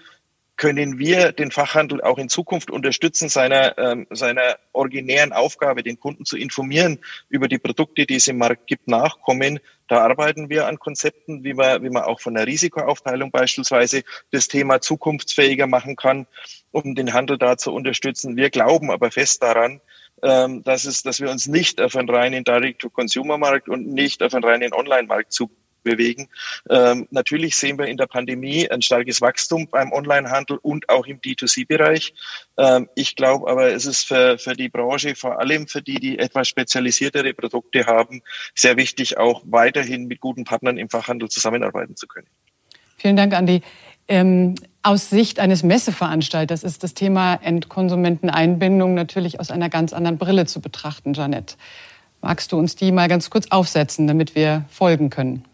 können 0.55 0.99
wir 0.99 1.31
den 1.31 1.51
Fachhandel 1.51 2.01
auch 2.01 2.17
in 2.17 2.29
Zukunft 2.29 2.69
unterstützen, 2.69 3.29
seiner, 3.29 3.77
ähm, 3.77 4.07
seiner 4.11 4.57
originären 4.71 5.33
Aufgabe, 5.33 5.83
den 5.83 5.99
Kunden 5.99 6.25
zu 6.25 6.37
informieren 6.37 6.99
über 7.29 7.47
die 7.47 7.57
Produkte, 7.57 8.05
die 8.05 8.15
es 8.15 8.27
im 8.27 8.37
Markt 8.37 8.67
gibt, 8.67 8.87
nachkommen. 8.87 9.59
Da 9.87 9.99
arbeiten 9.99 10.49
wir 10.49 10.67
an 10.67 10.79
Konzepten, 10.79 11.43
wie 11.43 11.53
man, 11.53 11.83
wie 11.83 11.89
man 11.89 12.03
auch 12.03 12.21
von 12.21 12.35
der 12.35 12.47
Risikoaufteilung 12.47 13.31
beispielsweise 13.31 14.03
das 14.31 14.47
Thema 14.47 14.79
zukunftsfähiger 14.79 15.67
machen 15.67 15.95
kann, 15.95 16.27
um 16.71 16.95
den 16.95 17.13
Handel 17.13 17.37
da 17.37 17.57
zu 17.57 17.73
unterstützen. 17.73 18.37
Wir 18.37 18.49
glauben 18.49 18.91
aber 18.91 19.11
fest 19.11 19.41
daran, 19.41 19.81
ähm, 20.21 20.63
dass, 20.63 20.85
es, 20.85 21.03
dass 21.03 21.19
wir 21.19 21.29
uns 21.29 21.47
nicht 21.47 21.81
auf 21.81 21.95
einen 21.95 22.09
reinen 22.09 22.43
Direct-to-Consumer-Markt 22.43 23.67
und 23.69 23.87
nicht 23.87 24.23
auf 24.23 24.33
einen 24.33 24.43
reinen 24.43 24.73
Online-Markt 24.73 25.33
zu 25.33 25.49
bewegen. 25.83 26.29
Ähm, 26.69 27.07
natürlich 27.11 27.55
sehen 27.55 27.77
wir 27.77 27.85
in 27.85 27.97
der 27.97 28.07
Pandemie 28.07 28.69
ein 28.69 28.81
starkes 28.81 29.21
Wachstum 29.21 29.67
beim 29.67 29.91
Onlinehandel 29.91 30.57
und 30.61 30.89
auch 30.89 31.05
im 31.05 31.19
D2C-Bereich. 31.19 32.13
Ähm, 32.57 32.89
ich 32.95 33.15
glaube 33.15 33.49
aber, 33.49 33.71
es 33.71 33.85
ist 33.85 34.07
für, 34.07 34.37
für 34.37 34.53
die 34.53 34.69
Branche, 34.69 35.15
vor 35.15 35.39
allem 35.39 35.67
für 35.67 35.81
die, 35.81 35.99
die 35.99 36.19
etwas 36.19 36.47
spezialisiertere 36.47 37.33
Produkte 37.33 37.85
haben, 37.85 38.21
sehr 38.55 38.77
wichtig, 38.77 39.17
auch 39.17 39.41
weiterhin 39.45 40.07
mit 40.07 40.19
guten 40.19 40.43
Partnern 40.43 40.77
im 40.77 40.89
Fachhandel 40.89 41.29
zusammenarbeiten 41.29 41.95
zu 41.95 42.07
können. 42.07 42.27
Vielen 42.97 43.15
Dank, 43.15 43.33
Andi. 43.33 43.61
Ähm, 44.07 44.55
aus 44.81 45.09
Sicht 45.09 45.39
eines 45.39 45.63
Messeveranstalters 45.63 46.63
ist 46.63 46.83
das 46.83 46.93
Thema 46.93 47.35
Endkonsumenteneinbindung 47.35 48.93
natürlich 48.93 49.39
aus 49.39 49.49
einer 49.49 49.69
ganz 49.69 49.93
anderen 49.93 50.17
Brille 50.17 50.45
zu 50.45 50.59
betrachten, 50.59 51.13
Janette. 51.13 51.55
Magst 52.21 52.51
du 52.51 52.57
uns 52.57 52.75
die 52.75 52.91
mal 52.91 53.07
ganz 53.07 53.29
kurz 53.29 53.47
aufsetzen, 53.49 54.07
damit 54.07 54.35
wir 54.35 54.65
folgen 54.69 55.09
können? 55.09 55.45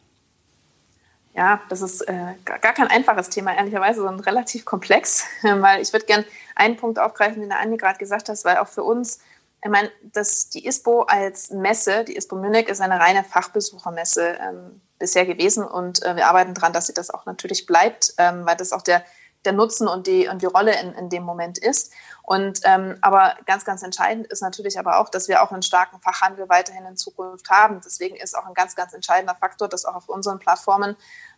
Ja, 1.40 1.62
das 1.70 1.82
ist 1.82 2.02
äh, 2.02 2.34
gar 2.44 2.74
kein 2.74 2.88
einfaches 2.88 3.30
Thema, 3.30 3.56
ehrlicherweise, 3.56 4.02
sondern 4.02 4.20
relativ 4.20 4.66
komplex, 4.66 5.24
weil 5.42 5.82
ich 5.82 5.94
würde 5.94 6.06
gerne 6.06 6.26
einen 6.54 6.76
Punkt 6.76 7.00
aufgreifen, 7.00 7.40
den 7.40 7.48
der 7.48 7.62
Andi 7.62 7.78
gerade 7.78 7.98
gesagt 7.98 8.28
hat, 8.28 8.44
weil 8.44 8.58
auch 8.58 8.68
für 8.68 8.84
uns, 8.84 9.22
ich 9.64 9.70
meine, 9.70 9.90
dass 10.04 10.50
die 10.50 10.68
ISPO 10.68 11.04
als 11.04 11.52
Messe, 11.52 12.04
die 12.04 12.18
ISPO 12.18 12.36
Munich 12.36 12.68
ist 12.68 12.82
eine 12.82 13.00
reine 13.00 13.24
Fachbesuchermesse 13.24 14.38
ähm, 14.38 14.82
bisher 14.98 15.26
gewesen 15.26 15.64
und 15.64 16.04
äh, 16.04 16.18
wir 16.18 16.28
arbeiten 16.28 16.54
daran, 16.54 16.74
dass 16.74 16.88
sie 16.88 16.94
das 16.94 17.10
auch 17.10 17.26
natürlich 17.26 17.66
bleibt, 17.66 18.16
ähm, 18.18 18.46
weil 18.46 18.58
das 18.58 18.74
auch 18.74 18.82
der, 18.82 19.06
der 19.46 19.54
Nutzen 19.54 19.88
und 19.88 20.08
die, 20.08 20.28
und 20.28 20.42
die 20.42 20.48
Rolle 20.48 20.80
in, 20.80 20.94
in 20.94 21.10
dem 21.10 21.24
Moment 21.24 21.58
ist. 21.58 21.94
Und 22.24 22.60
ähm, 22.64 22.98
aber 23.02 23.36
ganz, 23.46 23.66
ganz 23.66 23.82
entscheidend 23.82 24.28
ist 24.28 24.42
natürlich 24.42 24.78
aber 24.78 25.00
auch, 25.00 25.10
dass 25.10 25.28
wir 25.28 25.42
auch 25.42 25.52
einen 25.52 25.62
starken 25.62 26.00
Fachhandel 26.02 26.50
weiterhin 26.50 26.86
in 26.86 26.98
Zukunft 26.98 27.50
haben. 27.50 27.82
Deswegen 27.84 28.16
ist 28.16 28.38
auch 28.38 28.46
ein 28.46 28.54
ganz, 28.54 28.76
ganz 28.76 28.94
entscheidender 28.94 29.36
Faktor, 29.36 29.68
dass 29.68 29.86
auch 29.86 29.96
auf 29.96 30.10
unseren 30.10 30.40
Plattformen 30.40 30.96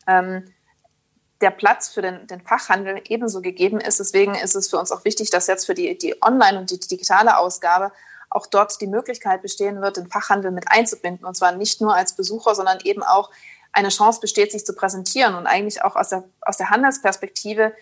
ähm, 0.08 0.52
der 1.41 1.52
Platz 1.52 1.89
für 1.89 2.02
den, 2.02 2.28
den, 2.28 2.41
Fachhandel 2.41 3.02
ebenso 3.08 3.41
gegeben 3.41 3.80
ist. 3.80 3.99
Deswegen 3.99 4.36
ist 4.36 4.56
es 4.56 4.70
für 4.70 4.78
uns 4.78 4.91
auch 4.91 5.06
wichtig, 5.06 5.30
dass 5.30 5.47
jetzt 5.47 5.66
für 5.66 5.74
die, 5.74 5.97
die 5.97 6.22
Online- 6.24 6.60
und 6.60 6.70
die 6.70 6.80
digitale 6.80 7.38
Ausgabe 7.38 7.91
auch 8.30 8.45
dort 8.45 8.80
die 8.80 8.88
Möglichkeit 8.88 9.41
bestehen 9.41 9.82
wird, 9.82 9.97
den 9.97 10.08
Fachhandel 10.08 10.52
mit 10.52 10.66
einzubinden. 10.68 11.26
Und 11.26 11.36
zwar 11.36 11.52
nicht 11.52 11.82
nur 11.82 11.95
als 11.95 12.16
Besucher, 12.16 12.56
sondern 12.56 12.80
eben 12.84 13.04
auch 13.04 13.30
eine 13.74 13.89
Chance 13.89 14.20
besteht, 14.20 14.52
sich 14.52 14.66
zu 14.66 14.74
präsentieren 14.74 15.36
und 15.36 15.47
eigentlich 15.47 15.84
auch 15.84 15.95
aus 15.95 16.10
der, 16.10 16.24
aus 16.41 16.58
der 16.58 16.70
Handelsperspektive 16.70 17.74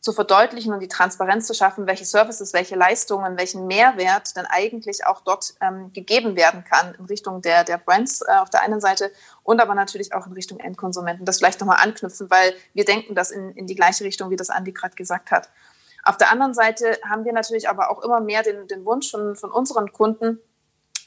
zu 0.00 0.12
verdeutlichen 0.12 0.72
und 0.72 0.80
die 0.80 0.88
Transparenz 0.88 1.46
zu 1.46 1.52
schaffen, 1.52 1.86
welche 1.86 2.06
Services, 2.06 2.54
welche 2.54 2.74
Leistungen, 2.74 3.36
welchen 3.36 3.66
Mehrwert 3.66 4.34
dann 4.34 4.46
eigentlich 4.46 5.06
auch 5.06 5.20
dort 5.20 5.54
ähm, 5.60 5.92
gegeben 5.92 6.36
werden 6.36 6.64
kann 6.64 6.94
in 6.94 7.04
Richtung 7.04 7.42
der, 7.42 7.64
der 7.64 7.76
Brands 7.76 8.22
äh, 8.22 8.32
auf 8.38 8.48
der 8.48 8.62
einen 8.62 8.80
Seite 8.80 9.12
und 9.42 9.60
aber 9.60 9.74
natürlich 9.74 10.14
auch 10.14 10.26
in 10.26 10.32
Richtung 10.32 10.58
Endkonsumenten. 10.58 11.26
Das 11.26 11.36
vielleicht 11.36 11.60
nochmal 11.60 11.80
anknüpfen, 11.82 12.30
weil 12.30 12.54
wir 12.72 12.86
denken 12.86 13.14
das 13.14 13.30
in, 13.30 13.52
in 13.52 13.66
die 13.66 13.74
gleiche 13.74 14.04
Richtung, 14.04 14.30
wie 14.30 14.36
das 14.36 14.48
Andi 14.48 14.72
gerade 14.72 14.94
gesagt 14.94 15.30
hat. 15.30 15.50
Auf 16.02 16.16
der 16.16 16.32
anderen 16.32 16.54
Seite 16.54 16.98
haben 17.06 17.26
wir 17.26 17.34
natürlich 17.34 17.68
aber 17.68 17.90
auch 17.90 18.02
immer 18.02 18.20
mehr 18.20 18.42
den, 18.42 18.66
den 18.68 18.86
Wunsch 18.86 19.10
von, 19.10 19.36
von 19.36 19.50
unseren 19.50 19.92
Kunden, 19.92 20.40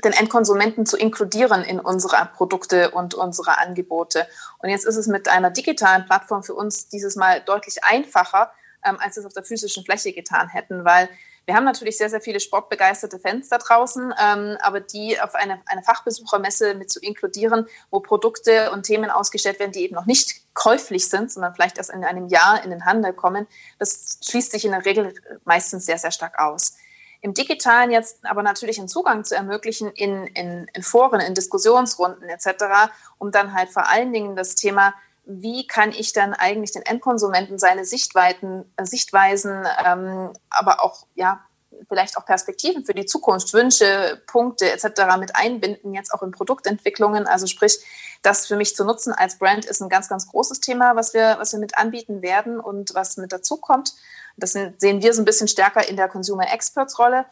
den 0.04 0.14
Endkonsumenten 0.14 0.86
zu 0.86 0.98
inkludieren 0.98 1.64
in 1.64 1.80
unsere 1.80 2.30
Produkte 2.36 2.92
und 2.92 3.16
unsere 3.16 3.58
Angebote. 3.58 4.28
Und 4.60 4.70
jetzt 4.70 4.86
ist 4.86 4.98
es 4.98 5.08
mit 5.08 5.28
einer 5.30 5.50
digitalen 5.50 6.06
Plattform 6.06 6.44
für 6.44 6.54
uns 6.54 6.90
dieses 6.90 7.16
Mal 7.16 7.42
deutlich 7.42 7.84
einfacher, 7.84 8.52
ähm, 8.86 8.98
als 9.00 9.18
es 9.18 9.26
auf 9.26 9.34
der 9.34 9.44
physischen 9.44 9.84
Fläche 9.84 10.14
getan 10.14 10.50
hätten, 10.50 10.86
weil 10.86 11.10
Wir 11.46 11.56
haben 11.56 11.66
natürlich 11.66 11.98
sehr, 11.98 12.10
sehr 12.10 12.22
viele 12.22 12.40
sportbegeisterte 12.40 13.20
Fans 13.20 13.50
da 13.50 13.58
draußen, 13.58 14.14
ähm, 14.18 14.58
aber 14.62 14.80
die 14.80 15.20
auf 15.20 15.36
eine, 15.36 15.62
eine 15.66 15.84
Fachbesuchermesse 15.84 16.74
mit 16.76 16.90
zu 16.90 17.02
inkludieren, 17.02 17.68
wo 17.92 18.00
Produkte 18.00 18.72
und 18.72 18.84
Themen 18.84 19.10
ausgestellt 19.10 19.60
werden, 19.60 19.74
die 19.74 19.82
eben 19.82 19.96
noch 19.96 20.06
nicht 20.06 20.54
käuflich 20.54 21.10
sind, 21.10 21.32
sondern 21.32 21.54
vielleicht 21.54 21.78
erst 21.78 21.90
in 21.90 22.06
einem 22.06 22.28
Jahr 22.30 22.64
in 22.64 22.70
den 22.70 22.86
Handel 22.86 23.12
kommen, 23.12 23.46
das 23.78 24.20
schließt 24.24 24.52
sich 24.54 24.64
in 24.64 24.72
der 24.72 24.86
Regel 24.86 25.14
meistens 25.44 25.86
sehr, 25.86 25.98
sehr 25.98 26.12
stark 26.12 26.40
aus. 26.40 26.76
Im 27.20 27.34
Digitalen 27.34 27.92
jetzt 27.92 28.26
aber 28.26 28.44
natürlich 28.44 28.80
einen 28.80 28.90
Zugang 28.90 29.24
zu 29.24 29.36
ermöglichen 29.36 29.90
in, 29.92 30.28
in, 30.28 30.68
in 30.74 30.84
Foren, 30.84 31.22
in 31.22 31.34
Diskussionsrunden 31.34 32.28
etc., 32.30 32.92
um 33.18 33.32
dann 33.32 33.54
halt 33.54 33.70
vor 33.70 33.90
allen 33.90 34.14
Dingen 34.14 34.36
das 34.36 34.56
Thema 34.56 34.94
wie 35.26 35.68
kann 35.68 35.92
ich 35.92 36.14
dann 36.14 36.34
eigentlich 36.34 36.72
den 36.72 36.82
Endkonsumenten 36.82 37.58
seine 37.58 37.86
Sichtweiten, 37.86 38.66
äh, 38.78 38.86
Sichtweisen, 38.86 39.66
ähm, 39.86 40.34
aber 40.50 40.84
auch 40.84 41.06
ja 41.16 41.42
vielleicht 41.88 42.18
auch 42.18 42.26
Perspektiven 42.26 42.86
für 42.86 42.94
die 42.94 43.06
Zukunft, 43.06 43.54
Wünsche, 43.54 44.22
Punkte 44.28 44.72
etc. 44.72 45.18
mit 45.20 45.36
einbinden, 45.36 45.94
jetzt 45.94 46.14
auch 46.14 46.24
in 46.24 46.32
Produktentwicklungen. 46.32 47.28
Also 47.28 47.48
sprich, 47.48 47.80
das 48.22 48.48
für 48.48 48.56
mich 48.56 48.76
zu 48.76 48.86
nutzen 48.86 49.14
als 49.14 49.38
Brand 49.38 49.66
ist 49.66 49.82
ein 49.82 49.90
ganz, 49.90 50.08
ganz 50.08 50.28
großes 50.28 50.60
Thema, 50.60 50.96
was 50.96 51.14
wir, 51.14 51.36
was 51.40 51.52
wir 51.52 51.60
mit 51.60 51.78
anbieten 51.78 52.22
werden 52.22 52.60
und 52.60 52.96
was 52.96 53.18
mit 53.18 53.32
dazu 53.32 53.58
kommt. 53.58 53.94
Das 54.38 54.54
sehen 54.54 54.76
wir 54.80 55.14
so 55.14 55.22
ein 55.22 55.26
bisschen 55.26 55.48
stärker 55.48 55.88
in 55.88 55.98
der 55.98 56.08
Consumer 56.08 56.52
Experts 56.52 56.98
Rolle. 56.98 57.26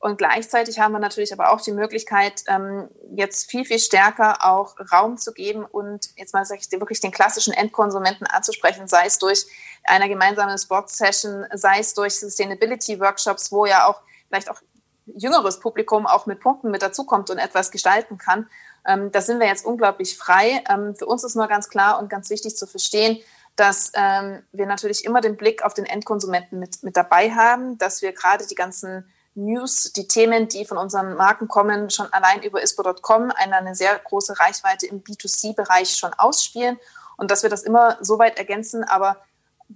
Und 0.00 0.16
gleichzeitig 0.16 0.78
haben 0.78 0.92
wir 0.92 1.00
natürlich 1.00 1.32
aber 1.32 1.50
auch 1.50 1.60
die 1.60 1.72
Möglichkeit, 1.72 2.44
ähm, 2.46 2.88
jetzt 3.16 3.50
viel, 3.50 3.64
viel 3.64 3.80
stärker 3.80 4.44
auch 4.44 4.76
Raum 4.92 5.18
zu 5.18 5.32
geben 5.32 5.64
und 5.64 6.10
jetzt 6.16 6.32
mal 6.32 6.44
sag 6.44 6.60
ich, 6.60 6.70
wirklich 6.70 7.00
den 7.00 7.10
klassischen 7.10 7.52
Endkonsumenten 7.52 8.26
anzusprechen, 8.28 8.86
sei 8.86 9.06
es 9.06 9.18
durch 9.18 9.46
eine 9.82 10.08
gemeinsame 10.08 10.56
Sports-Session, 10.56 11.46
sei 11.52 11.80
es 11.80 11.94
durch 11.94 12.14
Sustainability-Workshops, 12.20 13.50
wo 13.50 13.66
ja 13.66 13.88
auch 13.88 14.00
vielleicht 14.28 14.50
auch 14.50 14.60
jüngeres 15.06 15.58
Publikum 15.58 16.06
auch 16.06 16.26
mit 16.26 16.38
Punkten 16.38 16.70
mit 16.70 16.82
dazukommt 16.82 17.30
und 17.30 17.38
etwas 17.38 17.72
gestalten 17.72 18.18
kann. 18.18 18.48
Ähm, 18.86 19.10
da 19.10 19.20
sind 19.20 19.40
wir 19.40 19.48
jetzt 19.48 19.66
unglaublich 19.66 20.16
frei. 20.16 20.62
Ähm, 20.70 20.94
für 20.94 21.06
uns 21.06 21.24
ist 21.24 21.34
nur 21.34 21.48
ganz 21.48 21.70
klar 21.70 21.98
und 21.98 22.08
ganz 22.08 22.30
wichtig 22.30 22.56
zu 22.56 22.68
verstehen, 22.68 23.18
dass 23.56 23.92
wir 23.92 24.66
natürlich 24.66 25.04
immer 25.04 25.20
den 25.20 25.36
Blick 25.36 25.64
auf 25.64 25.74
den 25.74 25.84
Endkonsumenten 25.84 26.60
mit, 26.60 26.84
mit 26.84 26.96
dabei 26.96 27.32
haben, 27.32 27.76
dass 27.76 28.02
wir 28.02 28.12
gerade 28.12 28.46
die 28.46 28.54
ganzen 28.54 29.10
News, 29.38 29.92
die 29.92 30.08
Themen, 30.08 30.48
die 30.48 30.64
von 30.64 30.78
unseren 30.78 31.14
Marken 31.14 31.48
kommen, 31.48 31.90
schon 31.90 32.12
allein 32.12 32.42
über 32.42 32.62
ispo.com 32.62 33.32
eine, 33.34 33.56
eine 33.56 33.74
sehr 33.74 33.98
große 33.98 34.38
Reichweite 34.38 34.86
im 34.86 35.02
B2C-Bereich 35.02 35.90
schon 35.96 36.12
ausspielen 36.14 36.78
und 37.16 37.30
dass 37.30 37.42
wir 37.42 37.50
das 37.50 37.62
immer 37.62 37.98
so 38.00 38.18
weit 38.18 38.38
ergänzen, 38.38 38.84
aber 38.84 39.16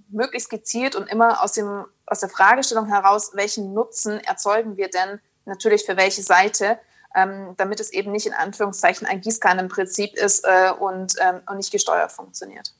möglichst 0.09 0.49
gezielt 0.49 0.95
und 0.95 1.07
immer 1.07 1.43
aus, 1.43 1.53
dem, 1.53 1.85
aus 2.05 2.19
der 2.19 2.29
Fragestellung 2.29 2.87
heraus, 2.87 3.31
welchen 3.33 3.73
Nutzen 3.73 4.19
erzeugen 4.19 4.77
wir 4.77 4.89
denn 4.89 5.19
natürlich 5.45 5.85
für 5.85 5.97
welche 5.97 6.21
Seite, 6.21 6.79
ähm, 7.15 7.53
damit 7.57 7.79
es 7.79 7.91
eben 7.91 8.11
nicht 8.11 8.25
in 8.25 8.33
Anführungszeichen 8.33 9.05
ein 9.07 9.21
Gießkannenprinzip 9.21 10.13
ist 10.15 10.45
äh, 10.45 10.71
und, 10.71 11.15
ähm, 11.21 11.41
und 11.47 11.57
nicht 11.57 11.71
gesteuert 11.71 12.11
funktioniert. 12.11 12.73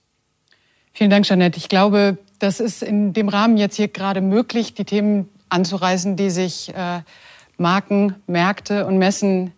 Vielen 0.91 1.09
Dank, 1.09 1.25
Jeanette. 1.25 1.57
Ich 1.57 1.69
glaube, 1.69 2.17
das 2.39 2.59
ist 2.59 2.83
in 2.83 3.13
dem 3.13 3.29
Rahmen 3.29 3.57
jetzt 3.57 3.75
hier 3.75 3.87
gerade 3.87 4.21
möglich, 4.21 4.73
die 4.73 4.85
Themen 4.85 5.29
anzureißen, 5.53 6.15
die 6.15 6.29
sich 6.29 6.73
äh, 6.75 7.01
Marken, 7.57 8.15
Märkte 8.27 8.85
und 8.85 8.97
Messen 8.97 9.53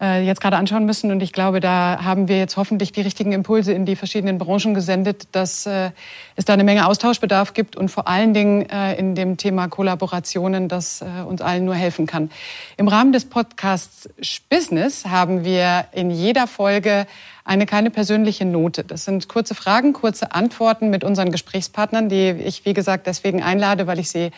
äh, 0.00 0.24
jetzt 0.24 0.40
gerade 0.40 0.56
anschauen 0.56 0.86
müssen. 0.86 1.10
Und 1.10 1.22
ich 1.22 1.32
glaube, 1.32 1.60
da 1.60 2.00
haben 2.02 2.28
wir 2.28 2.38
jetzt 2.38 2.56
hoffentlich 2.56 2.92
die 2.92 3.02
richtigen 3.02 3.32
Impulse 3.32 3.72
in 3.72 3.84
die 3.84 3.96
verschiedenen 3.96 4.38
Branchen 4.38 4.74
gesendet, 4.74 5.28
dass 5.32 5.66
äh, 5.66 5.90
es 6.36 6.44
da 6.44 6.54
eine 6.54 6.64
Menge 6.64 6.86
Austauschbedarf 6.86 7.54
gibt 7.54 7.76
und 7.76 7.90
vor 7.90 8.08
allen 8.08 8.32
Dingen 8.32 8.68
äh, 8.70 8.94
in 8.94 9.14
dem 9.14 9.36
Thema 9.36 9.68
Kollaborationen, 9.68 10.68
das 10.68 11.02
äh, 11.02 11.22
uns 11.26 11.42
allen 11.42 11.64
nur 11.64 11.74
helfen 11.74 12.06
kann. 12.06 12.30
Im 12.76 12.88
Rahmen 12.88 13.12
des 13.12 13.26
Podcasts 13.26 14.08
Business 14.48 15.04
haben 15.04 15.44
wir 15.44 15.86
in 15.92 16.10
jeder 16.10 16.46
Folge 16.46 17.06
eine 17.44 17.66
keine 17.66 17.90
persönliche 17.90 18.44
Note. 18.44 18.84
Das 18.84 19.04
sind 19.04 19.28
kurze 19.28 19.54
Fragen, 19.54 19.92
kurze 19.92 20.32
Antworten 20.32 20.90
mit 20.90 21.04
unseren 21.04 21.32
Gesprächspartnern, 21.32 22.08
die 22.08 22.30
ich, 22.30 22.64
wie 22.64 22.74
gesagt, 22.74 23.06
deswegen 23.06 23.42
einlade, 23.42 23.86
weil 23.86 23.98
ich 23.98 24.10
sie 24.10 24.30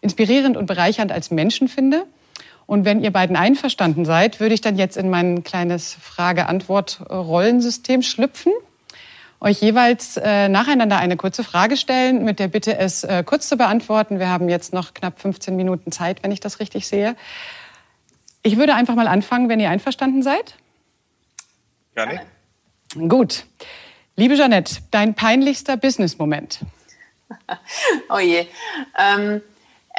inspirierend 0.00 0.56
und 0.56 0.66
bereichernd 0.66 1.12
als 1.12 1.30
Menschen 1.30 1.68
finde. 1.68 2.06
Und 2.66 2.84
wenn 2.84 3.02
ihr 3.02 3.12
beiden 3.12 3.36
einverstanden 3.36 4.04
seid, 4.04 4.38
würde 4.38 4.54
ich 4.54 4.60
dann 4.60 4.76
jetzt 4.76 4.96
in 4.96 5.10
mein 5.10 5.42
kleines 5.42 5.94
Frage-Antwort-Rollensystem 5.94 8.02
schlüpfen, 8.02 8.52
euch 9.40 9.60
jeweils 9.60 10.16
äh, 10.18 10.48
nacheinander 10.48 10.98
eine 10.98 11.16
kurze 11.16 11.42
Frage 11.42 11.76
stellen, 11.76 12.24
mit 12.24 12.38
der 12.38 12.48
Bitte, 12.48 12.78
es 12.78 13.04
äh, 13.04 13.24
kurz 13.26 13.48
zu 13.48 13.56
beantworten. 13.56 14.18
Wir 14.18 14.28
haben 14.28 14.48
jetzt 14.48 14.72
noch 14.72 14.94
knapp 14.94 15.20
15 15.20 15.56
Minuten 15.56 15.90
Zeit, 15.90 16.22
wenn 16.22 16.30
ich 16.30 16.40
das 16.40 16.60
richtig 16.60 16.86
sehe. 16.86 17.16
Ich 18.42 18.56
würde 18.56 18.74
einfach 18.74 18.94
mal 18.94 19.08
anfangen, 19.08 19.48
wenn 19.48 19.60
ihr 19.60 19.70
einverstanden 19.70 20.22
seid. 20.22 20.54
Gerne. 21.94 22.22
Gut. 23.08 23.46
Liebe 24.16 24.36
Jeanette, 24.36 24.76
dein 24.90 25.14
peinlichster 25.14 25.76
Business-Moment. 25.76 26.60
oh 28.10 28.18
je. 28.18 28.46
Ähm, 28.98 29.40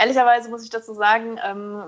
ehrlicherweise 0.01 0.49
muss 0.49 0.63
ich 0.63 0.69
dazu 0.69 0.93
sagen, 0.93 1.39
ähm, 1.43 1.83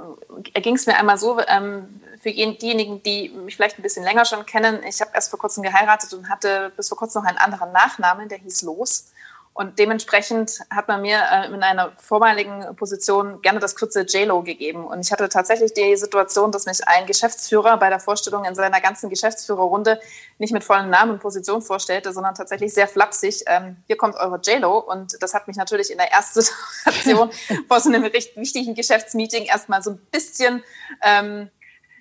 ging 0.54 0.76
es 0.76 0.86
mir 0.86 0.96
einmal 0.96 1.18
so, 1.18 1.40
ähm, 1.48 2.02
für 2.20 2.32
diejenigen, 2.32 3.02
die 3.04 3.30
mich 3.30 3.56
vielleicht 3.56 3.78
ein 3.78 3.82
bisschen 3.82 4.04
länger 4.04 4.24
schon 4.24 4.46
kennen, 4.46 4.82
ich 4.88 5.02
habe 5.02 5.12
erst 5.14 5.30
vor 5.30 5.40
kurzem 5.40 5.64
geheiratet 5.64 6.14
und 6.14 6.30
hatte 6.30 6.72
bis 6.78 6.90
vor 6.90 6.98
kurzem 6.98 7.22
noch 7.22 7.30
einen 7.30 7.38
anderen 7.38 7.72
Nachnamen, 7.72 8.30
der 8.30 8.38
hieß 8.38 8.62
Los. 8.62 9.13
Und 9.56 9.78
dementsprechend 9.78 10.62
hat 10.72 10.88
man 10.88 11.02
mir 11.02 11.20
äh, 11.32 11.46
in 11.54 11.62
einer 11.62 11.92
vormaligen 11.98 12.76
Position 12.76 13.40
gerne 13.44 13.60
das 13.60 13.76
Kürzel 13.76 14.06
JLO 14.08 14.42
gegeben. 14.42 14.86
Und 14.86 15.02
ich 15.02 15.12
hatte 15.12 15.30
tatsächlich 15.30 15.74
die 15.74 15.96
Situation, 15.96 16.52
dass 16.52 16.66
mich 16.66 16.88
ein 16.88 17.06
Geschäftsführer 17.06 17.78
bei 17.78 17.90
der 17.90 18.00
Vorstellung 18.00 18.46
in 18.46 18.56
seiner 18.56 18.82
ganzen 18.82 19.12
Geschäftsführerrunde 19.12 20.00
nicht 20.40 20.54
mit 20.54 20.64
vollem 20.64 20.90
Namen 20.90 21.12
und 21.12 21.20
Position 21.20 21.62
vorstellte, 21.62 22.14
sondern 22.14 22.34
tatsächlich 22.34 22.74
sehr 22.74 22.88
flapsig, 22.88 23.44
ähm, 23.46 23.78
hier 23.86 23.96
kommt 23.96 24.16
eure 24.16 24.40
JLO. 24.44 24.80
Und 24.80 25.22
das 25.22 25.36
hat 25.36 25.48
mich 25.48 25.56
natürlich 25.56 25.92
in 25.92 26.00
der 26.00 26.12
ersten 26.12 26.42
Situation 26.84 27.30
vor 27.68 27.80
so 27.80 27.90
einem 27.90 28.04
recht 28.06 28.36
wichtigen 28.36 28.74
Geschäftsmeeting 28.74 29.44
erstmal 29.46 29.84
so 29.84 29.92
ein 29.92 29.98
bisschen 30.12 30.64
ähm, 31.04 31.52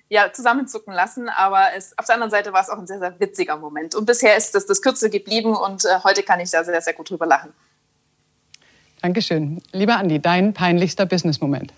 ja, 0.09 0.31
zusammenzucken 0.31 0.93
lassen. 0.93 1.29
Aber 1.29 1.67
es, 1.75 1.97
auf 1.97 2.05
der 2.05 2.15
anderen 2.15 2.31
Seite 2.31 2.53
war 2.53 2.61
es 2.61 2.69
auch 2.69 2.77
ein 2.77 2.87
sehr, 2.87 2.99
sehr 2.99 3.19
witziger 3.19 3.57
Moment. 3.57 3.95
Und 3.95 4.05
bisher 4.05 4.37
ist 4.37 4.55
das 4.55 4.65
das 4.65 4.81
Kürzel 4.81 5.09
geblieben 5.09 5.55
und 5.55 5.85
äh, 5.85 5.99
heute 6.03 6.23
kann 6.23 6.39
ich 6.39 6.51
da 6.51 6.63
sehr, 6.63 6.81
sehr 6.81 6.93
gut 6.93 7.09
drüber 7.09 7.25
lachen. 7.25 7.53
Dankeschön. 9.01 9.61
Lieber 9.71 9.97
Andi, 9.97 10.21
dein 10.21 10.53
peinlichster 10.53 11.05
Business-Moment. 11.05 11.73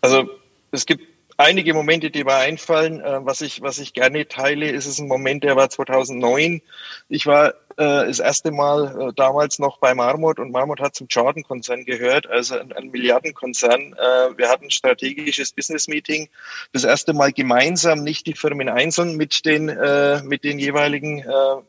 Also 0.00 0.28
es 0.70 0.86
gibt 0.86 1.06
einige 1.36 1.74
Momente, 1.74 2.10
die 2.10 2.24
mir 2.24 2.36
einfallen. 2.36 3.00
Äh, 3.00 3.24
was, 3.24 3.40
ich, 3.40 3.60
was 3.62 3.78
ich 3.78 3.92
gerne 3.92 4.26
teile, 4.28 4.70
ist 4.70 4.86
es 4.86 4.98
ein 4.98 5.08
Moment, 5.08 5.44
der 5.44 5.56
war 5.56 5.70
2009. 5.70 6.62
Ich 7.08 7.26
war 7.26 7.54
äh, 7.76 8.06
das 8.06 8.18
erste 8.18 8.50
Mal 8.50 9.08
äh, 9.08 9.12
damals 9.14 9.58
noch 9.58 9.78
bei 9.78 9.94
Marmot 9.94 10.38
und 10.38 10.50
Marmot 10.50 10.80
hat 10.80 10.94
zum 10.94 11.06
Jordan-Konzern 11.08 11.84
gehört, 11.84 12.26
also 12.26 12.58
ein, 12.58 12.72
ein 12.72 12.90
Milliardenkonzern. 12.90 13.92
Äh, 13.92 14.38
wir 14.38 14.48
hatten 14.48 14.64
ein 14.64 14.70
strategisches 14.70 15.52
Business-Meeting, 15.52 16.28
das 16.72 16.84
erste 16.84 17.12
Mal 17.12 17.32
gemeinsam, 17.32 18.02
nicht 18.02 18.26
die 18.26 18.34
Firmen 18.34 18.68
einzeln 18.68 19.16
mit 19.16 19.44
den, 19.44 19.68
äh, 19.68 20.22
mit 20.22 20.44
den 20.44 20.58
jeweiligen 20.58 21.20
äh, 21.20 21.62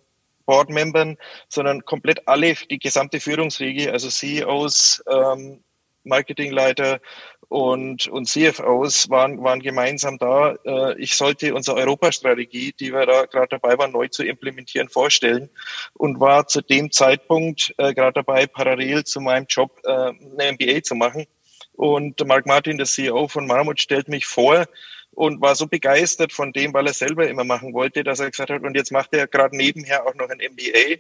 Board-Membern, 0.46 1.18
sondern 1.50 1.86
komplett 1.86 2.28
alle, 2.28 2.56
die 2.70 2.80
gesamte 2.80 3.20
Führungsriege, 3.20 3.92
also 3.92 4.10
CEOs, 4.10 5.04
ähm, 5.08 5.62
Marketingleiter, 6.06 7.00
und, 7.48 8.08
und 8.08 8.28
CFOs 8.28 9.10
waren, 9.10 9.44
waren 9.44 9.62
gemeinsam 9.62 10.18
da. 10.18 10.56
Äh, 10.66 11.00
ich 11.00 11.16
sollte 11.16 11.54
unsere 11.54 11.78
Europastrategie, 11.78 12.74
die 12.80 12.92
wir 12.92 13.06
da 13.06 13.26
gerade 13.26 13.48
dabei 13.50 13.78
waren, 13.78 13.92
neu 13.92 14.08
zu 14.08 14.24
implementieren, 14.24 14.90
vorstellen 14.90 15.50
und 15.94 16.20
war 16.20 16.48
zu 16.48 16.62
dem 16.62 16.92
Zeitpunkt 16.92 17.74
äh, 17.78 17.94
gerade 17.94 18.14
dabei, 18.14 18.48
parallel 18.48 19.04
zu 19.04 19.22
meinem 19.22 19.46
Job 19.48 19.80
äh, 19.84 19.92
eine 19.92 20.54
MBA 20.54 20.84
zu 20.84 20.96
machen. 20.96 21.26
Und 21.74 22.26
Mark 22.26 22.46
Martin, 22.46 22.78
der 22.78 22.88
CEO 22.88 23.28
von 23.28 23.46
Marmot, 23.48 23.82
stellt 23.82 24.08
mich 24.08 24.26
vor 24.26 24.66
und 25.12 25.42
war 25.42 25.56
so 25.56 25.68
begeistert 25.68 26.34
von 26.34 26.52
dem, 26.52 26.74
weil 26.74 26.88
er 26.88 26.94
selber 26.94 27.28
immer 27.28 27.44
machen 27.44 27.74
wollte, 27.74 28.04
dass 28.04 28.20
er 28.20 28.32
gesagt 28.32 28.50
hat, 28.50 28.64
und 28.64 28.76
jetzt 28.76 28.92
macht 28.92 29.14
er 29.14 29.28
gerade 29.28 29.56
nebenher 29.56 30.06
auch 30.06 30.16
noch 30.16 30.30
ein 30.30 30.40
MBA 30.40 31.00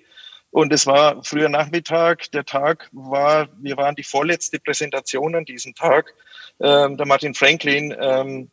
und 0.55 0.71
es 0.71 0.87
war 0.87 1.21
früher 1.25 1.49
Nachmittag. 1.49 2.31
Der 2.31 2.45
Tag 2.45 2.87
war, 2.93 3.49
wir 3.59 3.75
waren 3.75 3.93
die 3.93 4.05
vorletzte 4.05 4.57
Präsentation 4.57 5.35
an 5.35 5.43
diesem 5.43 5.75
Tag. 5.75 6.13
Ähm, 6.61 6.95
der 6.95 7.05
Martin 7.05 7.33
Franklin, 7.33 7.93
ähm, 7.99 8.49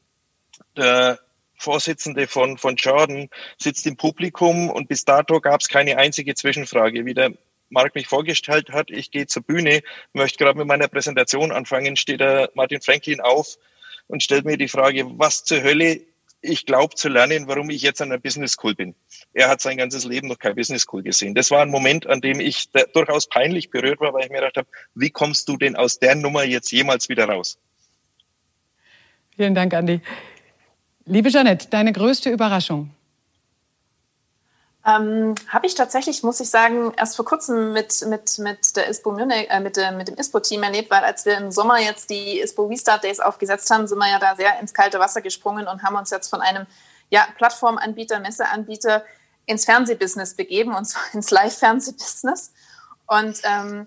der 0.76 1.20
Vorsitzende 1.54 2.26
von, 2.26 2.58
von 2.58 2.74
Jordan, 2.74 3.28
sitzt 3.56 3.86
im 3.86 3.96
Publikum 3.96 4.68
und 4.68 4.88
bis 4.88 5.04
dato 5.04 5.40
gab 5.40 5.60
es 5.60 5.68
keine 5.68 5.96
einzige 5.96 6.34
Zwischenfrage. 6.34 7.06
Wie 7.06 7.14
der 7.14 7.34
Mark 7.68 7.94
mich 7.94 8.08
vorgestellt 8.08 8.70
hat, 8.70 8.90
ich 8.90 9.12
gehe 9.12 9.28
zur 9.28 9.44
Bühne, 9.44 9.80
möchte 10.12 10.42
gerade 10.42 10.58
mit 10.58 10.66
meiner 10.66 10.88
Präsentation 10.88 11.52
anfangen, 11.52 11.94
steht 11.94 12.18
der 12.18 12.50
Martin 12.54 12.82
Franklin 12.82 13.20
auf 13.20 13.58
und 14.08 14.24
stellt 14.24 14.44
mir 14.44 14.56
die 14.56 14.66
Frage, 14.66 15.04
was 15.20 15.44
zur 15.44 15.62
Hölle 15.62 16.00
ich 16.42 16.66
glaube 16.66 16.96
zu 16.96 17.08
lernen, 17.08 17.46
warum 17.46 17.70
ich 17.70 17.82
jetzt 17.82 18.02
an 18.02 18.10
der 18.10 18.18
Business 18.18 18.52
School 18.52 18.74
bin. 18.74 18.94
Er 19.32 19.48
hat 19.48 19.60
sein 19.60 19.76
ganzes 19.76 20.04
Leben 20.04 20.28
noch 20.28 20.38
kein 20.38 20.54
Business 20.54 20.82
School 20.82 21.02
gesehen. 21.02 21.34
Das 21.34 21.50
war 21.50 21.62
ein 21.62 21.70
Moment, 21.70 22.06
an 22.06 22.20
dem 22.20 22.40
ich 22.40 22.68
durchaus 22.92 23.28
peinlich 23.28 23.70
berührt 23.70 24.00
war, 24.00 24.12
weil 24.12 24.24
ich 24.24 24.30
mir 24.30 24.38
gedacht 24.40 24.56
habe, 24.56 24.68
wie 24.94 25.10
kommst 25.10 25.48
du 25.48 25.56
denn 25.56 25.76
aus 25.76 25.98
der 25.98 26.16
Nummer 26.16 26.42
jetzt 26.44 26.72
jemals 26.72 27.08
wieder 27.08 27.26
raus? 27.26 27.58
Vielen 29.36 29.54
Dank, 29.54 29.72
Andi. 29.72 30.00
Liebe 31.06 31.30
Jeanette, 31.30 31.68
deine 31.70 31.92
größte 31.92 32.30
Überraschung? 32.30 32.90
Ähm, 34.84 35.36
Habe 35.48 35.66
ich 35.66 35.76
tatsächlich, 35.76 36.24
muss 36.24 36.40
ich 36.40 36.50
sagen, 36.50 36.92
erst 36.96 37.14
vor 37.14 37.24
kurzem 37.24 37.72
mit, 37.72 38.04
mit, 38.06 38.38
mit, 38.38 38.76
der 38.76 38.88
ISPO 38.88 39.12
Munich, 39.12 39.48
äh, 39.48 39.60
mit, 39.60 39.76
mit 39.96 40.08
dem 40.08 40.16
ISPO-Team 40.16 40.62
erlebt, 40.62 40.90
weil 40.90 41.04
als 41.04 41.24
wir 41.24 41.36
im 41.36 41.52
Sommer 41.52 41.78
jetzt 41.78 42.10
die 42.10 42.40
ISPO 42.40 42.66
Restart 42.66 43.04
Days 43.04 43.20
aufgesetzt 43.20 43.70
haben, 43.70 43.86
sind 43.86 43.98
wir 43.98 44.10
ja 44.10 44.18
da 44.18 44.34
sehr 44.34 44.58
ins 44.58 44.74
kalte 44.74 44.98
Wasser 44.98 45.20
gesprungen 45.20 45.68
und 45.68 45.84
haben 45.84 45.94
uns 45.94 46.10
jetzt 46.10 46.28
von 46.28 46.40
einem 46.40 46.66
ja, 47.10 47.26
Plattformanbieter, 47.36 48.18
Messeanbieter 48.18 49.04
ins 49.46 49.64
Fernsehbusiness 49.64 50.34
begeben, 50.34 50.74
und 50.74 50.84
zwar 50.84 51.02
ins 51.12 51.30
Live-Fernsehbusiness. 51.30 52.52
Und 53.06 53.40
ähm, 53.44 53.86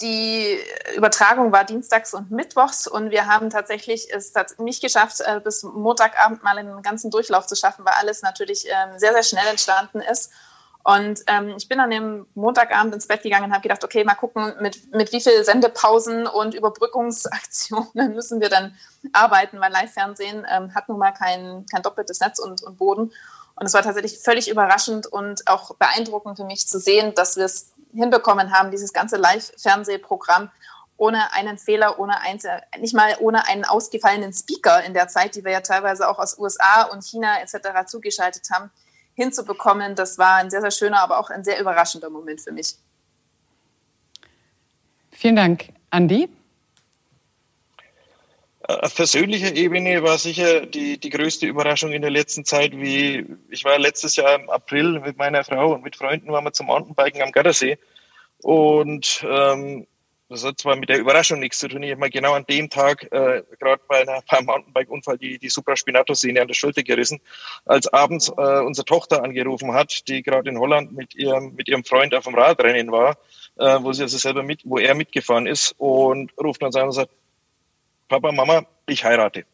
die 0.00 0.58
Übertragung 0.96 1.52
war 1.52 1.64
dienstags 1.64 2.14
und 2.14 2.30
mittwochs 2.30 2.86
und 2.86 3.10
wir 3.10 3.26
haben 3.26 3.50
tatsächlich 3.50 4.12
es 4.12 4.32
nicht 4.58 4.82
geschafft, 4.82 5.20
äh, 5.20 5.40
bis 5.40 5.62
Montagabend 5.62 6.42
mal 6.42 6.58
einen 6.58 6.82
ganzen 6.82 7.10
Durchlauf 7.10 7.46
zu 7.46 7.56
schaffen, 7.56 7.84
weil 7.84 7.94
alles 7.94 8.22
natürlich 8.22 8.66
ähm, 8.66 8.98
sehr, 8.98 9.12
sehr 9.12 9.22
schnell 9.22 9.46
entstanden 9.48 10.00
ist. 10.00 10.30
Und 10.84 11.20
ähm, 11.28 11.54
ich 11.56 11.66
bin 11.66 11.80
an 11.80 11.90
dem 11.90 12.26
Montagabend 12.34 12.94
ins 12.94 13.06
Bett 13.06 13.22
gegangen 13.22 13.46
und 13.46 13.52
habe 13.52 13.62
gedacht, 13.62 13.82
okay, 13.82 14.04
mal 14.04 14.14
gucken, 14.14 14.52
mit, 14.60 14.92
mit 14.94 15.12
wie 15.12 15.20
viel 15.20 15.42
Sendepausen 15.42 16.26
und 16.26 16.54
Überbrückungsaktionen 16.54 18.14
müssen 18.14 18.40
wir 18.40 18.50
dann 18.50 18.76
arbeiten, 19.12 19.60
weil 19.60 19.72
Live-Fernsehen 19.72 20.46
ähm, 20.50 20.74
hat 20.74 20.88
nun 20.90 20.98
mal 20.98 21.12
kein, 21.12 21.64
kein 21.70 21.82
doppeltes 21.82 22.20
Netz 22.20 22.38
und, 22.38 22.62
und 22.62 22.76
Boden. 22.76 23.12
Und 23.56 23.66
es 23.66 23.72
war 23.72 23.82
tatsächlich 23.82 24.18
völlig 24.18 24.50
überraschend 24.50 25.06
und 25.06 25.48
auch 25.48 25.74
beeindruckend 25.76 26.36
für 26.36 26.44
mich 26.44 26.68
zu 26.68 26.78
sehen, 26.78 27.14
dass 27.14 27.36
wir 27.36 27.46
es 27.46 27.72
hinbekommen 27.94 28.52
haben, 28.52 28.70
dieses 28.70 28.92
ganze 28.92 29.16
Live-Fernsehprogramm 29.16 30.50
ohne 30.96 31.32
einen 31.32 31.58
Fehler, 31.58 31.98
ohne 31.98 32.20
ein, 32.20 32.38
nicht 32.78 32.94
mal 32.94 33.16
ohne 33.20 33.48
einen 33.48 33.64
ausgefallenen 33.64 34.32
Speaker 34.32 34.84
in 34.84 34.94
der 34.94 35.08
Zeit, 35.08 35.34
die 35.34 35.44
wir 35.44 35.52
ja 35.52 35.60
teilweise 35.60 36.08
auch 36.08 36.18
aus 36.18 36.38
USA 36.38 36.84
und 36.84 37.02
China 37.02 37.40
etc. 37.40 37.86
zugeschaltet 37.86 38.48
haben, 38.52 38.70
hinzubekommen. 39.14 39.96
Das 39.96 40.18
war 40.18 40.36
ein 40.36 40.50
sehr, 40.50 40.60
sehr 40.60 40.70
schöner, 40.70 41.00
aber 41.00 41.18
auch 41.18 41.30
ein 41.30 41.42
sehr 41.42 41.60
überraschender 41.60 42.10
Moment 42.10 42.40
für 42.40 42.52
mich. 42.52 42.76
Vielen 45.10 45.36
Dank. 45.36 45.68
Andi? 45.90 46.28
Auf 48.66 48.94
persönlicher 48.94 49.54
Ebene 49.54 50.02
war 50.02 50.16
sicher 50.16 50.64
die, 50.64 50.98
die 50.98 51.10
größte 51.10 51.46
Überraschung 51.46 51.92
in 51.92 52.00
der 52.00 52.10
letzten 52.10 52.46
Zeit, 52.46 52.72
wie 52.72 53.26
ich 53.50 53.64
war 53.64 53.78
letztes 53.78 54.16
Jahr 54.16 54.36
im 54.36 54.48
April 54.48 55.00
mit 55.00 55.18
meiner 55.18 55.44
Frau 55.44 55.74
und 55.74 55.82
mit 55.82 55.96
Freunden 55.96 56.32
waren 56.32 56.44
wir 56.44 56.52
zum 56.52 56.66
Mountainbiken 56.66 57.20
am 57.20 57.30
Gardasee. 57.30 57.78
Und 58.38 59.24
ähm, 59.28 59.86
das 60.30 60.44
hat 60.44 60.58
zwar 60.58 60.76
mit 60.76 60.88
der 60.88 60.98
Überraschung 60.98 61.40
nichts 61.40 61.58
zu 61.58 61.68
tun. 61.68 61.82
Ich 61.82 61.90
habe 61.90 62.00
mal 62.00 62.08
genau 62.08 62.32
an 62.32 62.46
dem 62.48 62.70
Tag, 62.70 63.02
äh, 63.12 63.42
gerade 63.58 63.82
bei, 63.86 64.00
einer, 64.00 64.22
beim 64.30 64.46
Mountainbike-Unfall, 64.46 65.18
die, 65.18 65.38
die 65.38 65.50
Supraspinatus-Sehne 65.50 66.40
an 66.40 66.48
der 66.48 66.54
Schulter 66.54 66.82
gerissen, 66.82 67.20
als 67.66 67.86
abends 67.88 68.30
äh, 68.30 68.60
unsere 68.60 68.86
Tochter 68.86 69.22
angerufen 69.22 69.74
hat, 69.74 70.08
die 70.08 70.22
gerade 70.22 70.48
in 70.48 70.58
Holland 70.58 70.92
mit 70.92 71.14
ihrem, 71.14 71.54
mit 71.54 71.68
ihrem 71.68 71.84
Freund 71.84 72.14
auf 72.14 72.24
dem 72.24 72.34
Radrennen 72.34 72.90
war, 72.90 73.18
äh, 73.58 73.78
wo 73.82 73.92
sie 73.92 74.02
also 74.02 74.16
selber 74.16 74.42
mit, 74.42 74.62
wo 74.64 74.78
er 74.78 74.94
mitgefahren 74.94 75.46
ist 75.46 75.74
und 75.76 76.32
ruft 76.42 76.62
uns 76.62 76.76
an 76.76 76.86
und 76.86 76.92
sagt, 76.92 77.10
Papa, 78.14 78.30
Mama, 78.30 78.64
ich 78.86 79.04
heirate. 79.04 79.44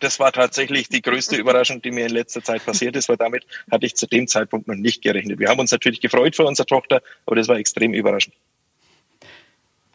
Das 0.00 0.18
war 0.18 0.32
tatsächlich 0.32 0.88
die 0.88 1.02
größte 1.02 1.36
Überraschung, 1.36 1.82
die 1.82 1.90
mir 1.90 2.06
in 2.06 2.12
letzter 2.12 2.42
Zeit 2.42 2.64
passiert 2.64 2.96
ist, 2.96 3.10
weil 3.10 3.18
damit 3.18 3.44
hatte 3.70 3.84
ich 3.84 3.94
zu 3.96 4.06
dem 4.06 4.26
Zeitpunkt 4.26 4.66
noch 4.66 4.76
nicht 4.76 5.02
gerechnet. 5.02 5.38
Wir 5.38 5.50
haben 5.50 5.60
uns 5.60 5.72
natürlich 5.72 6.00
gefreut 6.00 6.34
für 6.34 6.46
unsere 6.46 6.64
Tochter, 6.64 7.02
aber 7.26 7.36
das 7.36 7.48
war 7.48 7.58
extrem 7.58 7.92
überraschend. 7.92 8.34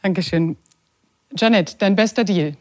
Dankeschön. 0.03 0.57
Janet, 1.35 1.81
dein 1.81 1.95
bester 1.95 2.23
Deal? 2.23 2.55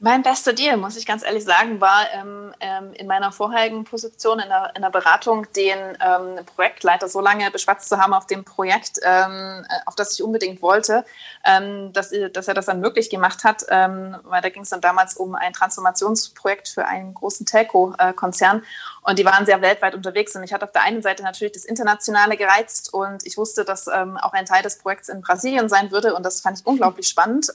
Mein 0.00 0.22
bester 0.22 0.52
Deal, 0.52 0.76
muss 0.76 0.96
ich 0.96 1.06
ganz 1.06 1.24
ehrlich 1.24 1.44
sagen, 1.44 1.80
war 1.80 2.06
ähm, 2.12 2.54
ähm, 2.60 2.92
in 2.92 3.08
meiner 3.08 3.32
vorherigen 3.32 3.82
Position 3.82 4.38
in 4.38 4.48
der, 4.48 4.70
in 4.76 4.82
der 4.82 4.90
Beratung, 4.90 5.50
den 5.56 5.76
ähm, 5.76 6.44
Projektleiter 6.54 7.08
so 7.08 7.20
lange 7.20 7.50
beschwatzt 7.50 7.88
zu 7.88 7.98
haben 7.98 8.14
auf 8.14 8.24
dem 8.24 8.44
Projekt, 8.44 9.00
ähm, 9.02 9.66
äh, 9.68 9.74
auf 9.86 9.96
das 9.96 10.12
ich 10.14 10.22
unbedingt 10.22 10.62
wollte, 10.62 11.04
ähm, 11.44 11.92
dass, 11.92 12.12
dass, 12.32 12.46
er 12.46 12.54
das 12.54 12.66
dann 12.66 12.78
möglich 12.78 13.10
gemacht 13.10 13.42
hat, 13.42 13.64
ähm, 13.70 14.16
weil 14.22 14.40
da 14.40 14.50
ging 14.50 14.62
es 14.62 14.68
dann 14.68 14.80
damals 14.80 15.16
um 15.16 15.34
ein 15.34 15.52
Transformationsprojekt 15.52 16.68
für 16.68 16.84
einen 16.84 17.12
großen 17.14 17.44
Telco-Konzern. 17.44 18.62
Und 19.02 19.18
die 19.18 19.24
waren 19.24 19.46
sehr 19.46 19.60
weltweit 19.62 19.96
unterwegs. 19.96 20.36
Und 20.36 20.44
ich 20.44 20.52
hatte 20.52 20.64
auf 20.64 20.72
der 20.72 20.82
einen 20.82 21.02
Seite 21.02 21.24
natürlich 21.24 21.54
das 21.54 21.64
Internationale 21.64 22.36
gereizt. 22.36 22.94
Und 22.94 23.26
ich 23.26 23.36
wusste, 23.36 23.64
dass 23.64 23.88
auch 23.88 24.32
ein 24.32 24.46
Teil 24.46 24.62
des 24.62 24.78
Projekts 24.78 25.08
in 25.08 25.22
Brasilien 25.22 25.68
sein 25.68 25.90
würde. 25.90 26.14
Und 26.14 26.24
das 26.24 26.40
fand 26.40 26.60
ich 26.60 26.66
unglaublich 26.66 27.08
spannend. 27.08 27.50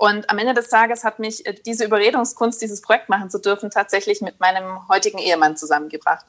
Und 0.00 0.30
am 0.30 0.38
Ende 0.38 0.54
des 0.54 0.70
Tages 0.70 1.04
hat 1.04 1.18
mich 1.18 1.44
äh, 1.44 1.54
diese 1.66 1.84
Überredungskunst, 1.84 2.62
dieses 2.62 2.80
Projekt 2.80 3.10
machen 3.10 3.28
zu 3.28 3.38
dürfen, 3.38 3.70
tatsächlich 3.70 4.22
mit 4.22 4.40
meinem 4.40 4.88
heutigen 4.88 5.18
Ehemann 5.18 5.58
zusammengebracht. 5.58 6.24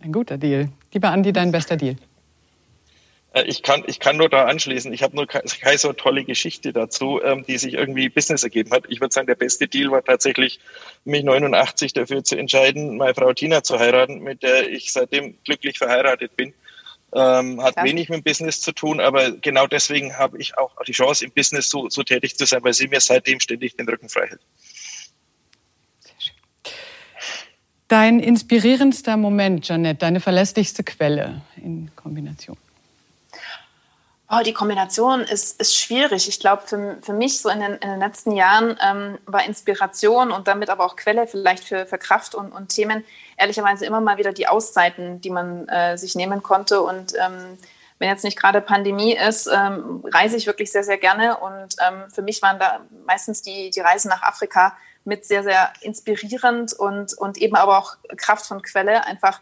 Ein 0.00 0.12
guter 0.12 0.38
Deal. 0.38 0.68
Lieber 0.92 1.08
Andi, 1.08 1.32
dein 1.32 1.50
bester 1.50 1.76
Deal. 1.76 1.96
Äh, 3.32 3.42
ich 3.46 3.64
kann, 3.64 3.82
ich 3.88 3.98
kann 3.98 4.16
nur 4.16 4.28
da 4.28 4.44
anschließen. 4.44 4.92
Ich 4.92 5.02
habe 5.02 5.16
nur 5.16 5.26
keine 5.26 5.76
so 5.76 5.92
tolle 5.92 6.22
Geschichte 6.22 6.72
dazu, 6.72 7.20
ähm, 7.20 7.44
die 7.48 7.58
sich 7.58 7.74
irgendwie 7.74 8.08
Business 8.08 8.44
ergeben 8.44 8.70
hat. 8.70 8.84
Ich 8.90 9.00
würde 9.00 9.12
sagen, 9.12 9.26
der 9.26 9.34
beste 9.34 9.66
Deal 9.66 9.90
war 9.90 10.04
tatsächlich, 10.04 10.60
mich 11.04 11.24
89 11.24 11.94
dafür 11.94 12.22
zu 12.22 12.36
entscheiden, 12.36 12.96
meine 12.96 13.16
Frau 13.16 13.32
Tina 13.32 13.64
zu 13.64 13.80
heiraten, 13.80 14.20
mit 14.20 14.44
der 14.44 14.70
ich 14.70 14.92
seitdem 14.92 15.36
glücklich 15.42 15.78
verheiratet 15.78 16.36
bin. 16.36 16.54
Ähm, 17.18 17.62
hat 17.62 17.72
Klar. 17.72 17.86
wenig 17.86 18.10
mit 18.10 18.18
dem 18.18 18.22
Business 18.24 18.60
zu 18.60 18.72
tun, 18.72 19.00
aber 19.00 19.30
genau 19.30 19.66
deswegen 19.66 20.18
habe 20.18 20.38
ich 20.38 20.58
auch 20.58 20.70
die 20.86 20.92
Chance, 20.92 21.24
im 21.24 21.30
Business 21.30 21.70
so, 21.70 21.88
so 21.88 22.02
tätig 22.02 22.36
zu 22.36 22.44
sein, 22.44 22.62
weil 22.62 22.74
sie 22.74 22.88
mir 22.88 23.00
seitdem 23.00 23.40
ständig 23.40 23.74
den 23.74 23.88
Rücken 23.88 24.10
frei 24.10 24.26
hält. 24.26 24.40
Sehr 26.00 26.14
schön. 26.18 26.34
Dein 27.88 28.20
inspirierendster 28.20 29.16
Moment, 29.16 29.66
Janette, 29.66 30.00
deine 30.00 30.20
verlässlichste 30.20 30.84
Quelle 30.84 31.40
in 31.56 31.90
Kombination? 31.96 32.58
Oh, 34.28 34.42
die 34.44 34.52
Kombination 34.52 35.20
ist, 35.20 35.60
ist 35.60 35.76
schwierig. 35.76 36.28
Ich 36.28 36.40
glaube, 36.40 36.62
für, 36.66 36.98
für 37.00 37.12
mich 37.12 37.40
so 37.40 37.48
in 37.48 37.60
den, 37.60 37.74
in 37.74 37.90
den 37.90 38.00
letzten 38.00 38.32
Jahren 38.32 38.76
ähm, 38.84 39.18
war 39.24 39.44
Inspiration 39.44 40.32
und 40.32 40.48
damit 40.48 40.68
aber 40.68 40.84
auch 40.84 40.96
Quelle 40.96 41.28
vielleicht 41.28 41.62
für, 41.62 41.86
für 41.86 41.96
Kraft 41.96 42.34
und, 42.34 42.50
und 42.50 42.70
Themen 42.70 43.04
ehrlicherweise 43.36 43.86
immer 43.86 44.00
mal 44.00 44.16
wieder 44.16 44.32
die 44.32 44.48
Auszeiten, 44.48 45.20
die 45.20 45.30
man 45.30 45.68
äh, 45.68 45.96
sich 45.96 46.16
nehmen 46.16 46.42
konnte. 46.42 46.82
Und 46.82 47.14
ähm, 47.14 47.56
wenn 48.00 48.08
jetzt 48.08 48.24
nicht 48.24 48.36
gerade 48.36 48.60
Pandemie 48.60 49.16
ist, 49.16 49.46
ähm, 49.46 50.04
reise 50.12 50.36
ich 50.36 50.48
wirklich 50.48 50.72
sehr, 50.72 50.82
sehr 50.82 50.98
gerne. 50.98 51.36
Und 51.36 51.76
ähm, 51.86 52.10
für 52.10 52.22
mich 52.22 52.42
waren 52.42 52.58
da 52.58 52.80
meistens 53.06 53.42
die, 53.42 53.70
die 53.70 53.80
Reisen 53.80 54.08
nach 54.08 54.22
Afrika 54.22 54.76
mit 55.04 55.24
sehr, 55.24 55.44
sehr 55.44 55.72
inspirierend 55.82 56.72
und, 56.72 57.14
und 57.14 57.38
eben 57.38 57.54
aber 57.54 57.78
auch 57.78 57.96
Kraft 58.16 58.46
von 58.46 58.60
Quelle, 58.60 59.04
einfach 59.04 59.40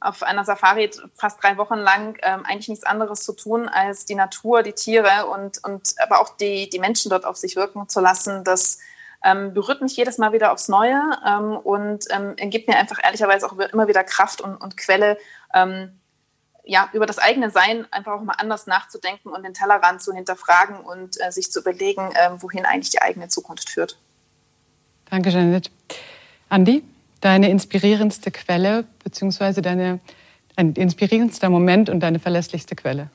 auf 0.00 0.22
einer 0.22 0.44
Safari 0.44 0.90
fast 1.14 1.42
drei 1.42 1.56
Wochen 1.56 1.76
lang 1.76 2.18
ähm, 2.22 2.44
eigentlich 2.44 2.68
nichts 2.68 2.84
anderes 2.84 3.24
zu 3.24 3.32
tun, 3.32 3.68
als 3.68 4.04
die 4.04 4.14
Natur, 4.14 4.62
die 4.62 4.72
Tiere 4.72 5.26
und, 5.26 5.62
und 5.64 5.94
aber 5.98 6.20
auch 6.20 6.36
die, 6.36 6.70
die 6.70 6.78
Menschen 6.78 7.10
dort 7.10 7.24
auf 7.24 7.36
sich 7.36 7.56
wirken 7.56 7.88
zu 7.88 8.00
lassen. 8.00 8.44
Das 8.44 8.78
ähm, 9.24 9.52
berührt 9.54 9.82
mich 9.82 9.96
jedes 9.96 10.18
Mal 10.18 10.32
wieder 10.32 10.52
aufs 10.52 10.68
Neue 10.68 11.00
ähm, 11.26 11.56
und 11.56 12.04
ähm, 12.10 12.36
gibt 12.50 12.68
mir 12.68 12.76
einfach 12.78 12.98
ehrlicherweise 13.02 13.46
auch 13.46 13.58
immer 13.58 13.88
wieder 13.88 14.04
Kraft 14.04 14.40
und, 14.40 14.56
und 14.56 14.76
Quelle, 14.76 15.18
ähm, 15.52 15.98
ja, 16.64 16.90
über 16.92 17.06
das 17.06 17.18
eigene 17.18 17.50
Sein 17.50 17.86
einfach 17.90 18.12
auch 18.12 18.22
mal 18.22 18.34
anders 18.38 18.66
nachzudenken 18.66 19.30
und 19.30 19.42
den 19.42 19.54
Tellerrand 19.54 20.02
zu 20.02 20.12
hinterfragen 20.12 20.80
und 20.80 21.16
äh, 21.20 21.32
sich 21.32 21.50
zu 21.50 21.60
überlegen, 21.60 22.12
äh, 22.12 22.30
wohin 22.42 22.66
eigentlich 22.66 22.90
die 22.90 23.00
eigene 23.00 23.28
Zukunft 23.28 23.70
führt. 23.70 23.98
Danke, 25.10 25.30
Janet. 25.30 25.70
Andi? 26.50 26.84
Deine 27.20 27.50
inspirierendste 27.50 28.30
Quelle, 28.30 28.84
beziehungsweise 29.02 29.62
deine, 29.62 30.00
dein 30.56 30.72
inspirierendster 30.72 31.50
Moment 31.50 31.88
und 31.88 32.00
deine 32.00 32.18
verlässlichste 32.18 32.76
Quelle? 32.76 33.10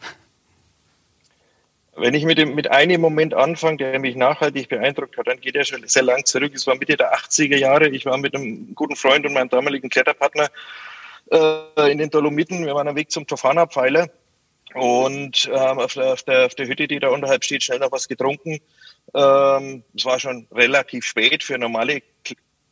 Wenn 1.95 2.15
ich 2.15 2.25
mit, 2.25 2.39
dem, 2.39 2.55
mit 2.55 2.71
einem 2.71 3.01
Moment 3.01 3.35
anfange, 3.35 3.77
der 3.77 3.99
mich 3.99 4.15
nachhaltig 4.15 4.69
beeindruckt 4.69 5.15
hat, 5.17 5.27
dann 5.27 5.39
geht 5.39 5.55
er 5.55 5.63
schon 5.63 5.87
sehr 5.87 6.01
lang 6.01 6.25
zurück. 6.25 6.51
Es 6.55 6.65
war 6.65 6.75
Mitte 6.75 6.97
der 6.97 7.13
80er 7.13 7.57
Jahre. 7.57 7.87
Ich 7.89 8.05
war 8.05 8.17
mit 8.17 8.35
einem 8.35 8.73
guten 8.73 8.95
Freund 8.95 9.25
und 9.27 9.33
meinem 9.33 9.49
damaligen 9.49 9.89
Kletterpartner 9.89 10.49
äh, 11.31 11.91
in 11.91 11.99
den 11.99 12.09
Dolomiten. 12.09 12.65
Wir 12.65 12.73
waren 12.73 12.87
am 12.87 12.95
Weg 12.95 13.11
zum 13.11 13.27
Tofana-Pfeiler 13.27 14.09
und 14.73 15.47
ähm, 15.53 15.79
auf, 15.79 15.93
der, 15.93 16.13
auf, 16.13 16.23
der, 16.23 16.47
auf 16.47 16.55
der 16.55 16.67
Hütte, 16.67 16.87
die 16.87 16.99
da 16.99 17.09
unterhalb 17.09 17.43
steht, 17.43 17.63
schnell 17.63 17.79
noch 17.79 17.91
was 17.91 18.07
getrunken. 18.07 18.59
Ähm, 19.13 19.83
es 19.95 20.05
war 20.05 20.19
schon 20.19 20.47
relativ 20.51 21.05
spät 21.05 21.43
für 21.43 21.59
normale 21.59 22.01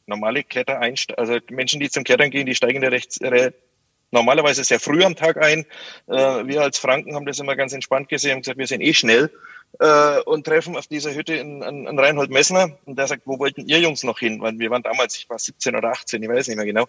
normale 0.06 0.44
Kletter 0.44 0.80
also 1.18 1.38
Menschen, 1.50 1.80
die 1.80 1.90
zum 1.90 2.04
Klettern 2.04 2.32
gehen, 2.32 2.46
die 2.46 2.56
steigen 2.56 2.82
ja 2.84 2.90
recht, 2.90 3.20
normalerweise 4.12 4.64
sehr 4.64 4.80
früh 4.80 5.04
am 5.04 5.16
Tag 5.16 5.38
ein. 5.38 5.66
Äh, 6.08 6.46
wir 6.46 6.62
als 6.62 6.78
Franken 6.78 7.16
haben 7.16 7.26
das 7.26 7.40
immer 7.40 7.56
ganz 7.56 7.74
entspannt 7.74 8.10
gesehen 8.10 8.36
und 8.36 8.42
gesagt, 8.42 8.58
wir 8.58 8.68
sind 8.68 8.82
eh 8.82 8.94
schnell 8.94 9.32
äh, 9.80 10.20
und 10.22 10.46
treffen 10.46 10.76
auf 10.76 10.88
dieser 10.88 11.14
Hütte 11.14 11.40
einen, 11.40 11.98
Reinhold 11.98 12.30
Messner 12.30 12.78
und 12.86 12.98
der 12.98 13.08
sagt, 13.08 13.24
wo 13.26 13.40
wollten 13.40 13.66
ihr 13.68 13.80
Jungs 13.80 14.04
noch 14.04 14.20
hin? 14.20 14.42
Weil 14.42 14.60
wir 14.60 14.70
waren 14.70 14.84
damals, 14.84 15.18
ich 15.18 15.30
war 15.30 15.40
17 15.40 15.76
oder 15.76 15.92
18, 15.92 16.22
ich 16.22 16.30
weiß 16.30 16.48
nicht 16.48 16.58
mehr 16.58 16.66
genau. 16.66 16.88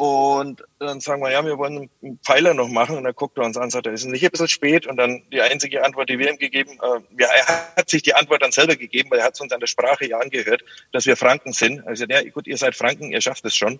Und 0.00 0.64
dann 0.78 0.98
sagen 1.00 1.20
wir, 1.20 1.30
ja, 1.30 1.44
wir 1.44 1.58
wollen 1.58 1.90
einen 2.02 2.18
Pfeiler 2.24 2.54
noch 2.54 2.68
machen. 2.68 2.96
Und 2.96 3.04
dann 3.04 3.12
guckt 3.12 3.36
er 3.36 3.44
uns 3.44 3.58
an 3.58 3.64
und 3.64 3.70
sagt, 3.70 3.86
es 3.86 4.00
ist 4.00 4.06
nicht 4.06 4.24
ein 4.24 4.30
bisschen 4.30 4.48
spät. 4.48 4.86
Und 4.86 4.96
dann 4.96 5.22
die 5.30 5.42
einzige 5.42 5.84
Antwort, 5.84 6.08
die 6.08 6.18
wir 6.18 6.30
ihm 6.30 6.38
gegeben, 6.38 6.70
äh, 6.82 7.22
ja, 7.22 7.28
er 7.28 7.76
hat 7.76 7.90
sich 7.90 8.02
die 8.02 8.14
Antwort 8.14 8.40
dann 8.40 8.50
selber 8.50 8.76
gegeben, 8.76 9.10
weil 9.10 9.18
er 9.18 9.26
hat 9.26 9.38
uns 9.42 9.52
an 9.52 9.60
der 9.60 9.66
Sprache 9.66 10.08
ja 10.08 10.18
angehört, 10.18 10.64
dass 10.92 11.04
wir 11.04 11.18
Franken 11.18 11.52
sind. 11.52 11.86
Also 11.86 12.06
ja, 12.08 12.22
gut, 12.30 12.46
ihr 12.46 12.56
seid 12.56 12.76
Franken, 12.76 13.12
ihr 13.12 13.20
schafft 13.20 13.44
es 13.44 13.54
schon. 13.54 13.78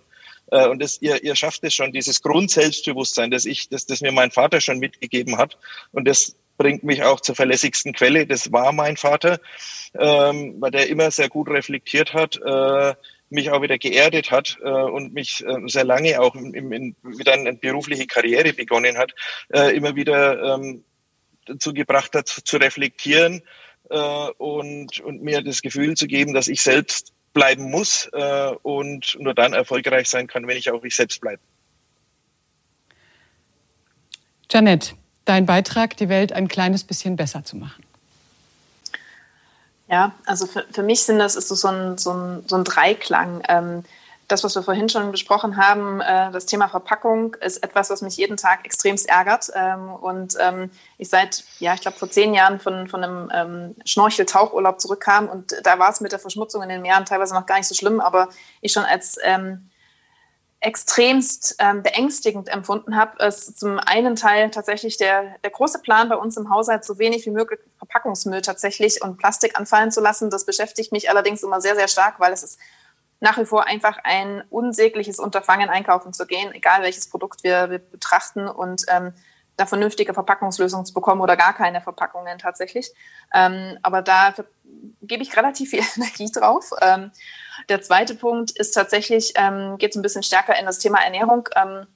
Äh, 0.51 0.69
und 0.69 0.83
das, 0.83 1.01
ihr, 1.01 1.25
ihr 1.25 1.35
schafft 1.37 1.65
es 1.65 1.73
schon, 1.73 1.91
dieses 1.91 2.21
Grundselbstbewusstsein, 2.21 3.31
das 3.31 3.47
ich, 3.47 3.71
das, 3.71 3.87
das 3.87 4.03
mir 4.03 4.13
mein 4.13 4.31
Vater 4.31 4.61
schon 4.61 4.79
mitgegeben 4.79 5.39
hat. 5.39 5.57
Und 5.93 6.07
das 6.07 6.37
bringt 6.59 6.85
mich 6.85 7.03
auch 7.03 7.21
zur 7.23 7.35
verlässlichsten 7.35 7.95
Quelle. 7.95 8.27
Das 8.27 8.53
war 8.53 8.73
mein 8.73 8.99
Vater, 8.99 9.41
ähm, 9.99 10.57
weil 10.61 10.71
der 10.71 10.91
immer 10.91 11.11
sehr 11.11 11.31
gut 11.31 11.49
reflektiert 11.49 12.13
hat. 12.13 12.37
Äh, 12.37 12.95
mich 13.31 13.51
auch 13.51 13.63
wieder 13.63 13.79
geerdet 13.79 14.31
hat 14.31 14.59
äh, 14.63 14.69
und 14.69 15.15
mich 15.15 15.45
äh, 15.47 15.57
sehr 15.67 15.85
lange 15.85 16.21
auch 16.21 16.35
im, 16.35 16.55
im, 16.55 16.97
wieder 17.03 17.33
eine 17.33 17.55
berufliche 17.55 18.07
Karriere 18.07 18.53
begonnen 18.53 18.99
hat, 18.99 19.13
äh, 19.53 19.75
immer 19.77 19.97
wieder 19.97 20.55
ähm, 20.55 20.85
dazu 21.47 21.73
gebracht 21.73 22.15
hat, 22.15 22.29
zu, 22.29 22.43
zu 22.43 22.57
reflektieren 22.57 23.43
äh, 23.89 23.97
und, 24.39 25.01
und 25.01 25.23
mir 25.23 25.43
das 25.43 25.63
Gefühl 25.63 25.97
zu 25.97 26.07
geben, 26.07 26.35
dass 26.35 26.49
ich 26.49 26.63
selbst 26.63 27.13
bleiben 27.33 27.71
muss 27.71 28.09
äh, 28.13 28.51
und 28.63 29.17
nur 29.21 29.35
dann 29.35 29.53
erfolgreich 29.53 30.09
sein 30.09 30.27
kann, 30.27 30.47
wenn 30.47 30.57
ich 30.57 30.71
auch 30.71 30.83
ich 30.83 30.97
selbst 30.97 31.21
bleibe. 31.21 31.41
Janet, 34.51 34.97
dein 35.25 35.47
Beitrag, 35.47 35.97
die 35.97 36.09
Welt 36.09 36.33
ein 36.33 36.49
kleines 36.49 36.83
bisschen 36.83 37.15
besser 37.15 37.45
zu 37.45 37.57
machen. 37.57 37.85
Ja, 39.91 40.13
also 40.25 40.47
für, 40.47 40.65
für 40.71 40.85
mich 40.85 41.03
sind 41.03 41.19
das 41.19 41.35
ist 41.35 41.49
so 41.49 41.69
ein, 41.69 41.99
so 41.99 42.13
ein, 42.13 42.45
so 42.47 42.57
ein 42.57 42.63
Dreiklang. 42.63 43.43
Ähm, 43.49 43.85
das, 44.29 44.45
was 44.45 44.55
wir 44.55 44.63
vorhin 44.63 44.89
schon 44.89 45.11
besprochen 45.11 45.57
haben, 45.57 46.01
äh, 46.01 46.31
das 46.31 46.47
Thema 46.47 46.69
Verpackung 46.69 47.35
ist 47.35 47.65
etwas, 47.65 47.91
was 47.91 48.01
mich 48.01 48.17
jeden 48.17 48.37
Tag 48.37 48.65
extremst 48.65 49.09
ärgert. 49.09 49.51
Ähm, 49.53 49.91
und 49.91 50.37
ähm, 50.39 50.71
ich 50.99 51.09
seit, 51.09 51.43
ja, 51.59 51.75
ich 51.75 51.81
glaube, 51.81 51.99
vor 51.99 52.09
zehn 52.09 52.35
Jahren 52.35 52.61
von, 52.61 52.87
von 52.87 53.03
einem 53.03 53.33
ähm, 53.35 53.75
Schnorchel-Tauchurlaub 53.85 54.81
zurückkam 54.81 55.29
und 55.29 55.57
da 55.65 55.81
war 55.81 55.91
es 55.91 56.01
mit 56.01 56.13
der 56.13 56.21
Verschmutzung 56.21 56.63
in 56.63 56.69
den 56.69 56.83
Meeren 56.83 57.05
teilweise 57.05 57.35
noch 57.35 57.47
gar 57.47 57.57
nicht 57.57 57.67
so 57.67 57.75
schlimm, 57.75 57.99
aber 57.99 58.29
ich 58.61 58.71
schon 58.71 58.85
als 58.85 59.17
ähm, 59.25 59.70
extremst 60.61 61.57
ähm, 61.59 61.83
beängstigend 61.83 62.49
empfunden 62.51 62.95
habe, 62.95 63.25
ist 63.25 63.59
zum 63.59 63.79
einen 63.79 64.15
Teil 64.15 64.51
tatsächlich 64.51 64.99
der, 64.99 65.37
der 65.43 65.51
große 65.51 65.81
Plan 65.81 66.11
bei 66.11 66.17
uns 66.17 66.37
im 66.37 66.51
Haushalt, 66.51 66.85
so 66.85 66.99
wenig 66.99 67.25
wie 67.25 67.31
möglich 67.31 67.61
Verpackungsmüll 67.79 68.43
tatsächlich 68.43 69.03
und 69.03 69.17
Plastik 69.17 69.59
anfallen 69.59 69.91
zu 69.91 70.03
lassen. 70.03 70.29
Das 70.29 70.45
beschäftigt 70.45 70.93
mich 70.93 71.09
allerdings 71.09 71.43
immer 71.43 71.63
sehr, 71.63 71.77
sehr 71.77 71.89
stark, 71.89 72.21
weil 72.21 72.33
es 72.33 72.43
ist 72.43 72.59
nach 73.21 73.39
wie 73.39 73.47
vor 73.47 73.67
einfach 73.67 73.99
ein 74.05 74.43
unsägliches 74.51 75.19
Unterfangen, 75.19 75.71
einkaufen 75.71 76.13
zu 76.13 76.27
gehen, 76.27 76.53
egal 76.55 76.83
welches 76.83 77.09
Produkt 77.09 77.43
wir, 77.43 77.71
wir 77.71 77.79
betrachten 77.79 78.47
und 78.47 78.85
ähm, 78.89 79.15
da 79.61 79.67
vernünftige 79.67 80.15
Verpackungslösungen 80.15 80.87
zu 80.87 80.95
bekommen 80.95 81.21
oder 81.21 81.37
gar 81.37 81.53
keine 81.53 81.83
Verpackungen 81.83 82.39
tatsächlich. 82.39 82.93
Ähm, 83.35 83.79
aber 83.83 84.01
da 84.01 84.35
gebe 85.03 85.23
ich 85.23 85.37
relativ 85.37 85.71
viel 85.71 85.83
Energie 85.97 86.31
drauf. 86.33 86.71
Ähm, 86.81 87.11
der 87.69 87.83
zweite 87.83 88.15
Punkt 88.15 88.53
ist 88.53 88.73
tatsächlich, 88.73 89.35
ähm, 89.37 89.77
geht 89.77 89.95
ein 89.95 90.03
bisschen 90.03 90.23
stärker 90.23 90.59
in 90.59 90.65
das 90.65 90.79
Thema 90.79 90.99
Ernährung. 91.05 91.49
Ähm, 91.55 91.87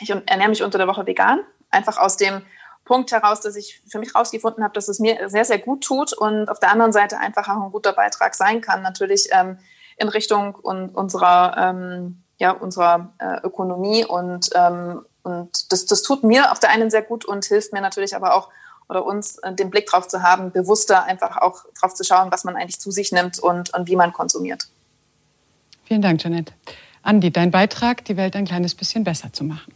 ich 0.00 0.10
ernähre 0.10 0.50
mich 0.50 0.62
unter 0.62 0.78
der 0.78 0.86
Woche 0.86 1.06
vegan, 1.06 1.40
einfach 1.70 1.96
aus 1.96 2.16
dem 2.16 2.42
Punkt 2.84 3.12
heraus, 3.12 3.40
dass 3.40 3.56
ich 3.56 3.82
für 3.88 3.98
mich 3.98 4.14
herausgefunden 4.14 4.62
habe, 4.62 4.74
dass 4.74 4.88
es 4.88 4.98
mir 4.98 5.28
sehr, 5.28 5.44
sehr 5.44 5.58
gut 5.58 5.84
tut 5.84 6.12
und 6.12 6.48
auf 6.48 6.60
der 6.60 6.70
anderen 6.70 6.92
Seite 6.92 7.18
einfach 7.18 7.48
auch 7.48 7.62
ein 7.62 7.72
guter 7.72 7.92
Beitrag 7.92 8.34
sein 8.34 8.60
kann, 8.60 8.82
natürlich 8.82 9.28
ähm, 9.30 9.58
in 9.96 10.08
Richtung 10.08 10.58
un 10.62 10.90
unserer, 10.90 11.56
ähm, 11.56 12.22
ja, 12.40 12.50
unserer 12.52 13.12
äh, 13.18 13.46
Ökonomie 13.46 14.04
und, 14.04 14.50
ähm, 14.54 15.04
und 15.22 15.72
das, 15.72 15.84
das 15.84 16.02
tut 16.02 16.24
mir 16.24 16.50
auf 16.50 16.58
der 16.58 16.70
einen 16.70 16.90
sehr 16.90 17.02
gut 17.02 17.24
und 17.26 17.44
hilft 17.44 17.72
mir 17.72 17.82
natürlich 17.82 18.16
aber 18.16 18.34
auch 18.34 18.48
oder 18.88 19.04
uns 19.04 19.36
äh, 19.38 19.54
den 19.54 19.70
Blick 19.70 19.86
drauf 19.86 20.08
zu 20.08 20.22
haben, 20.22 20.50
bewusster 20.50 21.04
einfach 21.04 21.36
auch 21.36 21.64
drauf 21.78 21.94
zu 21.94 22.02
schauen, 22.02 22.32
was 22.32 22.42
man 22.44 22.56
eigentlich 22.56 22.80
zu 22.80 22.90
sich 22.90 23.12
nimmt 23.12 23.38
und, 23.38 23.72
und 23.74 23.88
wie 23.88 23.94
man 23.94 24.12
konsumiert. 24.12 24.66
Vielen 25.84 26.02
Dank, 26.02 26.24
Janette. 26.24 26.52
Andi, 27.02 27.30
dein 27.30 27.50
Beitrag, 27.50 28.04
die 28.06 28.16
Welt 28.16 28.34
ein 28.34 28.46
kleines 28.46 28.74
bisschen 28.74 29.04
besser 29.04 29.32
zu 29.32 29.44
machen. 29.44 29.72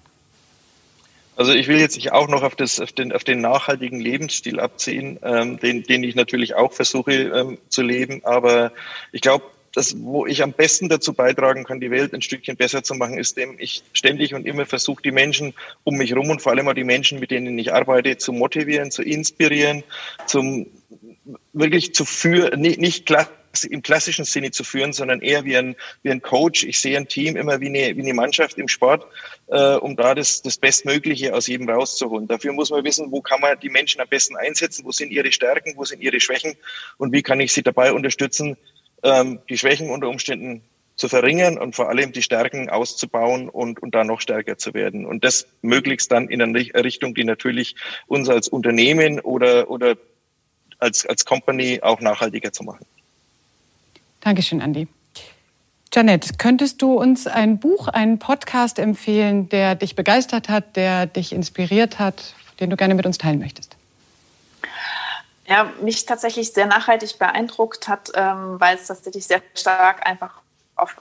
Also 1.37 1.53
ich 1.53 1.69
will 1.69 1.79
jetzt 1.79 1.97
nicht 1.97 2.13
auch 2.13 2.29
noch 2.29 2.43
auf, 2.43 2.55
das, 2.55 2.81
auf, 2.81 2.93
den, 2.93 3.13
auf 3.13 3.25
den 3.25 3.41
nachhaltigen 3.41 4.01
Lebensstil 4.01 4.59
abziehen, 4.59 5.19
ähm, 5.23 5.59
den, 5.59 5.83
den 5.83 6.03
ich 6.03 6.15
natürlich 6.15 6.55
auch 6.55 6.73
versuche 6.73 7.13
ähm, 7.13 7.59
zu 7.69 7.83
leben. 7.83 8.25
Aber 8.25 8.73
ich 9.13 9.21
glaube, 9.21 9.45
das, 9.75 9.95
wo 9.99 10.27
ich 10.27 10.43
am 10.43 10.53
besten 10.53 10.89
dazu 10.89 11.13
beitragen 11.13 11.65
kann, 11.65 11.81
die 11.81 11.91
Welt 11.91 12.15
ein 12.15 12.23
Stückchen 12.23 12.57
besser 12.57 12.83
zu 12.83 12.95
machen, 12.95 13.19
ist, 13.19 13.37
dem 13.37 13.57
ich 13.59 13.83
ständig 13.93 14.35
und 14.35 14.47
immer 14.47 14.67
versuche, 14.67 15.03
die 15.03 15.11
Menschen 15.11 15.55
um 15.83 15.97
mich 15.97 16.11
herum 16.11 16.31
und 16.31 16.41
vor 16.41 16.53
allem 16.53 16.69
auch 16.69 16.75
die 16.75 16.85
Menschen, 16.85 17.19
mit 17.21 17.31
denen 17.31 17.59
ich 17.59 17.73
arbeite, 17.73 18.17
zu 18.17 18.33
motivieren, 18.33 18.91
zu 18.91 19.03
inspirieren, 19.03 19.83
zum 20.27 20.67
wirklich 21.53 21.95
zu 21.95 22.05
führen, 22.05 22.61
nicht, 22.61 22.81
nicht 22.81 23.07
klar 23.07 23.29
im 23.63 23.83
klassischen 23.83 24.25
Sinne 24.25 24.51
zu 24.51 24.65
führen, 24.65 24.93
sondern 24.93 25.21
eher 25.21 25.45
wie 25.45 25.57
ein, 25.57 25.77
wie 26.03 26.11
ein 26.11 26.21
Coach. 26.21 26.65
Ich 26.65 26.81
sehe 26.81 26.97
ein 26.97 27.07
Team 27.07 27.37
immer 27.37 27.61
wie 27.61 27.69
eine, 27.69 27.97
wie 27.97 28.03
eine 28.03 28.15
Mannschaft 28.15 28.59
im 28.59 28.67
Sport, 28.67 29.07
äh, 29.47 29.77
um 29.77 29.95
da 29.95 30.15
das, 30.15 30.43
das 30.43 30.57
Bestmögliche 30.57 31.35
aus 31.35 31.47
jedem 31.47 31.69
rauszuholen. 31.69 32.27
Dafür 32.27 32.53
muss 32.53 32.71
man 32.71 32.83
wissen, 32.83 33.13
wo 33.13 33.21
kann 33.21 33.41
man 33.41 33.59
die 33.61 33.69
Menschen 33.69 34.01
am 34.01 34.09
besten 34.09 34.37
einsetzen, 34.37 34.85
wo 34.85 34.91
sind 34.91 35.13
ihre 35.13 35.31
Stärken, 35.31 35.75
wo 35.77 35.85
sind 35.85 36.03
ihre 36.03 36.19
Schwächen 36.19 36.57
und 36.99 37.13
wie 37.13 37.23
kann 37.23 37.39
ich 37.39 37.53
sie 37.53 37.63
dabei 37.63 37.93
unterstützen, 37.93 38.57
ähm, 39.05 39.39
die 39.49 39.57
Schwächen 39.57 39.91
unter 39.91 40.09
Umständen 40.09 40.63
zu 40.97 41.09
verringern 41.09 41.59
und 41.59 41.75
vor 41.75 41.89
allem 41.89 42.13
die 42.13 42.23
Stärken 42.23 42.71
auszubauen 42.71 43.49
und, 43.49 43.83
und 43.83 43.95
da 43.95 44.05
noch 44.05 44.21
stärker 44.21 44.59
zu 44.59 44.75
werden. 44.75 45.07
Und 45.07 45.25
das 45.25 45.47
möglichst 45.63 46.11
dann 46.11 46.29
in 46.29 46.41
eine 46.41 46.59
Richtung, 46.59 47.15
die 47.15 47.25
natürlich 47.25 47.77
uns 48.07 48.29
als 48.29 48.49
Unternehmen 48.49 49.21
oder, 49.21 49.71
oder 49.71 49.97
als, 50.79 51.05
als 51.07 51.25
Company 51.25 51.81
auch 51.83 52.01
nachhaltiger 52.01 52.53
zu 52.53 52.65
machen. 52.65 52.87
Dankeschön, 54.21 54.63
Andi. 54.63 54.89
Janet, 55.93 56.39
könntest 56.39 56.83
du 56.83 56.95
uns 56.95 57.27
ein 57.27 57.59
Buch, 57.59 57.87
einen 57.89 58.19
Podcast 58.19 58.79
empfehlen, 58.79 59.49
der 59.49 59.77
dich 59.77 59.95
begeistert 59.95 60.49
hat, 60.49 60.77
der 60.77 61.07
dich 61.07 61.33
inspiriert 61.33 61.99
hat, 61.99 62.35
den 62.59 62.71
du 62.71 62.77
gerne 62.77 62.95
mit 62.95 63.07
uns 63.07 63.19
teilen 63.19 63.39
möchtest? 63.39 63.74
Ja, 65.55 65.71
mich 65.81 66.05
tatsächlich 66.05 66.53
sehr 66.53 66.67
nachhaltig 66.67 67.17
beeindruckt 67.17 67.87
hat, 67.87 68.11
ähm, 68.17 68.59
weil 68.59 68.75
es 68.75 68.89
tatsächlich 68.89 69.25
sehr 69.25 69.41
stark 69.55 70.05
einfach 70.05 70.41
auf 70.75 70.97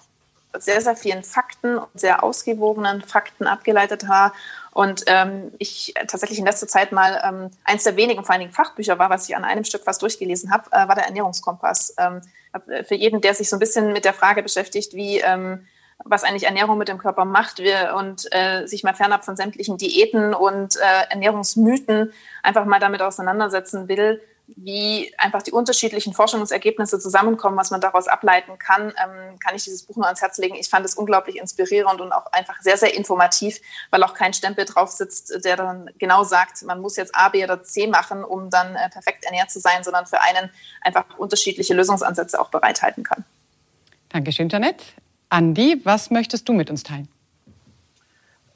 sehr, 0.55 0.79
sehr 0.79 0.95
vielen 0.95 1.23
Fakten 1.23 1.79
und 1.79 1.99
sehr 1.99 2.23
ausgewogenen 2.23 3.01
Fakten 3.01 3.47
abgeleitet 3.47 4.07
war. 4.07 4.31
Und 4.69 5.05
ähm, 5.07 5.51
ich 5.57 5.95
tatsächlich 6.07 6.37
in 6.37 6.45
letzter 6.45 6.67
Zeit 6.67 6.91
mal 6.91 7.19
ähm, 7.27 7.49
eins 7.63 7.83
der 7.83 7.95
wenigen, 7.95 8.23
vor 8.23 8.33
allen 8.33 8.41
Dingen 8.41 8.53
Fachbücher 8.53 8.99
war, 8.99 9.09
was 9.09 9.27
ich 9.27 9.35
an 9.35 9.43
einem 9.43 9.63
Stück 9.63 9.87
was 9.87 9.97
durchgelesen 9.97 10.51
habe, 10.51 10.69
äh, 10.71 10.87
war 10.87 10.93
der 10.93 11.05
Ernährungskompass. 11.05 11.95
Ähm, 11.97 12.21
für 12.87 12.93
jeden, 12.93 13.21
der 13.21 13.33
sich 13.33 13.49
so 13.49 13.55
ein 13.55 13.59
bisschen 13.59 13.91
mit 13.91 14.05
der 14.05 14.13
Frage 14.13 14.43
beschäftigt, 14.43 14.93
wie 14.93 15.17
ähm, 15.17 15.65
was 16.05 16.23
eigentlich 16.23 16.43
Ernährung 16.43 16.77
mit 16.77 16.87
dem 16.87 16.97
Körper 16.97 17.25
macht 17.25 17.59
wir, 17.59 17.95
und 17.97 18.27
äh, 18.31 18.65
sich 18.67 18.83
mal 18.83 18.93
fernab 18.93 19.23
von 19.25 19.35
sämtlichen 19.35 19.77
Diäten 19.77 20.33
und 20.33 20.75
äh, 20.75 21.11
Ernährungsmythen 21.11 22.13
einfach 22.41 22.65
mal 22.65 22.79
damit 22.79 23.01
auseinandersetzen 23.01 23.87
will, 23.87 24.21
wie 24.47 25.13
einfach 25.17 25.41
die 25.41 25.51
unterschiedlichen 25.51 26.13
Forschungsergebnisse 26.13 26.99
zusammenkommen, 26.99 27.57
was 27.57 27.71
man 27.71 27.79
daraus 27.79 28.07
ableiten 28.07 28.59
kann, 28.59 28.89
ähm, 28.89 29.39
kann 29.39 29.55
ich 29.55 29.63
dieses 29.63 29.83
Buch 29.83 29.95
nur 29.95 30.05
ans 30.05 30.21
Herz 30.21 30.37
legen. 30.37 30.55
Ich 30.55 30.69
fand 30.69 30.85
es 30.85 30.95
unglaublich 30.95 31.37
inspirierend 31.37 32.01
und 32.01 32.11
auch 32.11 32.25
einfach 32.33 32.61
sehr, 32.61 32.77
sehr 32.77 32.93
informativ, 32.93 33.61
weil 33.89 34.03
auch 34.03 34.13
kein 34.13 34.33
Stempel 34.33 34.65
drauf 34.65 34.89
sitzt, 34.91 35.45
der 35.45 35.55
dann 35.55 35.89
genau 35.97 36.23
sagt, 36.23 36.61
man 36.63 36.81
muss 36.81 36.97
jetzt 36.97 37.15
A, 37.15 37.29
B 37.29 37.43
oder 37.43 37.63
C 37.63 37.87
machen, 37.87 38.23
um 38.23 38.49
dann 38.49 38.75
äh, 38.75 38.89
perfekt 38.89 39.23
ernährt 39.23 39.49
zu 39.49 39.59
sein, 39.59 39.83
sondern 39.83 40.05
für 40.05 40.21
einen 40.21 40.49
einfach 40.81 41.05
unterschiedliche 41.17 41.73
Lösungsansätze 41.73 42.39
auch 42.39 42.49
bereithalten 42.49 43.03
kann. 43.03 43.23
Dankeschön, 44.09 44.49
Janet. 44.49 44.83
Andi, 45.33 45.81
was 45.83 46.11
möchtest 46.11 46.47
du 46.47 46.53
mit 46.53 46.69
uns 46.69 46.83
teilen? 46.83 47.07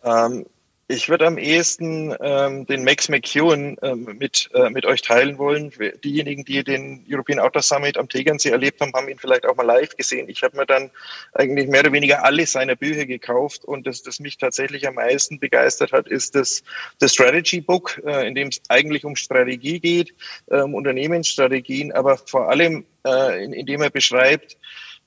Ähm, 0.04 0.46
ich 0.88 1.10
würde 1.10 1.26
am 1.26 1.40
ehesten 1.40 2.16
ähm, 2.22 2.68
den 2.68 2.84
Max 2.84 3.10
McEwen 3.10 3.78
ähm, 3.82 4.16
mit, 4.20 4.50
äh, 4.54 4.70
mit 4.70 4.86
euch 4.86 5.02
teilen 5.02 5.40
wollen. 5.40 5.74
Diejenigen, 6.04 6.46
die 6.46 6.64
den 6.64 7.04
European 7.10 7.40
Outdoor 7.40 7.64
Summit 7.64 7.98
am 7.98 8.08
Tegernsee 8.08 8.52
erlebt 8.52 8.80
haben, 8.80 8.94
haben 8.94 9.10
ihn 9.10 9.18
vielleicht 9.18 9.48
auch 9.48 9.56
mal 9.56 9.66
live 9.66 9.98
gesehen. 9.98 10.30
Ich 10.30 10.44
habe 10.44 10.56
mir 10.56 10.68
dann 10.68 10.92
eigentlich 11.34 11.68
mehr 11.68 11.80
oder 11.80 11.94
weniger 11.94 12.24
alle 12.24 12.46
seiner 12.46 12.76
Bücher 12.76 13.08
gekauft 13.08 13.66
und 13.66 13.88
das, 13.88 14.04
das 14.04 14.20
mich 14.20 14.38
tatsächlich 14.38 14.88
am 14.88 14.96
meisten 14.96 15.40
begeistert 15.40 15.92
hat, 15.92 16.08
ist 16.08 16.36
das, 16.36 16.64
das 17.00 17.12
Strategy 17.12 17.60
Book, 17.60 18.00
äh, 18.06 18.28
in 18.28 18.36
dem 18.36 18.50
es 18.50 18.62
eigentlich 18.70 19.04
um 19.04 19.16
Strategie 19.16 19.80
geht, 19.80 20.14
äh, 20.52 20.62
um 20.62 20.76
Unternehmensstrategien, 20.76 21.92
aber 21.92 22.18
vor 22.18 22.50
allem, 22.50 22.86
äh, 23.04 23.44
in, 23.44 23.52
in 23.52 23.68
er 23.68 23.90
beschreibt, 23.90 24.58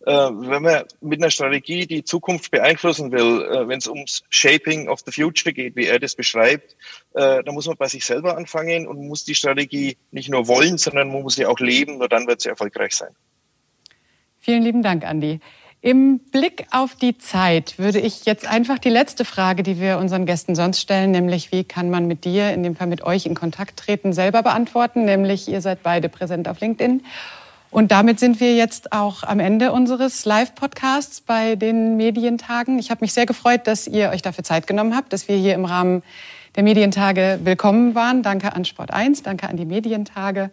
wenn 0.06 0.62
man 0.62 0.84
mit 1.00 1.20
einer 1.20 1.30
Strategie 1.30 1.86
die 1.86 2.04
Zukunft 2.04 2.50
beeinflussen 2.50 3.12
will, 3.12 3.42
äh, 3.42 3.68
wenn 3.68 3.78
es 3.78 3.86
ums 3.86 4.22
Shaping 4.30 4.88
of 4.88 5.00
the 5.04 5.12
Future 5.12 5.52
geht, 5.52 5.76
wie 5.76 5.86
er 5.86 5.98
das 5.98 6.14
beschreibt, 6.14 6.76
äh, 7.14 7.42
dann 7.42 7.54
muss 7.54 7.66
man 7.66 7.76
bei 7.76 7.88
sich 7.88 8.04
selber 8.04 8.36
anfangen 8.36 8.86
und 8.86 9.06
muss 9.06 9.24
die 9.24 9.34
Strategie 9.34 9.98
nicht 10.10 10.30
nur 10.30 10.48
wollen, 10.48 10.78
sondern 10.78 11.12
man 11.12 11.22
muss 11.22 11.36
sie 11.36 11.46
auch 11.46 11.58
leben, 11.58 11.98
nur 11.98 12.08
dann 12.08 12.26
wird 12.26 12.40
sie 12.40 12.48
erfolgreich 12.48 12.94
sein. 12.94 13.10
Vielen 14.38 14.62
lieben 14.62 14.82
Dank, 14.82 15.04
Andi. 15.04 15.40
Im 15.82 16.18
Blick 16.18 16.66
auf 16.72 16.94
die 16.94 17.16
Zeit 17.16 17.78
würde 17.78 18.00
ich 18.00 18.26
jetzt 18.26 18.46
einfach 18.46 18.78
die 18.78 18.90
letzte 18.90 19.24
Frage, 19.24 19.62
die 19.62 19.80
wir 19.80 19.96
unseren 19.96 20.26
Gästen 20.26 20.54
sonst 20.54 20.80
stellen, 20.80 21.10
nämlich 21.10 21.52
wie 21.52 21.64
kann 21.64 21.88
man 21.88 22.06
mit 22.06 22.26
dir, 22.26 22.52
in 22.52 22.62
dem 22.62 22.76
Fall 22.76 22.86
mit 22.86 23.02
euch 23.02 23.24
in 23.24 23.34
Kontakt 23.34 23.78
treten, 23.78 24.12
selber 24.12 24.42
beantworten. 24.42 25.06
Nämlich 25.06 25.48
ihr 25.48 25.62
seid 25.62 25.82
beide 25.82 26.10
präsent 26.10 26.48
auf 26.48 26.60
LinkedIn. 26.60 27.02
Und 27.70 27.92
damit 27.92 28.18
sind 28.18 28.40
wir 28.40 28.56
jetzt 28.56 28.92
auch 28.92 29.22
am 29.22 29.38
Ende 29.38 29.70
unseres 29.70 30.24
Live-Podcasts 30.24 31.20
bei 31.20 31.54
den 31.54 31.96
Medientagen. 31.96 32.80
Ich 32.80 32.90
habe 32.90 33.02
mich 33.02 33.12
sehr 33.12 33.26
gefreut, 33.26 33.66
dass 33.68 33.86
ihr 33.86 34.10
euch 34.10 34.22
dafür 34.22 34.42
Zeit 34.42 34.66
genommen 34.66 34.96
habt, 34.96 35.12
dass 35.12 35.28
wir 35.28 35.36
hier 35.36 35.54
im 35.54 35.64
Rahmen 35.64 36.02
der 36.56 36.64
Medientage 36.64 37.38
willkommen 37.44 37.94
waren. 37.94 38.24
Danke 38.24 38.54
an 38.54 38.64
Sport 38.64 38.92
1, 38.92 39.22
danke 39.22 39.48
an 39.48 39.56
die 39.56 39.66
Medientage. 39.66 40.50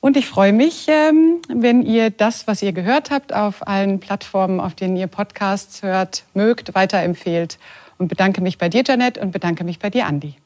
Und 0.00 0.18
ich 0.18 0.26
freue 0.26 0.52
mich, 0.52 0.86
ähm, 0.88 1.40
wenn 1.48 1.82
ihr 1.82 2.10
das, 2.10 2.46
was 2.46 2.62
ihr 2.62 2.72
gehört 2.72 3.10
habt, 3.10 3.32
auf 3.32 3.66
allen 3.66 3.98
Plattformen, 3.98 4.60
auf 4.60 4.74
denen 4.74 4.96
ihr 4.96 5.06
Podcasts 5.06 5.82
hört, 5.82 6.24
mögt, 6.34 6.74
weiterempfehlt. 6.74 7.58
Und 7.96 8.08
bedanke 8.08 8.42
mich 8.42 8.58
bei 8.58 8.68
dir, 8.68 8.84
Janet, 8.86 9.18
und 9.18 9.32
bedanke 9.32 9.64
mich 9.64 9.78
bei 9.80 9.90
dir, 9.90 10.06
Andi. 10.06 10.36